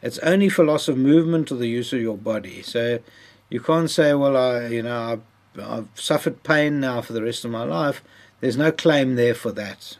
It's 0.00 0.18
only 0.20 0.48
for 0.48 0.64
loss 0.64 0.88
of 0.88 0.96
movement 0.96 1.52
or 1.52 1.56
the 1.56 1.68
use 1.68 1.92
of 1.92 2.00
your 2.00 2.16
body. 2.16 2.62
So 2.62 3.00
you 3.50 3.60
can't 3.60 3.90
say, 3.90 4.14
well, 4.14 4.36
I, 4.36 4.68
you 4.68 4.82
know, 4.82 5.20
I've, 5.56 5.62
I've 5.62 5.88
suffered 5.94 6.42
pain 6.42 6.80
now 6.80 7.02
for 7.02 7.12
the 7.12 7.22
rest 7.22 7.44
of 7.44 7.50
my 7.50 7.64
life. 7.64 8.02
There's 8.40 8.56
no 8.56 8.72
claim 8.72 9.16
there 9.16 9.34
for 9.34 9.52
that. 9.52 9.98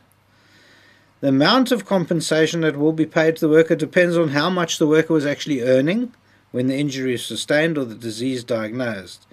The 1.21 1.29
amount 1.29 1.71
of 1.71 1.85
compensation 1.85 2.63
that 2.63 2.77
will 2.77 2.93
be 2.93 3.07
paid 3.07 3.37
to 3.37 3.41
the 3.41 3.53
worker 3.53 3.75
depends 3.75 4.17
on 4.17 4.29
how 4.29 4.49
much 4.49 4.79
the 4.79 4.87
worker 4.87 5.13
was 5.13 5.27
actually 5.27 5.63
earning 5.63 6.15
when 6.53 6.69
the 6.69 6.79
injury 6.79 7.15
is 7.15 7.27
sustained 7.27 7.77
or 7.77 7.85
the 7.85 7.95
disease 7.95 8.43
diagnosed. 8.43 9.27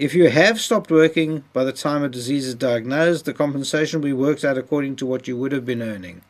If 0.00 0.14
you 0.14 0.30
have 0.30 0.58
stopped 0.58 0.90
working 0.90 1.44
by 1.52 1.62
the 1.62 1.74
time 1.74 2.02
a 2.02 2.08
disease 2.08 2.46
is 2.46 2.54
diagnosed, 2.54 3.26
the 3.26 3.34
compensation 3.34 4.00
will 4.00 4.08
be 4.08 4.14
worked 4.14 4.44
out 4.44 4.56
according 4.56 4.96
to 4.96 5.04
what 5.04 5.28
you 5.28 5.36
would 5.36 5.52
have 5.52 5.66
been 5.66 5.82
earning, 5.82 6.22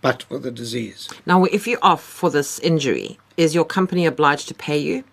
but 0.00 0.22
for 0.22 0.38
the 0.38 0.50
disease. 0.50 1.10
Now, 1.26 1.44
if 1.44 1.66
you're 1.66 1.78
off 1.82 2.02
for 2.02 2.30
this 2.30 2.58
injury, 2.60 3.18
is 3.36 3.54
your 3.54 3.66
company 3.66 4.06
obliged 4.06 4.48
to 4.48 4.54
pay 4.54 4.78
you? 4.78 5.04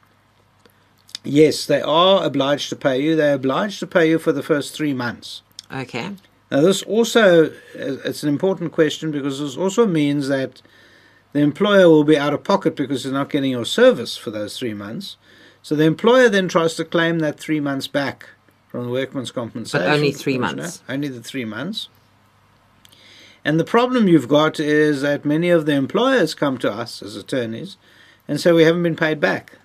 Yes, 1.25 1.65
they 1.65 1.81
are 1.81 2.23
obliged 2.23 2.69
to 2.69 2.77
pay 2.77 3.01
you. 3.01 3.17
They're 3.17 3.35
obliged 3.35 3.81
to 3.81 3.87
pay 3.87 4.09
you 4.09 4.17
for 4.17 4.31
the 4.31 4.43
first 4.43 4.73
three 4.73 4.93
months. 4.93 5.41
Okay. 5.69 6.15
Now, 6.49 6.61
this 6.61 6.81
also 6.83 7.47
uh, 7.47 7.49
it's 7.75 8.23
an 8.23 8.29
important 8.29 8.71
question 8.71 9.11
because 9.11 9.41
this 9.41 9.57
also 9.57 9.85
means 9.85 10.29
that 10.29 10.61
the 11.33 11.41
employer 11.41 11.89
will 11.89 12.05
be 12.05 12.17
out 12.17 12.33
of 12.33 12.45
pocket 12.45 12.77
because 12.77 13.03
they're 13.03 13.11
not 13.11 13.29
getting 13.29 13.51
your 13.51 13.65
service 13.65 14.15
for 14.15 14.31
those 14.31 14.57
three 14.57 14.73
months. 14.73 15.17
So 15.69 15.75
the 15.75 15.83
employer 15.83 16.29
then 16.29 16.47
tries 16.47 16.73
to 16.77 16.83
claim 16.83 17.19
that 17.19 17.39
three 17.39 17.59
months 17.59 17.85
back 17.85 18.29
from 18.69 18.85
the 18.85 18.91
workman's 18.91 19.29
compensation. 19.29 19.85
But 19.85 19.93
only 19.93 20.11
three 20.11 20.39
months. 20.39 20.81
Only 20.89 21.09
the 21.09 21.21
three 21.21 21.45
months. 21.45 21.89
And 23.45 23.59
the 23.59 23.63
problem 23.63 24.07
you've 24.07 24.27
got 24.27 24.59
is 24.59 25.03
that 25.03 25.25
many 25.25 25.51
of 25.51 25.67
the 25.67 25.73
employers 25.73 26.33
come 26.33 26.57
to 26.57 26.71
us 26.71 27.03
as 27.03 27.15
attorneys 27.15 27.77
and 28.27 28.41
say 28.41 28.51
we 28.51 28.63
haven't 28.63 28.81
been 28.81 28.95
paid 28.95 29.19
back. 29.19 29.59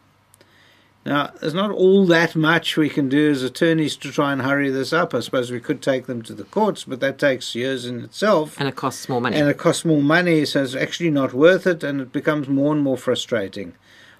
Now, 1.07 1.31
there's 1.41 1.55
not 1.55 1.71
all 1.71 2.05
that 2.05 2.37
much 2.37 2.77
we 2.77 2.91
can 2.91 3.09
do 3.09 3.31
as 3.31 3.43
attorneys 3.43 3.97
to 3.97 4.13
try 4.13 4.31
and 4.31 4.43
hurry 4.43 4.69
this 4.69 4.93
up. 4.93 5.15
I 5.15 5.21
suppose 5.21 5.51
we 5.51 5.59
could 5.59 5.81
take 5.81 6.05
them 6.05 6.21
to 6.25 6.35
the 6.35 6.45
courts, 6.45 6.85
but 6.85 7.01
that 7.01 7.19
takes 7.19 7.55
years 7.55 7.87
in 7.87 8.05
itself. 8.05 8.61
And 8.61 8.69
it 8.69 8.77
costs 8.77 9.09
more 9.09 9.23
money. 9.23 9.39
And 9.39 9.49
it 9.49 9.57
costs 9.57 9.87
more 9.87 10.03
money, 10.03 10.45
so 10.45 10.65
it's 10.65 10.75
actually 10.75 11.09
not 11.11 11.33
worth 11.33 11.67
it, 11.67 11.83
and 11.83 12.03
it 12.03 12.13
becomes 12.13 12.47
more 12.47 12.75
and 12.75 12.83
more 12.83 12.99
frustrating. 12.99 13.73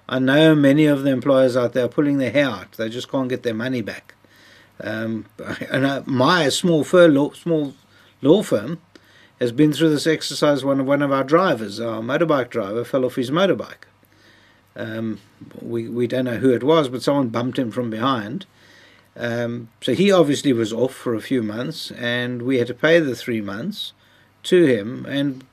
I 0.07 0.19
know 0.19 0.53
many 0.53 0.85
of 0.85 1.03
the 1.03 1.11
employers 1.11 1.57
out 1.57 1.73
there 1.73 1.85
are 1.85 1.89
pulling 1.89 2.17
their 2.17 2.31
hair 2.31 2.47
out; 2.47 2.73
they 2.73 2.89
just 2.89 3.09
can't 3.09 3.29
get 3.29 3.43
their 3.43 3.53
money 3.53 3.81
back. 3.81 4.13
Um, 4.81 5.25
and 5.71 5.87
I, 5.87 6.03
my 6.05 6.49
small 6.49 6.83
firm, 6.83 7.15
law, 7.15 7.31
small 7.33 7.73
law 8.21 8.43
firm, 8.43 8.79
has 9.39 9.51
been 9.51 9.73
through 9.73 9.89
this 9.89 10.07
exercise. 10.07 10.63
One 10.63 10.79
of 10.79 10.85
one 10.85 11.01
of 11.01 11.11
our 11.11 11.23
drivers, 11.23 11.79
our 11.79 12.01
motorbike 12.01 12.49
driver, 12.49 12.83
fell 12.83 13.05
off 13.05 13.15
his 13.15 13.31
motorbike. 13.31 13.85
Um, 14.75 15.21
we 15.61 15.87
we 15.87 16.07
don't 16.07 16.25
know 16.25 16.37
who 16.37 16.53
it 16.53 16.63
was, 16.63 16.89
but 16.89 17.01
someone 17.01 17.29
bumped 17.29 17.57
him 17.57 17.71
from 17.71 17.89
behind. 17.89 18.45
Um, 19.17 19.69
so 19.81 19.93
he 19.93 20.11
obviously 20.11 20.51
was 20.51 20.73
off 20.73 20.93
for 20.93 21.15
a 21.15 21.21
few 21.21 21.41
months, 21.41 21.89
and 21.91 22.41
we 22.41 22.57
had 22.57 22.67
to 22.67 22.73
pay 22.73 22.99
the 22.99 23.15
three 23.15 23.39
months 23.39 23.93
to 24.43 24.65
him, 24.65 25.05
and 25.05 25.43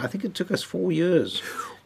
I 0.00 0.06
think 0.06 0.24
it 0.24 0.34
took 0.34 0.50
us 0.50 0.62
four 0.62 0.90
years 0.90 1.42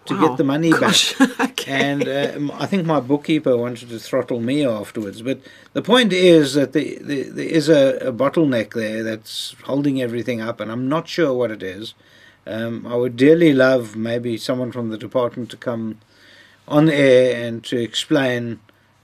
to 0.06 0.14
Wow. 0.14 0.28
get 0.28 0.36
the 0.36 0.44
money 0.44 0.70
Gosh. 0.70 1.14
back. 1.18 1.40
okay. 1.50 1.72
And 1.72 2.08
uh, 2.08 2.54
I 2.54 2.66
think 2.66 2.84
my 2.86 3.00
bookkeeper 3.00 3.56
wanted 3.56 3.88
to 3.88 3.98
throttle 3.98 4.40
me 4.40 4.66
afterwards. 4.66 5.22
But 5.22 5.40
the 5.72 5.82
point 5.82 6.12
is 6.12 6.54
that 6.54 6.72
the, 6.72 6.98
the, 7.00 7.22
there 7.24 7.46
is 7.46 7.68
a, 7.68 7.96
a 8.08 8.12
bottleneck 8.12 8.72
there 8.74 9.02
that's 9.02 9.54
holding 9.64 10.00
everything 10.02 10.40
up, 10.40 10.60
and 10.60 10.70
I'm 10.70 10.88
not 10.88 11.08
sure 11.08 11.32
what 11.32 11.50
it 11.50 11.62
is. 11.62 11.94
Um, 12.46 12.86
I 12.86 12.96
would 12.96 13.16
dearly 13.16 13.52
love 13.54 13.96
maybe 13.96 14.36
someone 14.36 14.72
from 14.72 14.90
the 14.90 14.98
department 14.98 15.50
to 15.50 15.56
come 15.56 15.98
on 16.68 16.90
air 16.90 17.46
and 17.46 17.64
to 17.64 17.80
explain 17.80 18.60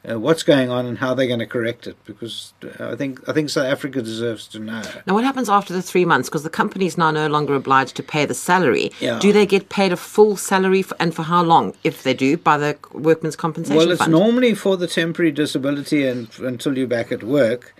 uh, 0.08 0.18
what's 0.18 0.42
going 0.42 0.70
on 0.70 0.86
and 0.86 0.98
how 0.98 1.12
they're 1.12 1.26
going 1.26 1.40
to 1.40 1.46
correct 1.46 1.86
it. 1.86 1.96
Because 2.04 2.54
uh, 2.64 2.90
I 2.90 2.96
think 2.96 3.28
I 3.28 3.32
think 3.32 3.50
South 3.50 3.66
Africa 3.66 4.00
deserves 4.00 4.48
to 4.48 4.58
know. 4.58 4.82
Now, 5.06 5.14
what 5.14 5.24
happens 5.24 5.48
after 5.48 5.72
the 5.74 5.82
three 5.82 6.04
months? 6.04 6.28
Because 6.28 6.42
the 6.42 6.50
company 6.50 6.86
is 6.86 6.96
now 6.96 7.10
no 7.10 7.26
longer 7.26 7.54
obliged 7.54 7.96
to 7.96 8.02
pay 8.02 8.24
the 8.24 8.34
salary. 8.34 8.92
Yeah. 9.00 9.18
Do 9.18 9.32
they 9.32 9.46
get 9.46 9.68
paid 9.68 9.92
a 9.92 9.96
full 9.96 10.36
salary, 10.36 10.80
f 10.80 10.92
and 10.98 11.14
for 11.14 11.22
how 11.22 11.42
long, 11.42 11.74
if 11.84 12.02
they 12.02 12.14
do, 12.14 12.36
by 12.36 12.56
the 12.56 12.78
Workmen's 12.92 13.36
Compensation 13.36 13.76
Well, 13.76 13.90
it's 13.90 14.00
Fund? 14.00 14.12
normally 14.12 14.54
for 14.54 14.76
the 14.76 14.86
temporary 14.86 15.32
disability 15.32 16.06
and 16.06 16.28
until 16.38 16.76
you're 16.78 16.86
back 16.86 17.12
at 17.12 17.22
work. 17.22 17.74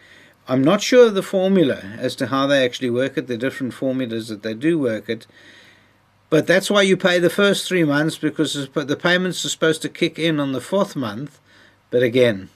I'm 0.49 0.65
not 0.65 0.83
sure 0.83 1.07
of 1.07 1.15
the 1.15 1.23
formula 1.23 1.77
as 1.97 2.17
to 2.17 2.27
how 2.27 2.49
they 2.49 2.65
actually 2.65 2.91
work 2.91 3.17
it, 3.17 3.29
the 3.29 3.39
different 3.39 3.73
formulas 3.73 4.27
that 4.29 4.43
they 4.43 4.53
do 4.53 4.81
work 4.81 5.09
it. 5.09 5.29
But 6.29 6.49
that's 6.49 6.69
why 6.69 6.83
you 6.83 6.97
pay 6.97 7.21
the 7.21 7.31
first 7.31 7.69
three 7.69 7.85
months 7.85 8.19
because 8.19 8.69
the 8.73 8.97
payments 8.97 9.45
are 9.45 9.49
supposed 9.49 9.83
to 9.83 9.89
kick 9.89 10.19
in 10.19 10.41
on 10.41 10.51
the 10.51 10.61
fourth 10.61 10.97
month. 10.97 11.39
But 11.91 12.03
again, 12.03 12.49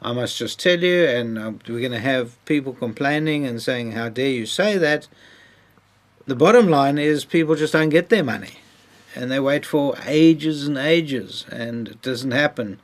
I 0.00 0.12
must 0.12 0.36
just 0.36 0.60
tell 0.60 0.82
you, 0.82 1.04
and 1.04 1.38
uh, 1.38 1.52
we're 1.68 1.80
going 1.80 1.92
to 1.92 1.98
have 1.98 2.42
people 2.44 2.72
complaining 2.72 3.46
and 3.46 3.62
saying, 3.62 3.92
How 3.92 4.08
dare 4.08 4.30
you 4.30 4.46
say 4.46 4.78
that? 4.78 5.08
The 6.26 6.36
bottom 6.36 6.68
line 6.68 6.98
is 6.98 7.24
people 7.24 7.56
just 7.56 7.72
don't 7.72 7.88
get 7.88 8.08
their 8.08 8.22
money 8.22 8.58
and 9.14 9.30
they 9.30 9.40
wait 9.40 9.66
for 9.66 9.94
ages 10.06 10.66
and 10.66 10.78
ages 10.78 11.44
and 11.50 11.88
it 11.88 12.02
doesn't 12.02 12.30
happen. 12.30 12.80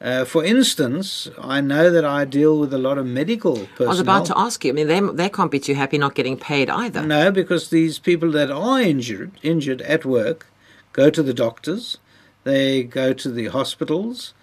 Uh, 0.00 0.24
for 0.24 0.44
instance, 0.44 1.30
I 1.38 1.60
know 1.60 1.88
that 1.90 2.04
I 2.04 2.24
deal 2.24 2.58
with 2.58 2.74
a 2.74 2.78
lot 2.78 2.98
of 2.98 3.06
medical 3.06 3.54
personnel. 3.54 3.86
I 3.86 3.90
was 3.90 4.00
about 4.00 4.26
to 4.26 4.38
ask 4.38 4.64
you. 4.64 4.72
I 4.72 4.74
mean, 4.74 4.88
they, 4.88 5.00
they 5.00 5.28
can't 5.28 5.50
be 5.50 5.60
too 5.60 5.74
happy 5.74 5.96
not 5.96 6.16
getting 6.16 6.36
paid 6.36 6.68
either. 6.68 7.02
No, 7.02 7.30
because 7.30 7.70
these 7.70 8.00
people 8.00 8.32
that 8.32 8.50
are 8.50 8.80
injured, 8.80 9.30
injured 9.42 9.80
at 9.82 10.04
work, 10.04 10.48
go 10.92 11.08
to 11.08 11.22
the 11.22 11.32
doctors, 11.32 11.98
they 12.42 12.82
go 12.82 13.12
to 13.12 13.30
the 13.30 13.46
hospitals, 13.46 14.34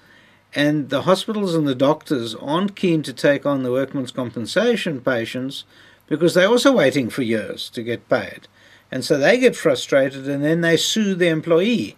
and 0.56 0.89
the 0.89 1.04
hospitals 1.04 1.54
and 1.54 1.68
the 1.68 1.76
doctors 1.76 2.34
aren't 2.36 2.76
keen 2.76 3.04
to 3.04 3.14
take 3.14 3.45
on 3.45 3.64
the 3.64 3.72
workman's 3.72 4.12
compensation 4.12 5.02
patients 5.02 5.64
because 6.08 6.34
they're 6.34 6.47
also 6.47 6.72
waiting 6.72 7.10
for 7.10 7.22
years 7.22 7.70
to 7.70 7.84
get 7.84 8.10
paid. 8.10 8.47
And 8.91 9.06
so 9.06 9.18
they 9.18 9.38
get 9.38 9.56
frustrated 9.56 10.28
and 10.28 10.43
then 10.43 10.62
they 10.62 10.76
sue 10.76 11.14
the 11.14 11.28
employee. 11.28 11.97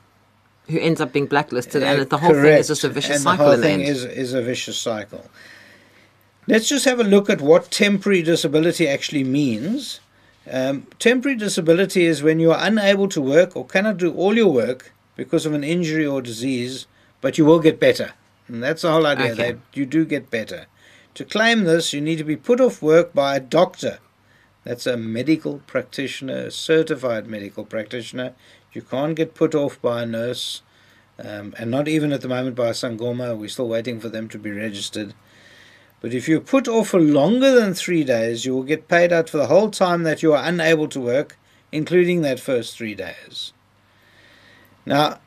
Who 0.67 0.79
ends 0.79 1.01
up 1.01 1.13
being 1.13 1.25
blacklisted, 1.25 1.81
and 1.83 2.01
Uh, 2.01 2.03
the 2.03 2.17
whole 2.17 2.33
thing 2.33 2.57
is 2.57 2.67
just 2.67 2.83
a 2.83 2.89
vicious 2.89 3.15
and 3.15 3.21
cycle 3.21 3.45
the 3.45 3.51
whole 3.51 3.57
the 3.57 3.63
thing 3.63 3.81
is, 3.81 4.03
is 4.03 4.33
a 4.33 4.41
vicious 4.41 4.77
cycle. 4.77 5.25
Let's 6.47 6.67
just 6.67 6.85
have 6.85 6.99
a 6.99 7.03
look 7.03 7.29
at 7.29 7.41
what 7.41 7.71
temporary 7.71 8.21
disability 8.21 8.87
actually 8.87 9.23
means. 9.23 10.01
Um, 10.49 10.87
temporary 10.99 11.37
disability 11.37 12.05
is 12.05 12.23
when 12.23 12.39
you 12.39 12.51
are 12.51 12.65
unable 12.65 13.07
to 13.09 13.21
work 13.21 13.55
or 13.55 13.65
cannot 13.65 13.97
do 13.97 14.13
all 14.13 14.35
your 14.35 14.51
work 14.51 14.91
because 15.15 15.45
of 15.45 15.53
an 15.53 15.63
injury 15.63 16.05
or 16.05 16.21
disease, 16.21 16.87
but 17.21 17.37
you 17.37 17.45
will 17.45 17.59
get 17.59 17.79
better. 17.79 18.13
And 18.51 18.61
that's 18.61 18.81
the 18.81 18.91
whole 18.91 19.07
idea, 19.07 19.31
Okay. 19.31 19.51
that 19.53 19.57
you 19.73 19.85
do 19.85 20.03
get 20.03 20.29
better. 20.29 20.65
To 21.15 21.23
claim 21.23 21.63
this, 21.63 21.93
you 21.93 22.01
need 22.01 22.17
to 22.17 22.23
be 22.25 22.35
put 22.35 22.59
off 22.59 22.81
work 22.81 23.13
by 23.13 23.37
a 23.37 23.39
doctor. 23.39 23.99
That's 24.65 24.85
a 24.85 24.97
medical 24.97 25.61
practitioner, 25.67 26.47
a 26.47 26.51
certified 26.51 27.27
medical 27.27 27.63
practitioner. 27.63 28.33
You 28.73 28.81
can't 28.81 29.15
get 29.15 29.33
put 29.35 29.55
off 29.55 29.81
by 29.81 30.03
a 30.03 30.05
nurse, 30.05 30.61
um, 31.17 31.53
and 31.57 31.71
not 31.71 31.87
even 31.87 32.11
at 32.11 32.21
the 32.21 32.27
moment 32.27 32.55
by 32.55 32.67
a 32.67 32.73
Sangoma. 32.73 33.37
We're 33.37 33.49
still 33.49 33.69
waiting 33.69 33.99
for 33.99 34.09
them 34.09 34.27
to 34.29 34.37
be 34.37 34.51
registered. 34.51 35.13
But 36.01 36.13
if 36.13 36.27
you're 36.27 36.41
put 36.41 36.67
off 36.67 36.89
for 36.89 36.99
longer 36.99 37.51
than 37.53 37.73
three 37.73 38.03
days, 38.03 38.45
you 38.45 38.53
will 38.53 38.63
get 38.63 38.87
paid 38.87 39.13
out 39.13 39.29
for 39.29 39.37
the 39.37 39.47
whole 39.47 39.69
time 39.69 40.03
that 40.03 40.21
you 40.21 40.33
are 40.33 40.43
unable 40.43 40.87
to 40.89 40.99
work, 40.99 41.37
including 41.71 42.21
that 42.21 42.39
first 42.39 42.75
three 42.75 42.95
days. 42.95 43.53
Now, 44.85 45.19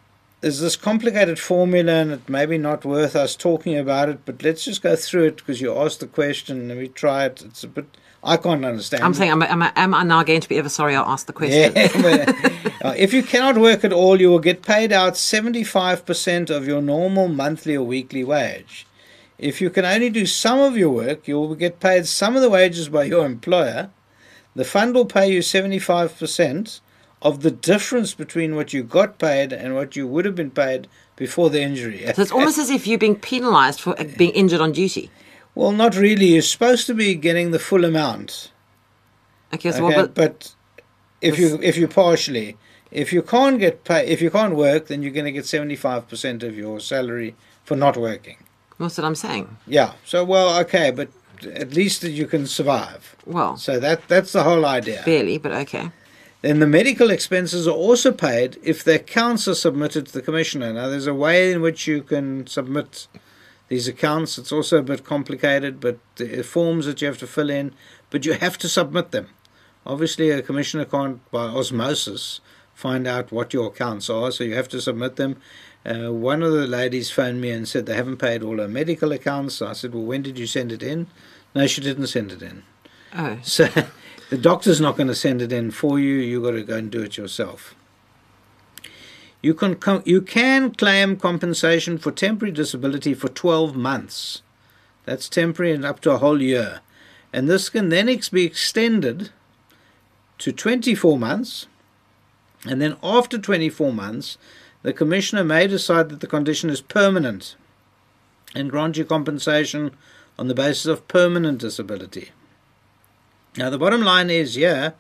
there's 0.45 0.61
this 0.61 0.77
complicated 0.77 1.39
formula, 1.39 1.91
and 1.91 2.13
it 2.13 2.29
may 2.29 2.45
be 2.45 2.59
not 2.59 2.85
worth 2.85 3.17
us 3.17 3.35
talking 3.35 3.79
about 3.79 4.11
it, 4.11 4.27
but 4.27 4.43
let's 4.43 4.63
just 4.67 4.83
go 4.83 4.95
through 4.95 5.25
it 5.25 5.37
because 5.39 5.59
you 5.63 5.75
asked 5.75 6.01
the 6.01 6.07
question. 6.07 6.69
Let 6.69 6.77
me 6.77 6.89
try 6.89 7.25
it. 7.25 7.43
It's 7.43 7.65
a 7.65 7.69
bit. 7.69 7.87
I 8.23 8.37
can't 8.37 8.63
understand. 8.63 9.03
I'm 9.03 9.13
it. 9.13 9.15
saying, 9.15 9.31
am, 9.31 9.43
I- 9.43 9.49
am, 9.49 9.63
I- 9.63 9.73
am 9.75 9.95
I 9.95 10.03
now 10.03 10.23
going 10.23 10.43
to 10.43 10.49
be 10.49 10.59
ever 10.59 10.69
sorry 10.69 10.97
I 10.97 11.01
asked 11.03 11.29
the 11.29 11.33
question? 11.33 11.73
Yeah, 11.75 11.89
but, 12.03 12.85
uh, 12.85 12.95
if 12.95 13.15
you 13.15 13.23
cannot 13.23 13.57
work 13.57 13.85
at 13.85 13.93
all, 13.95 14.21
you 14.21 14.29
will 14.29 14.39
get 14.39 14.61
paid 14.61 14.93
out 14.93 15.15
75% 15.15 16.51
of 16.51 16.67
your 16.67 16.83
normal 16.83 17.29
monthly 17.29 17.77
or 17.77 17.87
weekly 17.87 18.23
wage. 18.23 18.87
If 19.39 19.63
you 19.63 19.71
can 19.71 19.87
only 19.87 20.11
do 20.11 20.27
some 20.27 20.59
of 20.59 20.77
your 20.77 20.91
work, 20.91 21.27
you 21.27 21.41
will 21.41 21.55
get 21.55 21.81
paid 21.81 22.07
some 22.07 22.37
of 22.37 22.43
the 22.43 22.51
wages 22.51 22.91
by 22.91 23.05
your 23.05 23.25
employer. 23.25 23.89
The 24.55 24.65
fund 24.67 24.95
will 24.95 25.07
pay 25.07 25.33
you 25.33 25.41
75% 25.41 26.81
of 27.25 27.41
the 27.41 27.51
difference 27.51 28.15
between 28.15 28.55
what 28.55 28.73
you 28.75 28.83
got 28.85 29.19
paid 29.19 29.53
and 29.53 29.75
what 29.75 29.97
you 29.97 30.07
would 30.07 30.25
have 30.27 30.35
been 30.37 30.51
paid 30.51 30.87
before 31.17 31.49
the 31.51 31.61
injury. 31.63 32.05
So 32.15 32.23
it's 32.23 32.31
almost 32.31 32.59
as 32.59 32.71
if 32.71 32.87
you're 32.87 32.99
being 32.99 33.17
penalised 33.17 33.81
for 33.81 33.95
being 34.19 34.33
injured 34.33 34.61
on 34.61 34.73
duty. 34.73 35.11
well, 35.55 35.73
not 35.73 35.97
really. 35.97 36.27
You're 36.27 36.43
supposed 36.43 36.87
to 36.89 36.95
be 36.95 37.15
getting 37.15 37.51
the 37.51 37.59
full 37.59 37.85
amount. 37.85 38.51
Okay, 39.55 39.71
so 39.73 39.87
Okay, 39.87 39.97
what, 39.97 40.15
but, 40.15 40.15
but 40.15 40.55
if 41.21 41.39
you 41.39 41.59
if 41.63 41.77
you 41.77 41.89
partially, 41.89 42.57
if 42.91 43.13
you 43.13 43.23
can't 43.23 43.59
get 43.59 43.85
pay, 43.85 44.07
if 44.07 44.21
you 44.21 44.31
can't 44.31 44.55
work, 44.57 44.89
then 44.89 45.03
you're 45.03 45.13
going 45.13 45.25
to 45.25 45.33
get 45.33 45.47
seventy 45.47 45.77
five 45.77 46.09
percent 46.09 46.43
of 46.43 46.57
your 46.57 46.81
salary 46.81 47.35
for 47.65 47.77
not 47.77 47.97
working. 47.97 48.37
That's 48.79 48.99
what 48.99 49.05
I'm 49.07 49.15
saying? 49.15 49.57
Yeah. 49.67 49.93
So 50.05 50.25
well, 50.25 50.59
okay, 50.63 50.91
but 50.91 51.09
at 51.55 51.73
least 51.75 52.03
you 52.03 52.27
can 52.27 52.47
survive. 52.47 53.15
Well, 53.25 53.57
So 53.57 53.79
that 53.81 54.09
that's 54.09 54.33
the 54.33 54.43
whole 54.43 54.67
idea. 54.67 55.03
barely, 55.07 55.39
but 55.39 55.53
okay. 55.53 55.91
Then 56.45 56.59
the 56.59 56.67
medical 56.67 57.09
expenses 57.09 57.67
are 57.67 57.71
also 57.71 58.13
paid 58.13 58.59
if 58.63 58.85
the 58.85 58.97
accounts 58.97 59.49
are 59.49 59.55
submitted 59.55 60.05
to 60.05 60.13
the 60.13 60.21
commissioner. 60.21 60.75
Now 60.75 60.91
there's 60.91 61.07
a 61.07 61.15
way 61.15 61.51
in 61.51 61.63
which 61.63 61.87
you 61.87 62.03
can 62.03 62.47
submit 62.47 63.07
these 63.69 63.89
accounts. 63.89 64.37
It's 64.37 64.53
also 64.53 64.77
a 64.77 64.83
bit 64.83 65.05
complicated, 65.05 65.81
but 65.81 65.97
the 66.17 66.43
forms 66.43 66.85
that 66.85 67.01
you 67.01 67.07
have 67.07 67.17
to 67.21 67.27
fill 67.27 67.49
in, 67.49 67.73
but 68.11 68.27
you 68.27 68.35
have 68.35 68.59
to 68.59 68.69
submit 68.69 69.11
them. 69.11 69.29
Obviously, 69.87 70.29
a 70.29 70.43
commissioner 70.43 70.85
can't, 70.85 71.19
by 71.31 71.45
osmosis, 71.45 72.43
find 72.75 73.07
out 73.07 73.33
what 73.33 73.55
your 73.55 73.69
accounts 73.69 74.11
are, 74.11 74.31
so 74.31 74.45
you 74.45 74.55
have 74.55 74.69
to 74.69 74.83
submit 74.83 75.17
them. 75.17 75.39
Uh, 75.87 76.13
one 76.13 76.43
of 76.43 76.53
the 76.53 76.67
ladies 76.67 77.11
phoned 77.11 77.41
me 77.41 77.53
and 77.53 77.67
said 77.67 77.87
they 77.87 77.97
haven't 77.97 78.19
paid 78.19 78.43
all 78.43 78.59
her 78.59 78.69
medical 78.69 79.13
accounts. 79.13 79.63
I 79.63 79.73
said, 79.73 79.95
Well, 79.95 80.05
when 80.05 80.21
did 80.21 80.39
you 80.39 80.47
send 80.47 80.73
it 80.73 80.83
in? 80.83 81.07
No, 81.55 81.67
she 81.67 81.81
didn't 81.81 82.09
send 82.09 82.33
it 82.33 82.43
in. 82.43 82.65
Oh, 83.17 83.39
So 83.43 83.67
the 84.31 84.39
doctor's 84.39 84.81
not 84.81 84.97
going 84.97 85.09
to 85.09 85.15
send 85.15 85.43
it 85.43 85.53
in 85.53 85.71
for 85.71 85.99
you. 85.99 86.15
You've 86.15 86.45
got 86.45 86.53
to 86.53 86.63
go 86.63 86.77
and 86.77 86.91
do 86.91 87.03
it 87.03 87.17
yourself. 87.17 87.75
You 89.43 89.53
can 89.53 89.77
you 90.07 90.23
can 90.23 90.71
claim 90.75 91.17
compensation 91.17 91.99
for 91.99 92.11
temporary 92.11 92.53
disability 92.53 93.13
for 93.13 93.29
12 93.29 93.77
months. 93.77 94.41
That's 95.05 95.29
temporary 95.29 95.73
and 95.73 95.85
up 95.85 96.01
to 96.01 96.13
a 96.13 96.19
whole 96.19 96.41
year. 96.41 96.81
And 97.33 97.49
this 97.49 97.69
can 97.69 97.91
then 97.91 98.09
ex- 98.09 98.31
be 98.31 98.45
extended 98.45 99.31
to 100.39 100.53
24 100.53 101.19
months. 101.19 101.67
And 102.65 102.81
then 102.81 102.97
after 103.03 103.37
24 103.37 103.93
months, 103.93 104.39
the 104.83 104.95
commissioner 104.95 105.45
may 105.45 105.67
decide 105.67 106.09
that 106.09 106.21
the 106.21 106.27
condition 106.27 106.71
is 106.71 106.81
permanent 106.81 107.57
and 108.55 108.71
grant 108.71 108.97
you 108.97 109.05
compensation 109.05 109.91
on 110.39 110.49
the 110.49 110.55
basis 110.55 110.87
of 110.87 111.07
permanent 111.09 111.59
disability. 111.59 112.31
Now, 113.57 113.71
the 113.71 113.79
bottom 113.79 114.03
line 114.03 114.31
is, 114.31 114.57
yeah, 114.57 114.93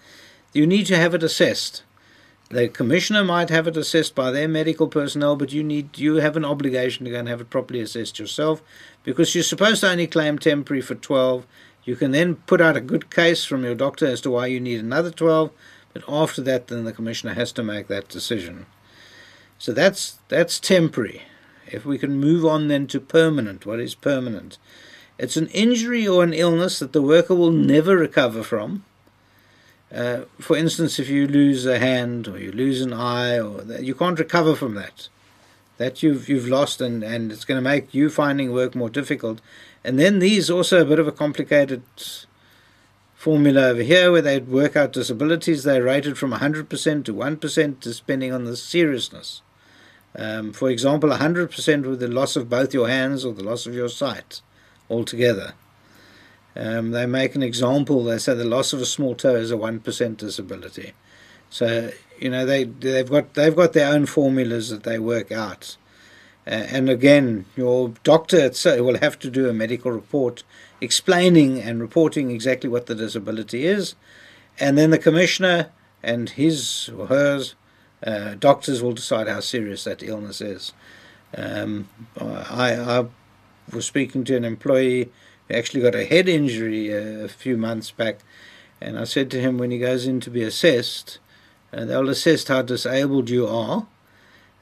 you 0.52 0.66
need 0.66 0.86
to 0.86 0.96
have 0.96 1.14
it 1.14 1.22
assessed. 1.22 1.82
The 2.50 2.68
commissioner 2.68 3.24
might 3.24 3.50
have 3.50 3.66
it 3.66 3.76
assessed 3.76 4.14
by 4.14 4.30
their 4.30 4.46
medical 4.46 4.86
personnel, 4.86 5.34
but 5.34 5.52
you 5.52 5.64
need 5.64 5.98
you 5.98 6.16
have 6.16 6.36
an 6.36 6.44
obligation 6.44 7.04
to 7.04 7.10
go 7.10 7.18
and 7.18 7.28
have 7.28 7.40
it 7.40 7.50
properly 7.50 7.80
assessed 7.80 8.18
yourself, 8.18 8.62
because 9.02 9.34
you're 9.34 9.42
supposed 9.42 9.80
to 9.80 9.90
only 9.90 10.06
claim 10.06 10.38
temporary 10.38 10.82
for 10.82 10.94
12. 10.94 11.46
You 11.84 11.96
can 11.96 12.12
then 12.12 12.36
put 12.36 12.60
out 12.60 12.76
a 12.76 12.80
good 12.80 13.10
case 13.10 13.44
from 13.44 13.64
your 13.64 13.74
doctor 13.74 14.06
as 14.06 14.20
to 14.22 14.30
why 14.30 14.46
you 14.46 14.60
need 14.60 14.80
another 14.80 15.10
12, 15.10 15.50
but 15.92 16.04
after 16.06 16.42
that, 16.42 16.68
then 16.68 16.84
the 16.84 16.92
commissioner 16.92 17.34
has 17.34 17.50
to 17.52 17.62
make 17.62 17.88
that 17.88 18.08
decision. 18.08 18.66
So 19.58 19.72
that's 19.72 20.18
that's 20.28 20.60
temporary. 20.60 21.22
If 21.66 21.84
we 21.84 21.98
can 21.98 22.20
move 22.20 22.44
on 22.44 22.68
then 22.68 22.86
to 22.88 23.00
permanent, 23.00 23.66
what 23.66 23.80
is 23.80 23.94
permanent? 23.94 24.58
It's 25.16 25.36
an 25.36 25.46
injury 25.48 26.06
or 26.06 26.24
an 26.24 26.32
illness 26.32 26.80
that 26.80 26.92
the 26.92 27.02
worker 27.02 27.34
will 27.34 27.52
never 27.52 27.96
recover 27.96 28.42
from. 28.42 28.84
Uh, 29.94 30.22
for 30.40 30.56
instance, 30.56 30.98
if 30.98 31.08
you 31.08 31.28
lose 31.28 31.66
a 31.66 31.78
hand 31.78 32.26
or 32.26 32.36
you 32.36 32.50
lose 32.50 32.82
an 32.82 32.92
eye, 32.92 33.38
or 33.38 33.60
that, 33.60 33.84
you 33.84 33.94
can't 33.94 34.18
recover 34.18 34.56
from 34.56 34.74
that. 34.74 35.08
That 35.76 36.02
you've 36.02 36.28
you've 36.28 36.48
lost, 36.48 36.80
and, 36.80 37.04
and 37.04 37.30
it's 37.30 37.44
going 37.44 37.58
to 37.58 37.62
make 37.62 37.94
you 37.94 38.10
finding 38.10 38.52
work 38.52 38.74
more 38.74 38.90
difficult. 38.90 39.40
And 39.84 39.98
then 39.98 40.18
these 40.18 40.50
also 40.50 40.80
a 40.80 40.84
bit 40.84 40.98
of 40.98 41.06
a 41.06 41.12
complicated 41.12 41.82
formula 43.14 43.68
over 43.68 43.82
here, 43.82 44.10
where 44.10 44.22
they 44.22 44.40
work 44.40 44.74
out 44.74 44.92
disabilities. 44.92 45.62
They're 45.62 45.82
rated 45.84 46.18
from 46.18 46.32
100% 46.32 47.04
to 47.04 47.14
1%, 47.14 47.80
depending 47.80 48.32
on 48.32 48.44
the 48.44 48.56
seriousness. 48.56 49.42
Um, 50.16 50.52
for 50.52 50.70
example, 50.70 51.10
100% 51.10 51.86
with 51.86 52.00
the 52.00 52.08
loss 52.08 52.34
of 52.34 52.48
both 52.48 52.74
your 52.74 52.88
hands 52.88 53.24
or 53.24 53.32
the 53.32 53.44
loss 53.44 53.66
of 53.66 53.74
your 53.74 53.88
sight 53.88 54.40
altogether. 54.88 55.54
Um, 56.56 56.92
they 56.92 57.06
make 57.06 57.34
an 57.34 57.42
example. 57.42 58.04
They 58.04 58.18
say 58.18 58.34
the 58.34 58.44
loss 58.44 58.72
of 58.72 58.80
a 58.80 58.86
small 58.86 59.14
toe 59.14 59.34
is 59.36 59.50
a 59.50 59.56
one 59.56 59.80
percent 59.80 60.18
disability. 60.18 60.92
So 61.50 61.90
you 62.18 62.30
know 62.30 62.46
they 62.46 62.64
they've 62.64 63.08
got 63.08 63.34
they've 63.34 63.56
got 63.56 63.72
their 63.72 63.92
own 63.92 64.06
formulas 64.06 64.70
that 64.70 64.84
they 64.84 64.98
work 64.98 65.32
out. 65.32 65.76
Uh, 66.46 66.50
and 66.50 66.90
again, 66.90 67.46
your 67.56 67.94
doctor 68.02 68.50
will 68.82 68.98
have 68.98 69.18
to 69.18 69.30
do 69.30 69.48
a 69.48 69.52
medical 69.54 69.90
report 69.90 70.44
explaining 70.80 71.60
and 71.60 71.80
reporting 71.80 72.30
exactly 72.30 72.68
what 72.68 72.86
the 72.86 72.94
disability 72.94 73.64
is. 73.64 73.94
And 74.60 74.76
then 74.76 74.90
the 74.90 74.98
commissioner 74.98 75.70
and 76.02 76.30
his 76.30 76.90
or 76.96 77.06
hers 77.06 77.54
uh, 78.06 78.34
doctors 78.34 78.82
will 78.82 78.92
decide 78.92 79.26
how 79.26 79.40
serious 79.40 79.84
that 79.84 80.02
illness 80.02 80.40
is. 80.40 80.72
Um, 81.36 81.88
I, 82.20 82.74
I 82.74 83.06
was 83.72 83.86
speaking 83.86 84.24
to 84.24 84.36
an 84.36 84.44
employee 84.44 85.10
who 85.48 85.54
actually 85.54 85.82
got 85.82 85.94
a 85.94 86.04
head 86.04 86.28
injury 86.28 86.90
a, 86.90 87.24
a 87.24 87.28
few 87.28 87.56
months 87.56 87.90
back, 87.90 88.20
and 88.80 88.98
I 88.98 89.04
said 89.04 89.30
to 89.30 89.40
him 89.40 89.58
when 89.58 89.70
he 89.70 89.78
goes 89.78 90.06
in 90.06 90.20
to 90.20 90.30
be 90.30 90.42
assessed, 90.42 91.18
uh, 91.72 91.84
they'll 91.84 92.08
assess 92.08 92.46
how 92.46 92.62
disabled 92.62 93.30
you 93.30 93.46
are. 93.46 93.86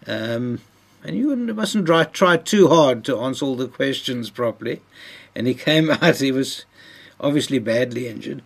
Um, 0.06 0.60
and 1.04 1.16
you 1.16 1.34
mustn't 1.36 1.86
try, 1.86 2.04
try 2.04 2.36
too 2.36 2.68
hard 2.68 3.04
to 3.04 3.18
answer 3.20 3.44
all 3.44 3.56
the 3.56 3.68
questions 3.68 4.30
properly. 4.30 4.80
And 5.34 5.46
he 5.46 5.54
came 5.68 5.90
out, 5.90 6.16
he 6.16 6.32
was 6.32 6.64
obviously 7.20 7.58
badly 7.58 8.08
injured. 8.08 8.42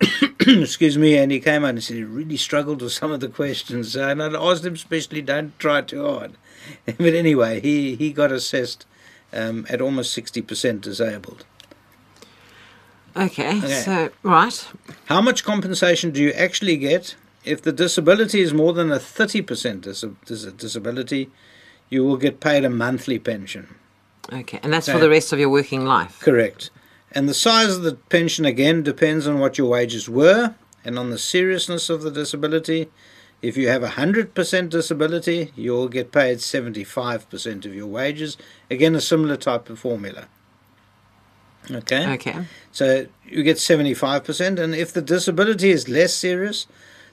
Excuse 0.40 0.98
me, 0.98 1.16
and 1.16 1.30
he 1.30 1.38
came 1.38 1.64
out 1.64 1.70
and 1.70 1.82
said 1.82 1.96
he 1.96 2.04
really 2.04 2.36
struggled 2.36 2.82
with 2.82 2.92
some 2.92 3.12
of 3.12 3.20
the 3.20 3.28
questions. 3.28 3.94
And 3.94 4.22
I 4.22 4.26
asked 4.26 4.64
him 4.64 4.74
especially, 4.74 5.22
don't 5.22 5.56
try 5.58 5.82
too 5.82 6.04
hard. 6.04 6.32
but 6.86 7.14
anyway, 7.14 7.60
he, 7.60 7.94
he 7.94 8.12
got 8.12 8.32
assessed 8.32 8.86
um, 9.32 9.66
at 9.68 9.80
almost 9.80 10.16
60% 10.16 10.80
disabled. 10.80 11.44
Okay, 13.14 13.58
okay, 13.58 13.82
so, 13.82 14.10
right. 14.22 14.68
How 15.06 15.20
much 15.20 15.44
compensation 15.44 16.12
do 16.12 16.22
you 16.22 16.30
actually 16.30 16.76
get 16.78 17.14
if 17.44 17.60
the 17.60 17.72
disability 17.72 18.40
is 18.40 18.54
more 18.54 18.72
than 18.72 18.90
a 18.90 18.96
30% 18.96 19.82
dis- 19.82 20.04
dis- 20.24 20.44
disability? 20.44 21.30
You 21.90 22.04
will 22.04 22.16
get 22.16 22.40
paid 22.40 22.64
a 22.64 22.70
monthly 22.70 23.18
pension. 23.18 23.74
Okay, 24.32 24.60
and 24.62 24.72
that's 24.72 24.88
for 24.88 24.98
the 24.98 25.10
rest 25.10 25.32
of 25.32 25.38
your 25.38 25.50
working 25.50 25.84
life? 25.84 26.20
Correct. 26.20 26.70
And 27.10 27.28
the 27.28 27.34
size 27.34 27.76
of 27.76 27.82
the 27.82 27.94
pension 27.94 28.46
again 28.46 28.82
depends 28.82 29.26
on 29.26 29.38
what 29.38 29.58
your 29.58 29.68
wages 29.68 30.08
were 30.08 30.54
and 30.84 30.98
on 30.98 31.10
the 31.10 31.18
seriousness 31.18 31.90
of 31.90 32.00
the 32.02 32.10
disability. 32.10 32.88
If 33.42 33.56
you 33.56 33.68
have 33.68 33.82
a 33.82 33.90
100% 33.90 34.68
disability, 34.70 35.52
you'll 35.56 35.88
get 35.88 36.12
paid 36.12 36.38
75% 36.38 37.66
of 37.66 37.74
your 37.74 37.88
wages. 37.88 38.36
Again, 38.70 38.94
a 38.94 39.00
similar 39.00 39.36
type 39.36 39.68
of 39.68 39.80
formula. 39.80 40.28
Okay? 41.68 42.12
Okay. 42.14 42.46
So 42.70 43.06
you 43.26 43.42
get 43.42 43.56
75%, 43.56 44.58
and 44.60 44.74
if 44.74 44.92
the 44.92 45.02
disability 45.02 45.70
is 45.70 45.88
less 45.88 46.14
serious, 46.14 46.68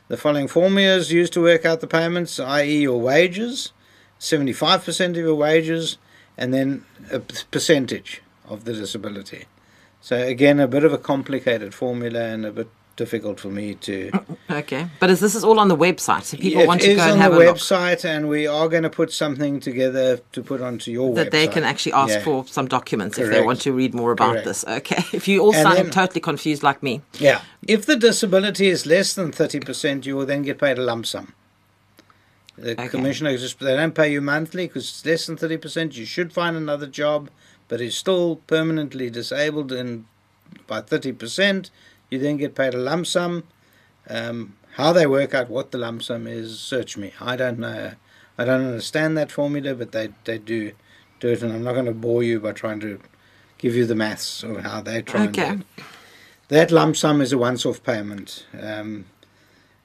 the 0.08 0.18
following 0.18 0.48
formula 0.48 0.96
is 0.96 1.12
used 1.12 1.34
to 1.34 1.42
work 1.42 1.66
out 1.66 1.82
the 1.82 1.88
payments, 1.88 2.40
i.e., 2.40 2.82
your 2.82 3.02
wages, 3.02 3.74
75% 4.20 5.10
of 5.10 5.18
your 5.18 5.36
wages, 5.36 5.98
and 6.38 6.54
then 6.54 6.86
a 7.12 7.20
percentage 7.20 8.22
of 8.48 8.66
the 8.66 8.74
disability. 8.74 9.46
So 10.02 10.18
again, 10.18 10.60
a 10.60 10.68
bit 10.68 10.84
of 10.84 10.94
a 10.94 10.98
complicated 10.98 11.74
formula 11.74 12.22
and 12.22 12.46
a 12.46 12.52
bit 12.52 12.70
difficult 13.00 13.40
for 13.40 13.48
me 13.50 13.76
to. 13.76 14.12
Okay, 14.52 14.88
but 15.00 15.12
is 15.12 15.20
this 15.20 15.36
is 15.36 15.44
all 15.44 15.60
on 15.60 15.68
the 15.68 15.78
website, 15.78 16.24
so 16.24 16.36
people 16.36 16.66
want 16.66 16.82
to 16.82 16.96
go 16.96 17.04
and 17.04 17.22
have 17.22 17.34
a 17.34 17.38
look. 17.38 17.56
It 17.56 17.62
is 17.62 17.72
on 17.72 17.82
the 17.82 17.88
website, 17.88 18.04
and 18.04 18.28
we 18.28 18.48
are 18.48 18.68
going 18.68 18.82
to 18.82 18.90
put 18.90 19.12
something 19.14 19.60
together 19.60 20.18
to 20.32 20.42
put 20.42 20.60
onto 20.60 20.90
your 20.90 21.12
website. 21.12 21.16
that 21.16 21.28
website. 21.28 21.32
they 21.32 21.48
can 21.48 21.64
actually 21.64 21.94
ask 21.94 22.16
yeah. 22.16 22.24
for 22.24 22.48
some 22.48 22.68
documents 22.68 23.18
Correct. 23.18 23.32
if 23.32 23.38
they 23.38 23.46
want 23.46 23.62
to 23.62 23.72
read 23.74 23.94
more 23.94 24.12
about 24.12 24.32
Correct. 24.32 24.48
this. 24.48 24.66
Okay, 24.80 25.04
if 25.14 25.28
you 25.28 25.42
all 25.44 25.54
sound 25.54 25.94
totally 25.94 26.20
confused 26.20 26.64
like 26.64 26.82
me. 26.82 27.02
Yeah, 27.20 27.42
if 27.76 27.86
the 27.86 27.96
disability 27.96 28.70
is 28.70 28.88
less 28.88 29.14
than 29.14 29.32
thirty 29.32 29.60
percent, 29.60 30.08
you 30.08 30.16
will 30.16 30.26
then 30.26 30.42
get 30.42 30.58
paid 30.58 30.80
a 30.80 30.82
lump 30.82 31.06
sum. 31.06 31.34
The 32.58 32.72
Okay. 32.72 32.90
commissioner 32.90 33.38
just 33.38 33.60
they 33.60 33.76
don't 33.76 33.94
pay 33.94 34.12
you 34.12 34.20
monthly 34.22 34.66
because 34.68 34.86
it's 34.90 35.06
less 35.06 35.28
than 35.28 35.38
thirty 35.38 35.58
percent. 35.58 35.96
You 35.96 36.06
should 36.06 36.34
find 36.34 36.58
another 36.58 36.88
job, 36.88 37.30
but 37.68 37.82
it's 37.82 37.96
still 37.96 38.38
permanently 38.48 39.12
disabled 39.12 39.72
and 39.72 40.06
by 40.66 40.82
thirty 40.82 41.12
percent, 41.12 41.70
you 42.10 42.20
then 42.20 42.38
get 42.38 42.56
paid 42.56 42.74
a 42.74 42.78
lump 42.78 43.08
sum. 43.08 43.44
Um, 44.10 44.56
how 44.76 44.94
they 44.94 45.06
work 45.08 45.34
out 45.34 45.50
what 45.50 45.72
the 45.72 45.78
lump 45.78 46.04
sum 46.04 46.26
is, 46.28 46.60
search 46.60 46.98
me. 46.98 47.14
I 47.20 47.36
don't 47.36 47.60
know. 47.60 47.94
I 48.38 48.46
don't 48.46 48.66
understand 48.66 49.18
that 49.18 49.32
formula, 49.32 49.76
but 49.76 49.92
they, 49.92 50.10
they 50.24 50.38
do 50.38 50.72
do 51.20 51.28
it, 51.30 51.44
and 51.44 51.52
I'm 51.52 51.64
not 51.64 51.74
going 51.74 51.86
to 51.86 51.92
bore 51.94 52.24
you 52.24 52.40
by 52.40 52.54
trying 52.54 52.80
to 52.80 53.00
give 53.58 53.76
you 53.76 53.86
the 53.86 53.96
maths 53.96 54.42
of 54.42 54.62
how 54.62 54.80
they 54.82 55.02
try 55.02 55.26
and 55.26 55.34
do 55.34 55.42
Okay. 55.42 55.54
it. 55.78 55.84
That 56.48 56.72
lump 56.72 56.96
sum 56.96 57.20
is 57.22 57.34
a 57.34 57.38
once-off 57.38 57.84
payment. 57.84 58.46
Um, 58.60 59.06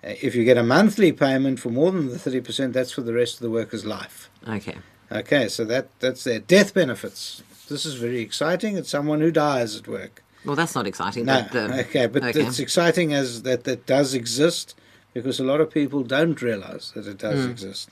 if 0.03 0.35
you 0.37 0.45
get 0.45 0.57
a 0.57 0.62
monthly 0.62 1.11
payment 1.12 1.59
for 1.59 1.70
more 1.70 1.91
than 1.91 2.09
the 2.09 2.16
30%, 2.16 2.72
that's 2.72 2.93
for 2.93 3.01
the 3.01 3.12
rest 3.12 3.35
of 3.35 3.41
the 3.41 3.51
worker's 3.51 3.85
life. 3.85 4.31
Okay. 4.49 4.77
Okay, 5.11 5.49
so 5.49 5.64
that 5.64 5.89
that's 6.01 6.25
their 6.25 6.39
death 6.39 6.72
benefits. 6.72 7.43
This 7.68 7.85
is 7.85 7.95
very 7.95 8.20
exciting. 8.20 8.77
It's 8.77 8.89
someone 8.89 9.20
who 9.20 9.31
dies 9.31 9.77
at 9.77 9.87
work. 9.89 10.22
Well, 10.45 10.57
that's 10.57 10.74
not 10.74 10.86
exciting. 10.86 11.24
No, 11.24 11.42
but 11.42 11.53
the, 11.53 11.80
okay, 11.80 12.07
but 12.07 12.22
okay. 12.22 12.40
it's 12.40 12.59
exciting 12.59 13.12
as 13.12 13.42
that 13.42 13.64
that 13.64 13.86
does 13.86 14.14
exist 14.14 14.74
because 15.14 15.40
a 15.40 15.45
lot 15.45 15.61
of 15.61 15.70
people 15.70 16.03
don't 16.03 16.40
realize 16.42 16.92
that 16.95 17.07
it 17.07 17.18
does 17.18 17.45
hmm. 17.45 17.51
exist. 17.51 17.88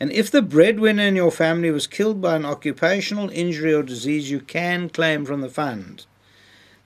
And 0.00 0.10
if 0.10 0.30
the 0.30 0.42
breadwinner 0.42 1.04
in 1.04 1.14
your 1.14 1.30
family 1.30 1.70
was 1.70 1.86
killed 1.86 2.20
by 2.20 2.36
an 2.36 2.44
occupational 2.44 3.30
injury 3.30 3.72
or 3.72 3.82
disease, 3.82 4.30
you 4.30 4.40
can 4.40 4.88
claim 4.88 5.24
from 5.24 5.40
the 5.40 5.48
fund. 5.48 6.06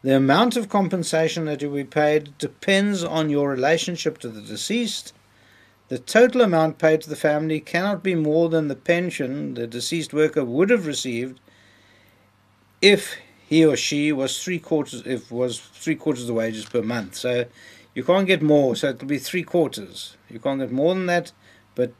The 0.02 0.14
amount 0.14 0.56
of 0.56 0.68
compensation 0.68 1.46
that 1.46 1.62
you 1.62 1.70
will 1.70 1.78
be 1.78 1.84
paid 1.84 2.36
depends 2.38 3.02
on 3.02 3.30
your 3.30 3.48
relationship 3.48 4.18
to 4.18 4.28
the 4.28 4.42
deceased. 4.42 5.12
The 5.88 5.98
total 5.98 6.42
amount 6.42 6.78
paid 6.78 7.00
to 7.02 7.08
the 7.08 7.16
family 7.16 7.60
cannot 7.60 8.02
be 8.02 8.14
more 8.14 8.48
than 8.48 8.68
the 8.68 8.76
pension 8.76 9.54
the 9.54 9.66
deceased 9.66 10.12
worker 10.12 10.44
would 10.44 10.70
have 10.70 10.86
received 10.86 11.40
if 12.80 13.16
he 13.48 13.64
or 13.64 13.76
she 13.76 14.12
was 14.12 14.42
three 14.44 14.58
quarters 14.58 15.02
if 15.06 15.32
was 15.32 15.58
three 15.58 15.94
quarters 15.94 16.24
of 16.24 16.26
the 16.26 16.34
wages 16.34 16.66
per 16.66 16.82
month. 16.82 17.14
So 17.14 17.46
you 17.94 18.04
can't 18.04 18.26
get 18.26 18.42
more, 18.42 18.76
so 18.76 18.90
it'll 18.90 19.08
be 19.08 19.16
three 19.16 19.42
quarters. 19.42 20.18
You 20.28 20.38
can't 20.38 20.60
get 20.60 20.70
more 20.70 20.94
than 20.94 21.06
that, 21.06 21.32
but 21.74 21.92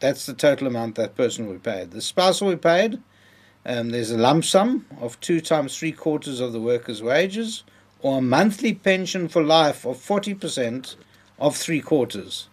that's 0.00 0.26
the 0.26 0.34
total 0.34 0.66
amount 0.66 0.96
that 0.96 1.14
person 1.14 1.46
will 1.46 1.52
be 1.52 1.60
paid. 1.60 1.92
The 1.92 2.00
spouse 2.00 2.40
will 2.40 2.50
be 2.50 2.56
paid. 2.56 3.00
Um, 3.64 3.90
there's 3.90 4.10
a 4.10 4.18
lump 4.18 4.44
sum 4.44 4.86
of 5.00 5.20
two 5.20 5.40
times 5.40 5.78
three 5.78 5.92
quarters 5.92 6.40
of 6.40 6.52
the 6.52 6.60
worker's 6.60 7.00
wages, 7.00 7.62
or 8.00 8.18
a 8.18 8.20
monthly 8.20 8.74
pension 8.74 9.28
for 9.28 9.44
life 9.44 9.84
of 9.84 9.98
forty 9.98 10.34
percent 10.34 10.96
of 11.38 11.56
three 11.56 11.80
quarters 11.80 12.48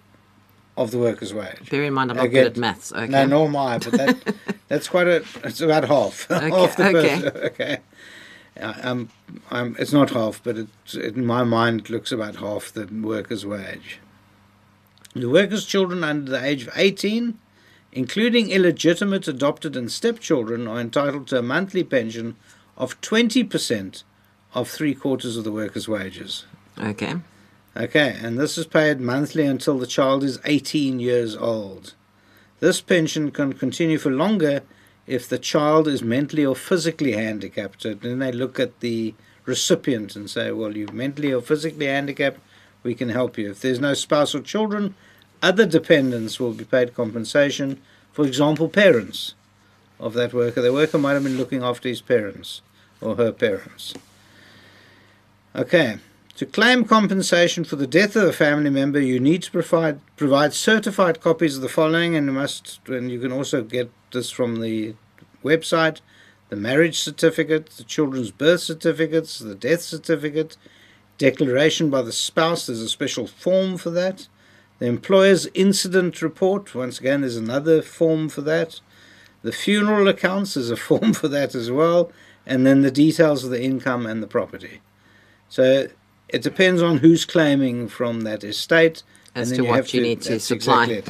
of 0.77 0.91
the 0.91 0.99
worker's 0.99 1.33
wage. 1.33 1.67
Bear 1.71 1.85
in 1.85 1.93
mind, 1.93 2.11
I'm 2.11 2.17
not 2.17 2.27
Again, 2.27 2.43
good 2.43 2.51
at 2.51 2.57
maths. 2.57 2.91
Okay. 2.91 3.07
No, 3.07 3.25
nor 3.25 3.47
am 3.47 3.55
I, 3.55 3.77
but 3.79 3.93
that, 3.93 4.35
that's 4.67 4.87
quite 4.87 5.07
a. 5.07 5.23
It's 5.43 5.61
about 5.61 5.85
half. 5.87 6.27
half 6.29 6.75
the 6.75 6.87
okay. 6.89 7.21
person. 7.21 7.31
Okay. 7.45 7.77
I- 8.61 8.81
Um, 8.81 9.09
um, 9.51 9.75
it's 9.79 9.91
not 9.93 10.11
half, 10.11 10.41
but 10.43 10.57
it's, 10.57 10.95
in 10.95 11.25
my 11.25 11.43
mind, 11.43 11.81
it 11.81 11.89
looks 11.89 12.11
about 12.11 12.37
half 12.37 12.71
the 12.71 12.85
worker's 12.85 13.45
wage. 13.45 13.99
The 15.13 15.29
worker's 15.29 15.65
children 15.65 16.03
under 16.03 16.31
the 16.31 16.43
age 16.43 16.63
of 16.63 16.69
18, 16.75 17.37
including 17.91 18.51
illegitimate, 18.51 19.27
adopted, 19.27 19.75
and 19.75 19.91
stepchildren, 19.91 20.67
are 20.67 20.79
entitled 20.79 21.27
to 21.27 21.39
a 21.39 21.41
monthly 21.41 21.83
pension 21.83 22.35
of 22.77 22.99
20% 23.01 24.03
of 24.53 24.69
three 24.69 24.93
quarters 24.93 25.37
of 25.37 25.43
the 25.43 25.51
worker's 25.51 25.87
wages. 25.87 26.45
Okay. 26.81 27.15
Okay, 27.77 28.17
and 28.21 28.37
this 28.37 28.57
is 28.57 28.65
paid 28.67 29.01
monthly 29.01 29.45
until 29.45 29.77
the 29.77 29.87
child 29.87 30.23
is 30.23 30.39
18 30.45 30.99
years 31.01 31.35
old. 31.35 31.93
This 32.61 32.79
pension 32.79 33.31
can 33.31 33.51
continue 33.53 33.97
for 33.97 34.11
longer 34.11 34.61
if 35.07 35.27
the 35.29 35.37
child 35.37 35.87
is 35.87 36.01
mentally 36.01 36.45
or 36.45 36.55
physically 36.55 37.13
handicapped. 37.13 37.83
So 37.83 37.93
then 37.93 38.19
they 38.19 38.31
look 38.31 38.59
at 38.59 38.79
the 38.79 39.13
recipient 39.45 40.15
and 40.15 40.29
say, 40.29 40.51
well, 40.51 40.75
you're 40.75 40.91
mentally 40.91 41.31
or 41.31 41.41
physically 41.41 41.85
handicapped, 41.87 42.39
we 42.83 42.95
can 42.95 43.09
help 43.09 43.37
you. 43.37 43.51
If 43.51 43.61
there's 43.61 43.79
no 43.79 43.93
spouse 43.93 44.33
or 44.33 44.41
children, 44.41 44.95
other 45.41 45.65
dependents 45.65 46.39
will 46.39 46.53
be 46.53 46.63
paid 46.63 46.95
compensation. 46.95 47.81
For 48.11 48.25
example, 48.25 48.69
parents 48.69 49.35
of 49.99 50.13
that 50.13 50.33
worker. 50.33 50.61
The 50.61 50.73
worker 50.73 50.97
might 50.97 51.13
have 51.13 51.23
been 51.23 51.37
looking 51.37 51.63
after 51.63 51.87
his 51.89 52.01
parents 52.01 52.61
or 53.01 53.15
her 53.15 53.31
parents. 53.31 53.93
Okay. 55.55 55.97
To 56.37 56.45
claim 56.45 56.83
compensation 56.83 57.63
for 57.63 57.77
the 57.77 57.87
death 57.87 58.15
of 58.17 58.23
a 58.23 58.33
family 58.33 58.69
member, 58.69 58.99
you 58.99 59.21
need 59.21 59.41
to 59.43 59.51
provide 59.51 60.01
provide 60.17 60.53
certified 60.53 61.21
copies 61.21 61.55
of 61.55 61.61
the 61.61 61.69
following, 61.69 62.13
and 62.13 62.27
you 62.27 62.33
must, 62.33 62.81
and 62.87 63.09
you 63.09 63.21
can 63.21 63.31
also 63.31 63.63
get 63.63 63.89
this 64.15 64.31
from 64.31 64.61
the 64.61 64.95
website: 65.43 66.01
the 66.49 66.55
marriage 66.55 66.99
certificate, 66.99 67.67
the 67.67 67.83
children's 67.83 68.31
birth 68.31 68.61
certificates, 68.61 69.37
the 69.37 69.53
death 69.53 69.81
certificate, 69.81 70.57
declaration 71.17 71.89
by 71.89 72.01
the 72.01 72.11
spouse. 72.11 72.65
There's 72.65 72.81
a 72.81 72.89
special 72.89 73.27
form 73.27 73.77
for 73.77 73.91
that. 73.91 74.27
The 74.79 74.87
employer's 74.87 75.47
incident 75.53 76.21
report. 76.21 76.75
Once 76.75 76.99
again, 76.99 77.21
there's 77.21 77.37
another 77.37 77.81
form 77.81 78.27
for 78.29 78.41
that. 78.41 78.81
The 79.41 79.51
funeral 79.51 80.07
accounts. 80.07 80.55
There's 80.55 80.71
a 80.71 80.77
form 80.89 81.13
for 81.13 81.27
that 81.27 81.55
as 81.55 81.71
well, 81.71 82.11
and 82.45 82.65
then 82.65 82.81
the 82.81 82.91
details 82.91 83.43
of 83.43 83.51
the 83.51 83.63
income 83.63 84.05
and 84.05 84.21
the 84.21 84.27
property. 84.27 84.81
So 85.49 85.87
it 86.27 86.41
depends 86.41 86.81
on 86.81 86.97
who's 86.97 87.25
claiming 87.25 87.87
from 87.87 88.21
that 88.21 88.43
estate. 88.43 89.03
As 89.33 89.51
and 89.51 89.57
to 89.57 89.63
you 89.63 89.69
what 89.69 89.75
have 89.77 89.93
you 89.93 90.01
need 90.01 90.21
to 90.23 90.39
supply. 90.39 90.85
Exactly 90.85 90.97
it. 90.97 91.09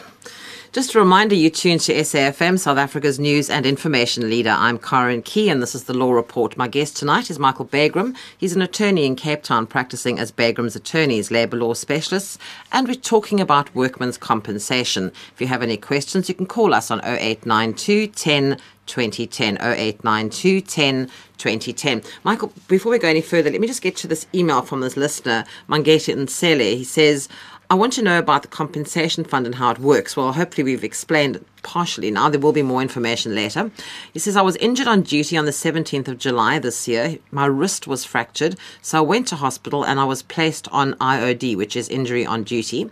Just 0.76 0.94
a 0.94 1.00
reminder, 1.00 1.36
you 1.36 1.50
tune 1.50 1.80
to 1.80 1.94
SAFM, 1.94 2.60
South 2.60 2.78
Africa's 2.78 3.18
news 3.18 3.50
and 3.50 3.66
information 3.66 4.30
leader. 4.30 4.50
I'm 4.50 4.78
Karen 4.78 5.22
Key, 5.22 5.50
and 5.50 5.62
this 5.62 5.74
is 5.74 5.86
the 5.86 5.94
Law 5.94 6.12
Report. 6.12 6.58
My 6.58 6.68
guest 6.68 6.98
tonight 6.98 7.30
is 7.30 7.40
Michael 7.40 7.64
Bagraim. 7.64 8.14
He's 8.38 8.54
an 8.54 8.62
attorney 8.62 9.06
in 9.06 9.16
Cape 9.16 9.42
Town, 9.42 9.68
practicing 9.68 10.20
as 10.20 10.34
Bagraim's 10.34 10.76
attorneys, 10.76 11.32
labour 11.32 11.56
law 11.56 11.76
specialists, 11.76 12.38
and 12.74 12.90
we're 12.90 12.96
talking 12.96 13.40
about 13.40 13.74
workmen's 13.74 14.18
compensation. 14.18 15.14
If 15.34 15.40
you 15.40 15.48
have 15.48 15.64
any 15.64 15.78
questions, 15.78 16.28
you 16.28 16.36
can 16.36 16.46
call 16.46 16.74
us 16.74 16.92
on 16.92 17.00
0892 17.06 18.08
10 18.08 18.60
2010 18.86 19.58
0892 19.62 20.60
10 20.60 21.10
2010. 21.38 22.02
Michael, 22.24 22.52
before 22.68 22.92
we 22.92 23.00
go 23.00 23.08
any 23.08 23.22
further, 23.22 23.50
let 23.50 23.62
me 23.62 23.68
just 23.68 23.82
get 23.82 23.96
to 23.98 24.08
this 24.08 24.28
email 24.34 24.62
from 24.62 24.82
this 24.82 24.98
listener, 24.98 25.46
Mangete 25.70 26.14
Nsele. 26.16 26.76
He 26.78 26.84
says, 26.84 27.30
I 27.68 27.74
want 27.74 27.93
to 27.93 28.03
know 28.03 28.20
about 28.20 28.43
the 28.43 28.47
compensation 28.47 29.24
fund 29.24 29.47
and 29.47 29.55
how 29.55 29.72
it 29.72 29.80
works. 29.80 30.16
Well, 30.16 30.34
hopefully, 30.34 30.63
we've 30.63 30.84
explained 30.84 31.38
it 31.38 31.45
partially 31.63 32.11
now. 32.11 32.30
There 32.30 32.39
will 32.39 32.51
be 32.51 32.61
more 32.61 32.82
information 32.82 33.34
later. 33.34 33.72
He 34.13 34.20
says, 34.20 34.36
I 34.36 34.43
was 34.43 34.55
injured 34.57 34.88
on 34.88 35.01
duty 35.01 35.36
on 35.36 35.45
the 35.45 35.51
17th 35.51 36.07
of 36.07 36.20
July 36.20 36.59
this 36.59 36.88
year. 36.88 37.18
My 37.32 37.47
wrist 37.47 37.88
was 37.88 38.05
fractured, 38.05 38.55
so 38.84 38.99
I 38.99 39.01
went 39.01 39.28
to 39.30 39.36
hospital 39.38 39.84
and 39.84 39.99
I 39.99 40.03
was 40.03 40.22
placed 40.22 40.68
on 40.68 40.93
IOD, 40.95 41.57
which 41.57 41.76
is 41.76 41.89
injury 41.89 42.24
on 42.24 42.43
duty. 42.43 42.91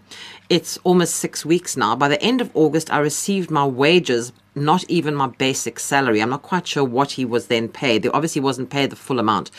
It's 0.49 0.77
almost 0.83 1.15
six 1.15 1.45
weeks 1.45 1.77
now. 1.77 1.95
By 1.95 2.07
the 2.07 2.21
end 2.21 2.41
of 2.41 2.49
August, 2.55 2.91
I 2.91 2.97
received 2.97 3.51
my 3.51 3.65
wages, 3.65 4.33
not 4.55 4.83
even 4.89 5.13
my 5.13 5.27
basic 5.27 5.79
salary. 5.79 6.19
I'm 6.19 6.31
not 6.31 6.41
quite 6.41 6.65
sure 6.65 6.83
what 6.83 7.11
he 7.11 7.25
was 7.25 7.47
then 7.47 7.69
paid. 7.69 8.01
There 8.01 8.15
obviously 8.15 8.41
wasn't 8.41 8.71
paid 8.71 8.89
the 8.89 8.95
full 8.95 9.19
amount. 9.19 9.51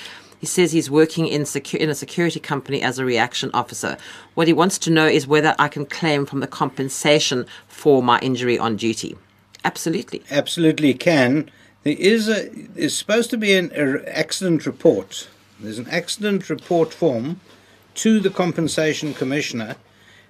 He 0.44 0.48
says 0.48 0.72
he's 0.72 0.90
working 0.90 1.26
in, 1.26 1.44
secu- 1.44 1.78
in 1.78 1.88
a 1.88 1.94
security 1.94 2.38
company 2.38 2.82
as 2.82 2.98
a 2.98 3.04
reaction 3.06 3.50
officer. 3.54 3.96
What 4.34 4.46
he 4.46 4.52
wants 4.52 4.76
to 4.80 4.90
know 4.90 5.06
is 5.06 5.26
whether 5.26 5.54
I 5.58 5.68
can 5.68 5.86
claim 5.86 6.26
from 6.26 6.40
the 6.40 6.46
compensation 6.46 7.46
for 7.66 8.02
my 8.02 8.18
injury 8.18 8.58
on 8.58 8.76
duty. 8.76 9.16
Absolutely. 9.64 10.22
Absolutely 10.30 10.92
can. 10.92 11.50
There 11.82 11.96
is 11.98 12.28
a 12.28 12.50
there's 12.50 12.94
supposed 12.94 13.30
to 13.30 13.38
be 13.38 13.54
an 13.54 13.72
er, 13.74 14.04
accident 14.06 14.66
report. 14.66 15.30
There's 15.58 15.78
an 15.78 15.88
accident 15.88 16.50
report 16.50 16.92
form 16.92 17.40
to 17.94 18.20
the 18.20 18.28
compensation 18.28 19.14
commissioner. 19.14 19.76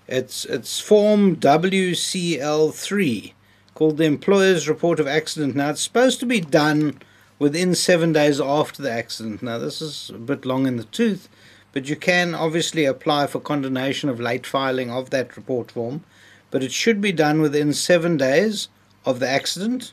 It's 0.07 0.45
it's 0.45 0.79
form 0.79 1.35
WCL3 1.35 3.33
called 3.75 3.97
the 3.97 4.05
employer's 4.05 4.69
report 4.69 5.01
of 5.01 5.09
accident. 5.09 5.57
Now 5.57 5.71
it's 5.71 5.83
supposed 5.83 6.21
to 6.21 6.27
be 6.27 6.41
done 6.41 7.01
within 7.45 7.75
seven 7.75 8.11
days 8.11 8.41
after 8.41 8.81
the 8.81 8.91
accident. 8.91 9.43
Now, 9.43 9.59
this 9.59 9.83
is 9.83 10.09
a 10.09 10.17
bit 10.17 10.47
long 10.47 10.67
in 10.67 10.79
the 10.79 10.85
tooth, 10.85 11.29
but 11.73 11.91
you 11.91 11.95
can 11.95 12.35
obviously 12.35 12.87
apply 12.87 13.27
for 13.27 13.39
condonation 13.39 14.09
of 14.09 14.19
late 14.19 14.47
filing 14.47 14.91
of 14.91 15.11
that 15.11 15.37
report 15.37 15.71
form, 15.71 16.05
but 16.51 16.63
it 16.63 16.73
should 16.73 17.03
be 17.03 17.13
done 17.13 17.43
within 17.43 17.75
seven 17.75 18.17
days 18.17 18.71
of 19.05 19.21
the 19.21 19.29
accident, 19.29 19.93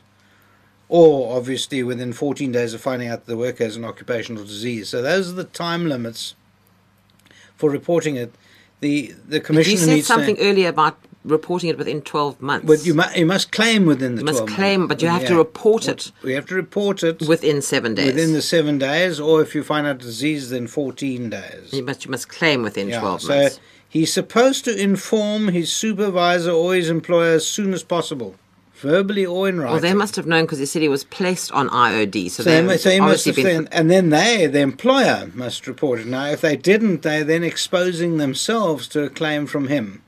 or 0.88 1.36
obviously 1.36 1.82
within 1.82 2.14
14 2.14 2.50
days 2.52 2.72
of 2.72 2.80
finding 2.80 3.08
out 3.08 3.26
that 3.26 3.30
the 3.30 3.36
worker 3.36 3.64
has 3.64 3.76
an 3.76 3.84
occupational 3.84 4.44
disease. 4.44 4.88
So, 4.88 5.02
those 5.02 5.28
are 5.28 5.34
the 5.34 5.44
time 5.44 5.86
limits 5.86 6.34
for 7.54 7.68
reporting 7.68 8.16
it. 8.16 8.34
The, 8.80 9.14
the 9.28 9.40
commissioner 9.40 9.96
you 9.96 10.00
said 10.00 10.06
something 10.06 10.38
earlier 10.38 10.70
about 10.70 10.98
reporting 11.24 11.70
it 11.70 11.78
within 11.78 12.02
12 12.02 12.40
months. 12.42 12.66
but 12.66 12.84
you, 12.84 12.94
mu- 12.94 13.02
you 13.14 13.26
must 13.26 13.52
claim 13.52 13.86
within 13.86 14.16
the 14.16 14.22
You 14.22 14.26
must 14.26 14.46
claim, 14.46 14.80
months. 14.80 14.94
but 14.94 15.02
you 15.02 15.08
have 15.08 15.26
to 15.26 15.36
report 15.36 15.86
it 15.88 16.10
We 16.22 16.32
have 16.34 16.46
to 16.46 16.54
report 16.54 17.02
it 17.02 17.20
within 17.28 17.62
seven 17.62 17.94
days. 17.94 18.06
within 18.06 18.32
the 18.32 18.42
seven 18.42 18.78
days, 18.78 19.20
or 19.20 19.40
if 19.40 19.54
you 19.54 19.62
find 19.62 19.86
out 19.86 19.98
disease, 19.98 20.50
then 20.50 20.66
14 20.66 21.30
days. 21.30 21.72
you 21.72 21.82
must, 21.84 22.04
you 22.04 22.10
must 22.10 22.28
claim 22.28 22.62
within 22.62 22.88
Yeah, 22.88 23.00
12 23.00 23.22
so 23.22 23.28
months. 23.28 23.60
he's 23.88 24.12
supposed 24.12 24.64
to 24.64 24.76
inform 24.76 25.48
his 25.48 25.72
supervisor 25.72 26.50
or 26.50 26.74
his 26.74 26.88
employer 26.90 27.34
as 27.34 27.46
soon 27.46 27.72
as 27.72 27.82
possible, 27.84 28.34
verbally 28.74 29.24
or 29.24 29.48
in 29.48 29.58
writing. 29.60 29.72
Well, 29.74 29.80
they 29.80 29.94
must 29.94 30.16
have 30.16 30.26
known 30.26 30.44
because 30.44 30.58
he 30.58 30.66
said 30.66 30.82
he 30.82 30.88
was 30.88 31.04
placed 31.04 31.52
on 31.52 31.68
IOD. 31.68 32.30
So, 32.32 32.42
So 32.42 32.50
they, 32.50 32.62
they 32.66 32.76
so 32.78 32.98
must 32.98 33.24
have 33.26 33.36
been. 33.36 33.44
then, 33.44 33.68
and 33.70 33.88
then 33.88 34.10
they, 34.10 34.46
the 34.48 34.58
employer, 34.60 35.30
must 35.34 35.68
report 35.68 36.00
it. 36.00 36.06
Now, 36.08 36.26
if 36.26 36.40
they 36.40 36.56
didn't, 36.56 37.02
they're 37.02 37.22
then 37.22 37.44
exposing 37.44 38.16
themselves 38.16 38.88
to 38.88 39.04
a 39.04 39.08
claim 39.10 39.46
from 39.46 39.68
him. 39.68 40.02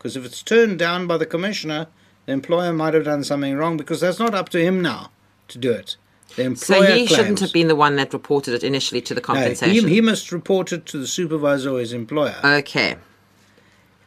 Because 0.00 0.16
if 0.16 0.24
it's 0.24 0.42
turned 0.42 0.78
down 0.78 1.06
by 1.06 1.18
the 1.18 1.26
commissioner, 1.26 1.86
the 2.24 2.32
employer 2.32 2.72
might 2.72 2.94
have 2.94 3.04
done 3.04 3.22
something 3.22 3.54
wrong 3.54 3.76
because 3.76 4.00
that's 4.00 4.18
not 4.18 4.34
up 4.34 4.48
to 4.48 4.58
him 4.58 4.80
now 4.80 5.10
to 5.48 5.58
do 5.58 5.70
it. 5.72 5.96
The 6.36 6.44
employer 6.44 6.86
so 6.86 6.94
he 6.94 7.06
shouldn't 7.06 7.40
have 7.40 7.52
been 7.52 7.68
the 7.68 7.76
one 7.76 7.96
that 7.96 8.14
reported 8.14 8.54
it 8.54 8.64
initially 8.64 9.02
to 9.02 9.14
the 9.14 9.20
No, 9.20 9.26
compensation. 9.26 9.88
he, 9.88 9.94
he 9.96 10.00
must 10.00 10.32
report 10.32 10.72
it 10.72 10.86
to 10.86 10.96
the 10.98 11.06
supervisor 11.06 11.68
or 11.70 11.80
his 11.80 11.92
employer. 11.92 12.36
okay. 12.42 12.96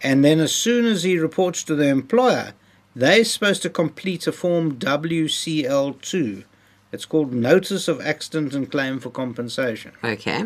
And 0.02 0.26
then 0.26 0.40
as 0.40 0.52
soon 0.52 0.86
as 0.86 1.04
he 1.04 1.20
reports 1.20 1.64
to 1.66 1.76
the 1.76 1.88
employer, 1.90 2.54
they're 2.96 3.24
supposed 3.24 3.62
to 3.62 3.70
complete 3.70 4.26
a 4.26 4.32
form 4.32 4.78
WCL2. 4.80 6.44
It's 6.92 7.06
called 7.06 7.34
Notice 7.34 7.88
of 7.88 8.02
Accident 8.02 8.56
and 8.56 8.70
Claim 8.72 9.00
for 9.00 9.12
Compensation. 9.12 9.92
Okay. 10.04 10.46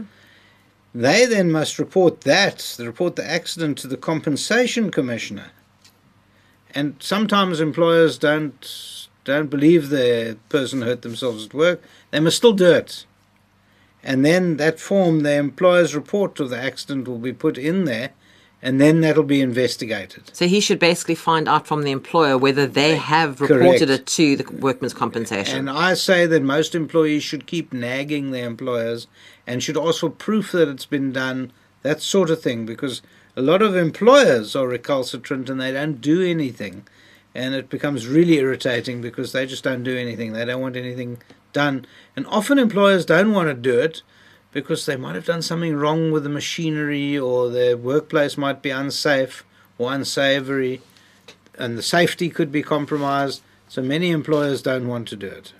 They 0.93 1.25
then 1.25 1.51
must 1.51 1.79
report 1.79 2.21
that, 2.21 2.75
report 2.79 3.15
the 3.15 3.29
accident 3.29 3.77
to 3.79 3.87
the 3.87 3.97
compensation 3.97 4.89
commissioner. 4.89 5.51
And 6.73 6.95
sometimes 6.99 7.59
employers 7.59 8.17
don't 8.17 9.07
don't 9.23 9.49
believe 9.49 9.89
the 9.89 10.37
person 10.47 10.83
hurt 10.83 11.01
themselves 11.01 11.45
at 11.45 11.53
work. 11.53 11.83
They 12.11 12.19
must 12.21 12.37
still 12.37 12.53
do 12.53 12.71
it. 12.71 13.05
And 14.01 14.23
then 14.23 14.55
that 14.55 14.79
form, 14.79 15.21
the 15.21 15.33
employer's 15.33 15.93
report 15.93 16.39
of 16.39 16.49
the 16.49 16.57
accident 16.57 17.09
will 17.09 17.17
be 17.17 17.33
put 17.33 17.57
in 17.57 17.83
there, 17.83 18.11
and 18.61 18.79
then 18.79 19.01
that'll 19.01 19.23
be 19.23 19.41
investigated. 19.41 20.33
So 20.33 20.47
he 20.47 20.61
should 20.61 20.79
basically 20.79 21.15
find 21.15 21.49
out 21.49 21.67
from 21.67 21.83
the 21.83 21.91
employer 21.91 22.37
whether 22.37 22.65
they 22.65 22.95
have 22.95 23.41
reported 23.41 23.87
Correct. 23.87 24.01
it 24.01 24.05
to 24.05 24.37
the 24.37 24.51
workman's 24.55 24.93
compensation. 24.93 25.59
And 25.59 25.69
I 25.69 25.93
say 25.93 26.25
that 26.25 26.41
most 26.41 26.73
employees 26.73 27.23
should 27.23 27.47
keep 27.47 27.73
nagging 27.73 28.31
their 28.31 28.47
employers 28.47 29.07
and 29.47 29.63
should 29.63 29.77
also 29.77 30.09
proof 30.09 30.51
that 30.51 30.67
it's 30.67 30.85
been 30.85 31.11
done, 31.11 31.51
that 31.81 32.01
sort 32.01 32.29
of 32.29 32.41
thing, 32.41 32.65
because 32.65 33.01
a 33.35 33.41
lot 33.41 33.61
of 33.61 33.75
employers 33.75 34.55
are 34.55 34.67
recalcitrant 34.67 35.49
and 35.49 35.59
they 35.59 35.71
don't 35.71 36.01
do 36.01 36.21
anything. 36.21 36.85
And 37.33 37.55
it 37.55 37.69
becomes 37.69 38.07
really 38.07 38.37
irritating 38.37 39.01
because 39.01 39.31
they 39.31 39.45
just 39.45 39.63
don't 39.63 39.83
do 39.83 39.97
anything. 39.97 40.33
They 40.33 40.43
don't 40.43 40.61
want 40.61 40.75
anything 40.75 41.19
done. 41.53 41.85
And 42.15 42.27
often 42.27 42.59
employers 42.59 43.05
don't 43.05 43.31
want 43.31 43.47
to 43.47 43.53
do 43.53 43.79
it 43.79 44.01
because 44.51 44.85
they 44.85 44.97
might 44.97 45.15
have 45.15 45.25
done 45.25 45.41
something 45.41 45.75
wrong 45.75 46.11
with 46.11 46.23
the 46.23 46.29
machinery 46.29 47.17
or 47.17 47.49
their 47.49 47.77
workplace 47.77 48.37
might 48.37 48.61
be 48.61 48.71
unsafe 48.71 49.45
or 49.77 49.93
unsavory 49.93 50.81
and 51.57 51.77
the 51.77 51.83
safety 51.83 52.29
could 52.29 52.51
be 52.51 52.63
compromised. 52.63 53.41
So 53.67 53.81
many 53.81 54.11
employers 54.11 54.61
don't 54.61 54.87
want 54.87 55.07
to 55.09 55.15
do 55.15 55.27
it. 55.27 55.53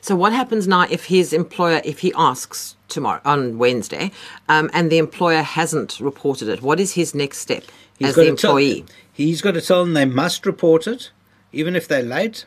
So 0.00 0.14
what 0.16 0.32
happens 0.32 0.66
now 0.68 0.86
if 0.90 1.06
his 1.06 1.32
employer, 1.32 1.80
if 1.84 2.00
he 2.00 2.12
asks 2.16 2.76
tomorrow 2.88 3.20
on 3.24 3.58
Wednesday, 3.58 4.10
um, 4.48 4.70
and 4.72 4.90
the 4.90 4.98
employer 4.98 5.42
hasn't 5.42 6.00
reported 6.00 6.48
it? 6.48 6.62
What 6.62 6.80
is 6.80 6.94
his 6.94 7.14
next 7.14 7.38
step 7.38 7.64
as 8.00 8.14
the 8.14 8.24
to 8.24 8.36
tell- 8.36 8.50
employee? 8.56 8.84
he's 9.12 9.42
got 9.42 9.52
to 9.54 9.60
tell 9.60 9.84
them 9.84 9.94
they 9.94 10.04
must 10.04 10.46
report 10.46 10.86
it, 10.86 11.10
even 11.52 11.74
if 11.74 11.88
they're 11.88 12.02
late, 12.02 12.46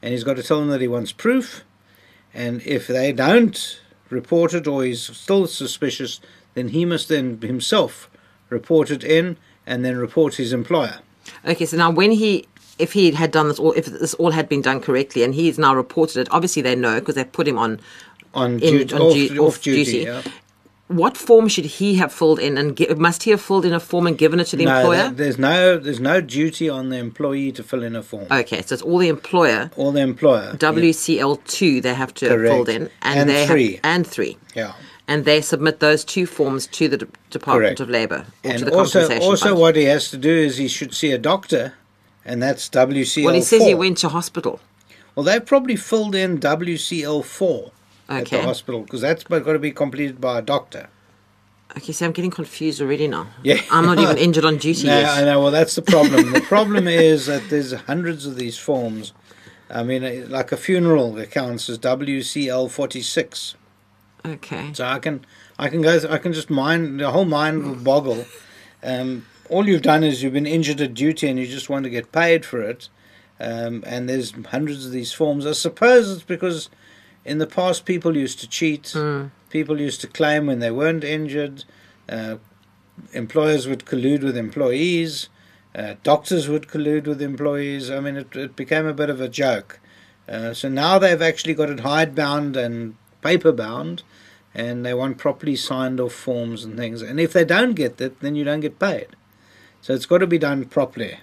and 0.00 0.12
he's 0.12 0.24
got 0.24 0.36
to 0.36 0.42
tell 0.42 0.60
them 0.60 0.68
that 0.68 0.80
he 0.80 0.88
wants 0.88 1.12
proof. 1.12 1.64
And 2.32 2.62
if 2.64 2.86
they 2.86 3.12
don't 3.12 3.80
report 4.10 4.54
it 4.54 4.66
or 4.66 4.84
he's 4.84 5.02
still 5.16 5.46
suspicious, 5.46 6.20
then 6.54 6.68
he 6.68 6.84
must 6.84 7.08
then 7.08 7.40
himself 7.40 8.08
report 8.48 8.90
it 8.90 9.02
in 9.02 9.36
and 9.66 9.84
then 9.84 9.96
report 9.96 10.36
his 10.36 10.52
employer. 10.52 11.00
Okay, 11.44 11.66
so 11.66 11.76
now 11.76 11.90
when 11.90 12.12
he, 12.12 12.46
if 12.78 12.92
he 12.92 13.10
had 13.12 13.30
done 13.30 13.48
this 13.48 13.58
all, 13.58 13.72
if 13.72 13.86
this 13.86 14.14
all 14.14 14.30
had 14.30 14.48
been 14.48 14.62
done 14.62 14.80
correctly, 14.80 15.22
and 15.22 15.34
he's 15.34 15.58
now 15.58 15.74
reported 15.74 16.20
it, 16.20 16.28
obviously 16.30 16.62
they 16.62 16.74
know 16.76 16.98
because 17.00 17.14
they 17.14 17.24
put 17.24 17.46
him 17.48 17.58
on 17.58 17.80
On, 18.34 18.52
in, 18.54 18.58
duty, 18.58 18.94
on 18.94 19.00
off, 19.02 19.14
du- 19.14 19.38
off 19.38 19.56
off 19.56 19.62
duty. 19.62 19.98
yeah. 19.98 20.22
What 20.88 21.18
form 21.18 21.48
should 21.48 21.66
he 21.66 21.96
have 21.96 22.10
filled 22.14 22.38
in, 22.40 22.56
and 22.56 22.74
gi- 22.74 22.94
must 22.94 23.24
he 23.24 23.30
have 23.32 23.42
filled 23.42 23.66
in 23.66 23.74
a 23.74 23.80
form 23.80 24.06
and 24.06 24.16
given 24.16 24.40
it 24.40 24.46
to 24.46 24.56
the 24.56 24.64
No, 24.64 24.78
employer? 24.78 24.96
there- 25.02 25.10
there's 25.10 25.38
no 25.38 25.78
there's 25.78 26.00
no 26.00 26.22
duty 26.22 26.68
on 26.70 26.88
the 26.88 26.96
employee 26.96 27.52
to 27.52 27.62
fill 27.62 27.82
in 27.82 27.94
a 27.94 28.02
form. 28.02 28.26
Okay, 28.30 28.62
so 28.62 28.72
it's 28.72 28.82
all 28.82 28.96
the 28.96 29.08
employer. 29.08 29.70
All 29.76 29.92
the 29.92 30.00
employer. 30.00 30.54
WCL 30.58 31.40
two 31.46 31.82
they 31.82 31.92
have 31.92 32.14
to 32.14 32.28
Correct. 32.28 32.54
filled 32.54 32.68
in, 32.70 32.82
and, 33.02 33.18
And 33.20 33.28
they 33.28 33.40
have- 33.40 33.48
three. 33.50 33.80
and 33.84 34.06
three, 34.06 34.38
Yeah. 34.54 34.72
and 35.06 35.26
they 35.26 35.42
submit 35.42 35.80
those 35.80 36.04
two 36.04 36.24
forms 36.24 36.66
to 36.68 36.88
the 36.88 36.96
D- 36.98 37.06
Department 37.30 37.76
Correct. 37.76 37.80
of 37.80 37.90
Labour 37.90 38.24
or 38.44 38.50
to 38.50 38.56
And 38.56 38.66
the 38.66 38.72
also, 38.74 39.00
compensation 39.00 39.30
also 39.30 39.46
fund. 39.48 39.58
what 39.60 39.76
he 39.76 39.84
has 39.84 40.08
to 40.10 40.16
do 40.16 40.30
is 40.32 40.56
he 40.56 40.68
should 40.68 40.94
see 40.94 41.10
a 41.12 41.18
doctor, 41.18 41.74
and 42.28 42.42
that's 42.42 42.68
WCL4. 42.68 43.24
well, 43.24 43.34
he 43.34 43.40
says 43.40 43.62
he 43.64 43.74
went 43.74 43.98
to 43.98 44.08
hospital. 44.10 44.60
Well, 45.14 45.24
they've 45.24 45.44
probably 45.44 45.76
filled 45.76 46.14
in 46.14 46.38
WCL4 46.38 47.70
at 48.08 48.26
the 48.28 48.42
hospital 48.42 48.82
because 48.82 49.00
that's 49.00 49.24
got 49.24 49.44
to 49.44 49.58
be 49.58 49.72
completed 49.72 50.20
by 50.20 50.38
a 50.38 50.42
doctor. 50.42 50.88
Okay, 51.76 51.92
so 51.92 52.06
I'm 52.06 52.12
getting 52.12 52.30
confused 52.30 52.80
already 52.80 53.08
now. 53.08 53.26
Yeah. 53.42 53.60
I'm 53.70 53.84
not 53.84 53.98
even 53.98 54.16
injured 54.26 54.44
on 54.44 54.58
duty 54.58 54.86
No, 54.86 54.98
yet. 55.00 55.10
I 55.10 55.24
know. 55.24 55.40
Well, 55.42 55.50
that's 55.50 55.74
the 55.74 55.82
problem. 55.82 56.32
the 56.32 56.40
problem 56.40 56.86
is 56.86 57.26
that 57.26 57.50
there's 57.50 57.72
hundreds 57.72 58.26
of 58.26 58.36
these 58.36 58.58
forms. 58.58 59.12
I 59.70 59.82
mean, 59.82 60.02
uh, 60.04 60.26
like 60.28 60.50
a 60.52 60.56
funeral 60.56 61.12
that 61.14 61.30
counts 61.30 61.68
as 61.68 61.78
WCL46. 61.78 63.54
Okay. 64.24 64.70
So 64.72 64.84
I 64.84 64.98
can, 64.98 65.24
I 65.58 65.68
can 65.68 65.82
go. 65.82 66.00
I 66.08 66.18
can 66.18 66.32
just 66.32 66.48
mind. 66.50 67.00
The 67.00 67.10
whole 67.10 67.24
mind 67.24 67.64
will 67.64 67.74
boggle. 67.74 68.24
Um, 68.82 69.26
all 69.50 69.66
you've 69.68 69.82
done 69.82 70.04
is 70.04 70.22
you've 70.22 70.32
been 70.32 70.46
injured 70.46 70.80
at 70.80 70.94
duty 70.94 71.28
and 71.28 71.38
you 71.38 71.46
just 71.46 71.68
want 71.70 71.84
to 71.84 71.90
get 71.90 72.12
paid 72.12 72.44
for 72.44 72.60
it. 72.60 72.88
um, 73.40 73.84
and 73.86 74.08
there's 74.08 74.32
hundreds 74.46 74.84
of 74.84 74.90
these 74.90 75.12
forms. 75.12 75.46
I 75.46 75.52
suppose 75.52 76.10
it's 76.10 76.24
because 76.24 76.68
in 77.24 77.38
the 77.38 77.46
past 77.46 77.84
people 77.84 78.16
used 78.16 78.40
to 78.40 78.48
cheat, 78.48 78.82
Mm. 78.96 79.30
people 79.48 79.80
used 79.80 80.00
to 80.00 80.08
claim 80.08 80.46
when 80.48 80.58
they 80.58 80.72
weren't 80.72 81.04
injured, 81.04 81.62
uh, 82.08 82.38
employers 83.12 83.68
would 83.68 83.84
collude 83.84 84.22
with 84.24 84.36
employees, 84.36 85.28
uh, 85.76 85.94
doctors 86.02 86.48
would 86.48 86.66
collude 86.66 87.06
with 87.06 87.22
employees. 87.22 87.90
I 87.92 88.00
mean, 88.00 88.16
it, 88.16 88.34
it 88.34 88.56
became 88.56 88.86
a 88.86 88.92
bit 88.94 89.08
of 89.10 89.20
a 89.20 89.28
joke. 89.28 89.78
Uh, 90.28 90.52
so 90.52 90.68
now 90.68 90.98
they've 90.98 91.22
actually 91.22 91.54
got 91.54 91.70
it 91.70 91.80
hidebound 91.80 92.56
and 92.56 92.96
paper 93.22 93.52
bound, 93.52 94.02
and 94.52 94.84
they 94.84 94.94
want 94.94 95.16
properly 95.18 95.54
signed 95.54 96.00
off 96.00 96.12
forms 96.12 96.64
and 96.64 96.76
things. 96.76 97.02
And 97.02 97.20
if 97.20 97.32
they 97.32 97.44
don't 97.44 97.74
get 97.74 97.98
that, 97.98 98.18
then 98.20 98.34
you 98.34 98.42
don't 98.42 98.60
get 98.60 98.80
paid. 98.80 99.08
So 99.80 99.94
it's 99.94 100.06
got 100.06 100.18
to 100.18 100.26
be 100.26 100.38
done 100.38 100.64
properly. 100.64 101.18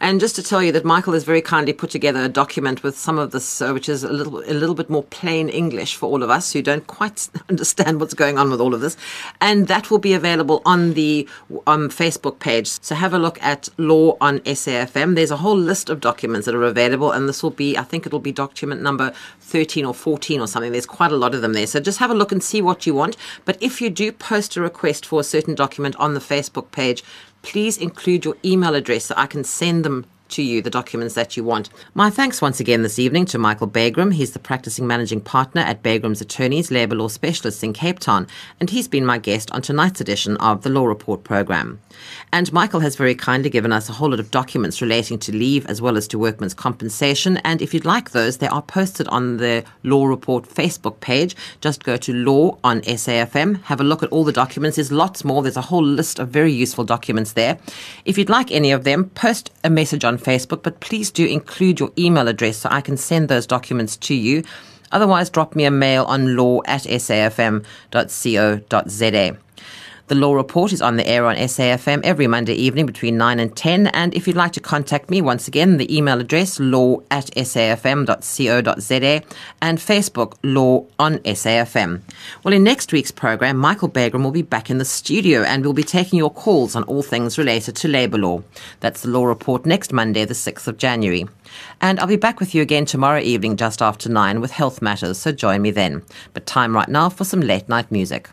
And 0.00 0.20
just 0.20 0.36
to 0.36 0.42
tell 0.42 0.62
you 0.62 0.72
that 0.72 0.84
Michael 0.84 1.14
has 1.14 1.24
very 1.24 1.40
kindly 1.40 1.72
put 1.72 1.90
together 1.90 2.22
a 2.22 2.28
document 2.28 2.82
with 2.82 2.98
some 2.98 3.18
of 3.18 3.30
this, 3.30 3.62
uh, 3.62 3.72
which 3.72 3.88
is 3.88 4.04
a 4.04 4.12
little 4.12 4.38
a 4.40 4.52
little 4.52 4.74
bit 4.74 4.90
more 4.90 5.02
plain 5.02 5.48
English 5.48 5.96
for 5.96 6.06
all 6.06 6.22
of 6.22 6.28
us 6.28 6.52
who 6.52 6.60
don't 6.60 6.86
quite 6.86 7.28
understand 7.48 7.98
what's 7.98 8.12
going 8.14 8.38
on 8.38 8.50
with 8.50 8.60
all 8.60 8.74
of 8.74 8.80
this, 8.80 8.96
and 9.40 9.68
that 9.68 9.90
will 9.90 9.98
be 9.98 10.12
available 10.12 10.60
on 10.66 10.92
the 10.94 11.26
um, 11.66 11.88
Facebook 11.88 12.38
page. 12.38 12.68
So 12.82 12.94
have 12.94 13.14
a 13.14 13.18
look 13.18 13.42
at 13.42 13.68
Law 13.78 14.16
on 14.20 14.40
SAFM. 14.40 15.14
There's 15.14 15.30
a 15.30 15.38
whole 15.38 15.56
list 15.56 15.88
of 15.88 16.00
documents 16.00 16.44
that 16.46 16.54
are 16.54 16.62
available, 16.62 17.10
and 17.10 17.28
this 17.28 17.42
will 17.42 17.50
be, 17.50 17.78
I 17.78 17.82
think, 17.82 18.06
it'll 18.06 18.18
be 18.18 18.32
document 18.32 18.82
number 18.82 19.12
13 19.40 19.84
or 19.86 19.94
14 19.94 20.40
or 20.40 20.46
something. 20.46 20.72
There's 20.72 20.86
quite 20.86 21.12
a 21.12 21.16
lot 21.16 21.34
of 21.34 21.40
them 21.40 21.54
there. 21.54 21.66
So 21.66 21.80
just 21.80 21.98
have 21.98 22.10
a 22.10 22.14
look 22.14 22.32
and 22.32 22.42
see 22.42 22.60
what 22.60 22.86
you 22.86 22.94
want. 22.94 23.16
But 23.46 23.56
if 23.62 23.80
you 23.80 23.88
do 23.88 24.12
post 24.12 24.56
a 24.56 24.60
request 24.60 25.06
for 25.06 25.20
a 25.20 25.24
certain 25.24 25.54
document 25.54 25.96
on 25.96 26.14
the 26.14 26.20
Facebook 26.20 26.70
page, 26.70 27.02
please 27.42 27.78
include 27.78 28.24
your 28.24 28.36
email 28.44 28.74
address 28.74 29.06
so 29.06 29.14
I 29.16 29.26
can 29.26 29.44
send 29.44 29.84
them 29.84 30.06
to 30.28 30.42
you 30.42 30.60
the 30.62 30.70
documents 30.70 31.14
that 31.14 31.36
you 31.36 31.44
want. 31.44 31.70
My 31.94 32.10
thanks 32.10 32.42
once 32.42 32.60
again 32.60 32.82
this 32.82 32.98
evening 32.98 33.26
to 33.26 33.38
Michael 33.38 33.68
Bagraim. 33.68 34.12
He's 34.12 34.32
the 34.32 34.38
practicing 34.38 34.86
managing 34.86 35.20
partner 35.20 35.60
at 35.60 35.82
Bagraim's 35.82 36.20
Attorneys, 36.20 36.70
Labour 36.70 36.96
Law 36.96 37.08
Specialists 37.08 37.62
in 37.62 37.72
Cape 37.72 37.98
Town, 37.98 38.26
and 38.60 38.70
he's 38.70 38.88
been 38.88 39.06
my 39.06 39.18
guest 39.18 39.50
on 39.52 39.62
tonight's 39.62 40.00
edition 40.00 40.36
of 40.38 40.62
the 40.62 40.70
Law 40.70 40.86
Report 40.86 41.24
program. 41.24 41.80
And 42.36 42.52
Michael 42.52 42.80
has 42.80 42.96
very 42.96 43.14
kindly 43.14 43.48
given 43.48 43.72
us 43.72 43.88
a 43.88 43.94
whole 43.94 44.10
lot 44.10 44.20
of 44.20 44.30
documents 44.30 44.82
relating 44.82 45.18
to 45.20 45.32
leave 45.32 45.64
as 45.68 45.80
well 45.80 45.96
as 45.96 46.06
to 46.08 46.18
workmen's 46.18 46.52
compensation. 46.52 47.38
And 47.38 47.62
if 47.62 47.72
you'd 47.72 47.86
like 47.86 48.10
those, 48.10 48.36
they 48.36 48.46
are 48.48 48.60
posted 48.60 49.08
on 49.08 49.38
the 49.38 49.64
Law 49.84 50.04
Report 50.04 50.44
Facebook 50.46 51.00
page. 51.00 51.34
Just 51.62 51.82
go 51.82 51.96
to 51.96 52.12
Law 52.12 52.58
on 52.62 52.82
SAFM, 52.82 53.62
have 53.62 53.80
a 53.80 53.84
look 53.84 54.02
at 54.02 54.10
all 54.10 54.22
the 54.22 54.32
documents. 54.32 54.76
There's 54.76 54.92
lots 54.92 55.24
more. 55.24 55.42
There's 55.42 55.56
a 55.56 55.62
whole 55.62 55.82
list 55.82 56.18
of 56.18 56.28
very 56.28 56.52
useful 56.52 56.84
documents 56.84 57.32
there. 57.32 57.56
If 58.04 58.18
you'd 58.18 58.28
like 58.28 58.52
any 58.52 58.70
of 58.70 58.84
them, 58.84 59.08
post 59.14 59.50
a 59.64 59.70
message 59.70 60.04
on 60.04 60.18
Facebook, 60.18 60.62
but 60.62 60.80
please 60.80 61.10
do 61.10 61.24
include 61.24 61.80
your 61.80 61.90
email 61.96 62.28
address 62.28 62.58
so 62.58 62.68
I 62.70 62.82
can 62.82 62.98
send 62.98 63.30
those 63.30 63.46
documents 63.46 63.96
to 63.96 64.14
you. 64.14 64.44
Otherwise, 64.92 65.30
drop 65.30 65.56
me 65.56 65.64
a 65.64 65.70
mail 65.70 66.04
on 66.04 66.36
law 66.36 66.60
at 66.66 66.82
safm.co.za. 66.82 67.66
The 70.08 70.14
Law 70.14 70.34
Report 70.34 70.72
is 70.72 70.80
on 70.80 70.94
the 70.94 71.08
air 71.08 71.26
on 71.26 71.34
SAFM 71.34 72.00
every 72.04 72.28
Monday 72.28 72.54
evening 72.54 72.86
between 72.86 73.16
9 73.16 73.40
and 73.40 73.56
10. 73.56 73.88
And 73.88 74.14
if 74.14 74.28
you'd 74.28 74.36
like 74.36 74.52
to 74.52 74.60
contact 74.60 75.10
me, 75.10 75.20
once 75.20 75.48
again, 75.48 75.78
the 75.78 75.96
email 75.96 76.20
address 76.20 76.60
law 76.60 77.00
at 77.10 77.26
safm.co.za 77.34 79.22
and 79.60 79.78
Facebook 79.78 80.34
Law 80.44 80.84
on 81.00 81.18
SAFM. 81.18 82.02
Well, 82.44 82.54
in 82.54 82.62
next 82.62 82.92
week's 82.92 83.10
program, 83.10 83.56
Michael 83.56 83.88
Bagraim 83.88 84.22
will 84.22 84.30
be 84.30 84.42
back 84.42 84.70
in 84.70 84.78
the 84.78 84.84
studio 84.84 85.42
and 85.42 85.64
we'll 85.64 85.72
be 85.72 85.82
taking 85.82 86.20
your 86.20 86.30
calls 86.30 86.76
on 86.76 86.84
all 86.84 87.02
things 87.02 87.36
related 87.36 87.74
to 87.74 87.88
labour 87.88 88.18
law. 88.18 88.44
That's 88.78 89.02
the 89.02 89.10
Law 89.10 89.24
Report 89.24 89.66
next 89.66 89.92
Monday, 89.92 90.24
the 90.24 90.34
6th 90.34 90.68
of 90.68 90.78
January. 90.78 91.26
And 91.80 91.98
I'll 91.98 92.06
be 92.06 92.14
back 92.14 92.38
with 92.38 92.54
you 92.54 92.62
again 92.62 92.84
tomorrow 92.84 93.18
evening 93.18 93.56
just 93.56 93.82
after 93.82 94.08
9 94.08 94.40
with 94.40 94.52
health 94.52 94.80
matters, 94.80 95.18
so 95.18 95.32
join 95.32 95.62
me 95.62 95.72
then. 95.72 96.04
But 96.32 96.46
time 96.46 96.76
right 96.76 96.88
now 96.88 97.08
for 97.08 97.24
some 97.24 97.40
late 97.40 97.68
night 97.68 97.90
music. 97.90 98.30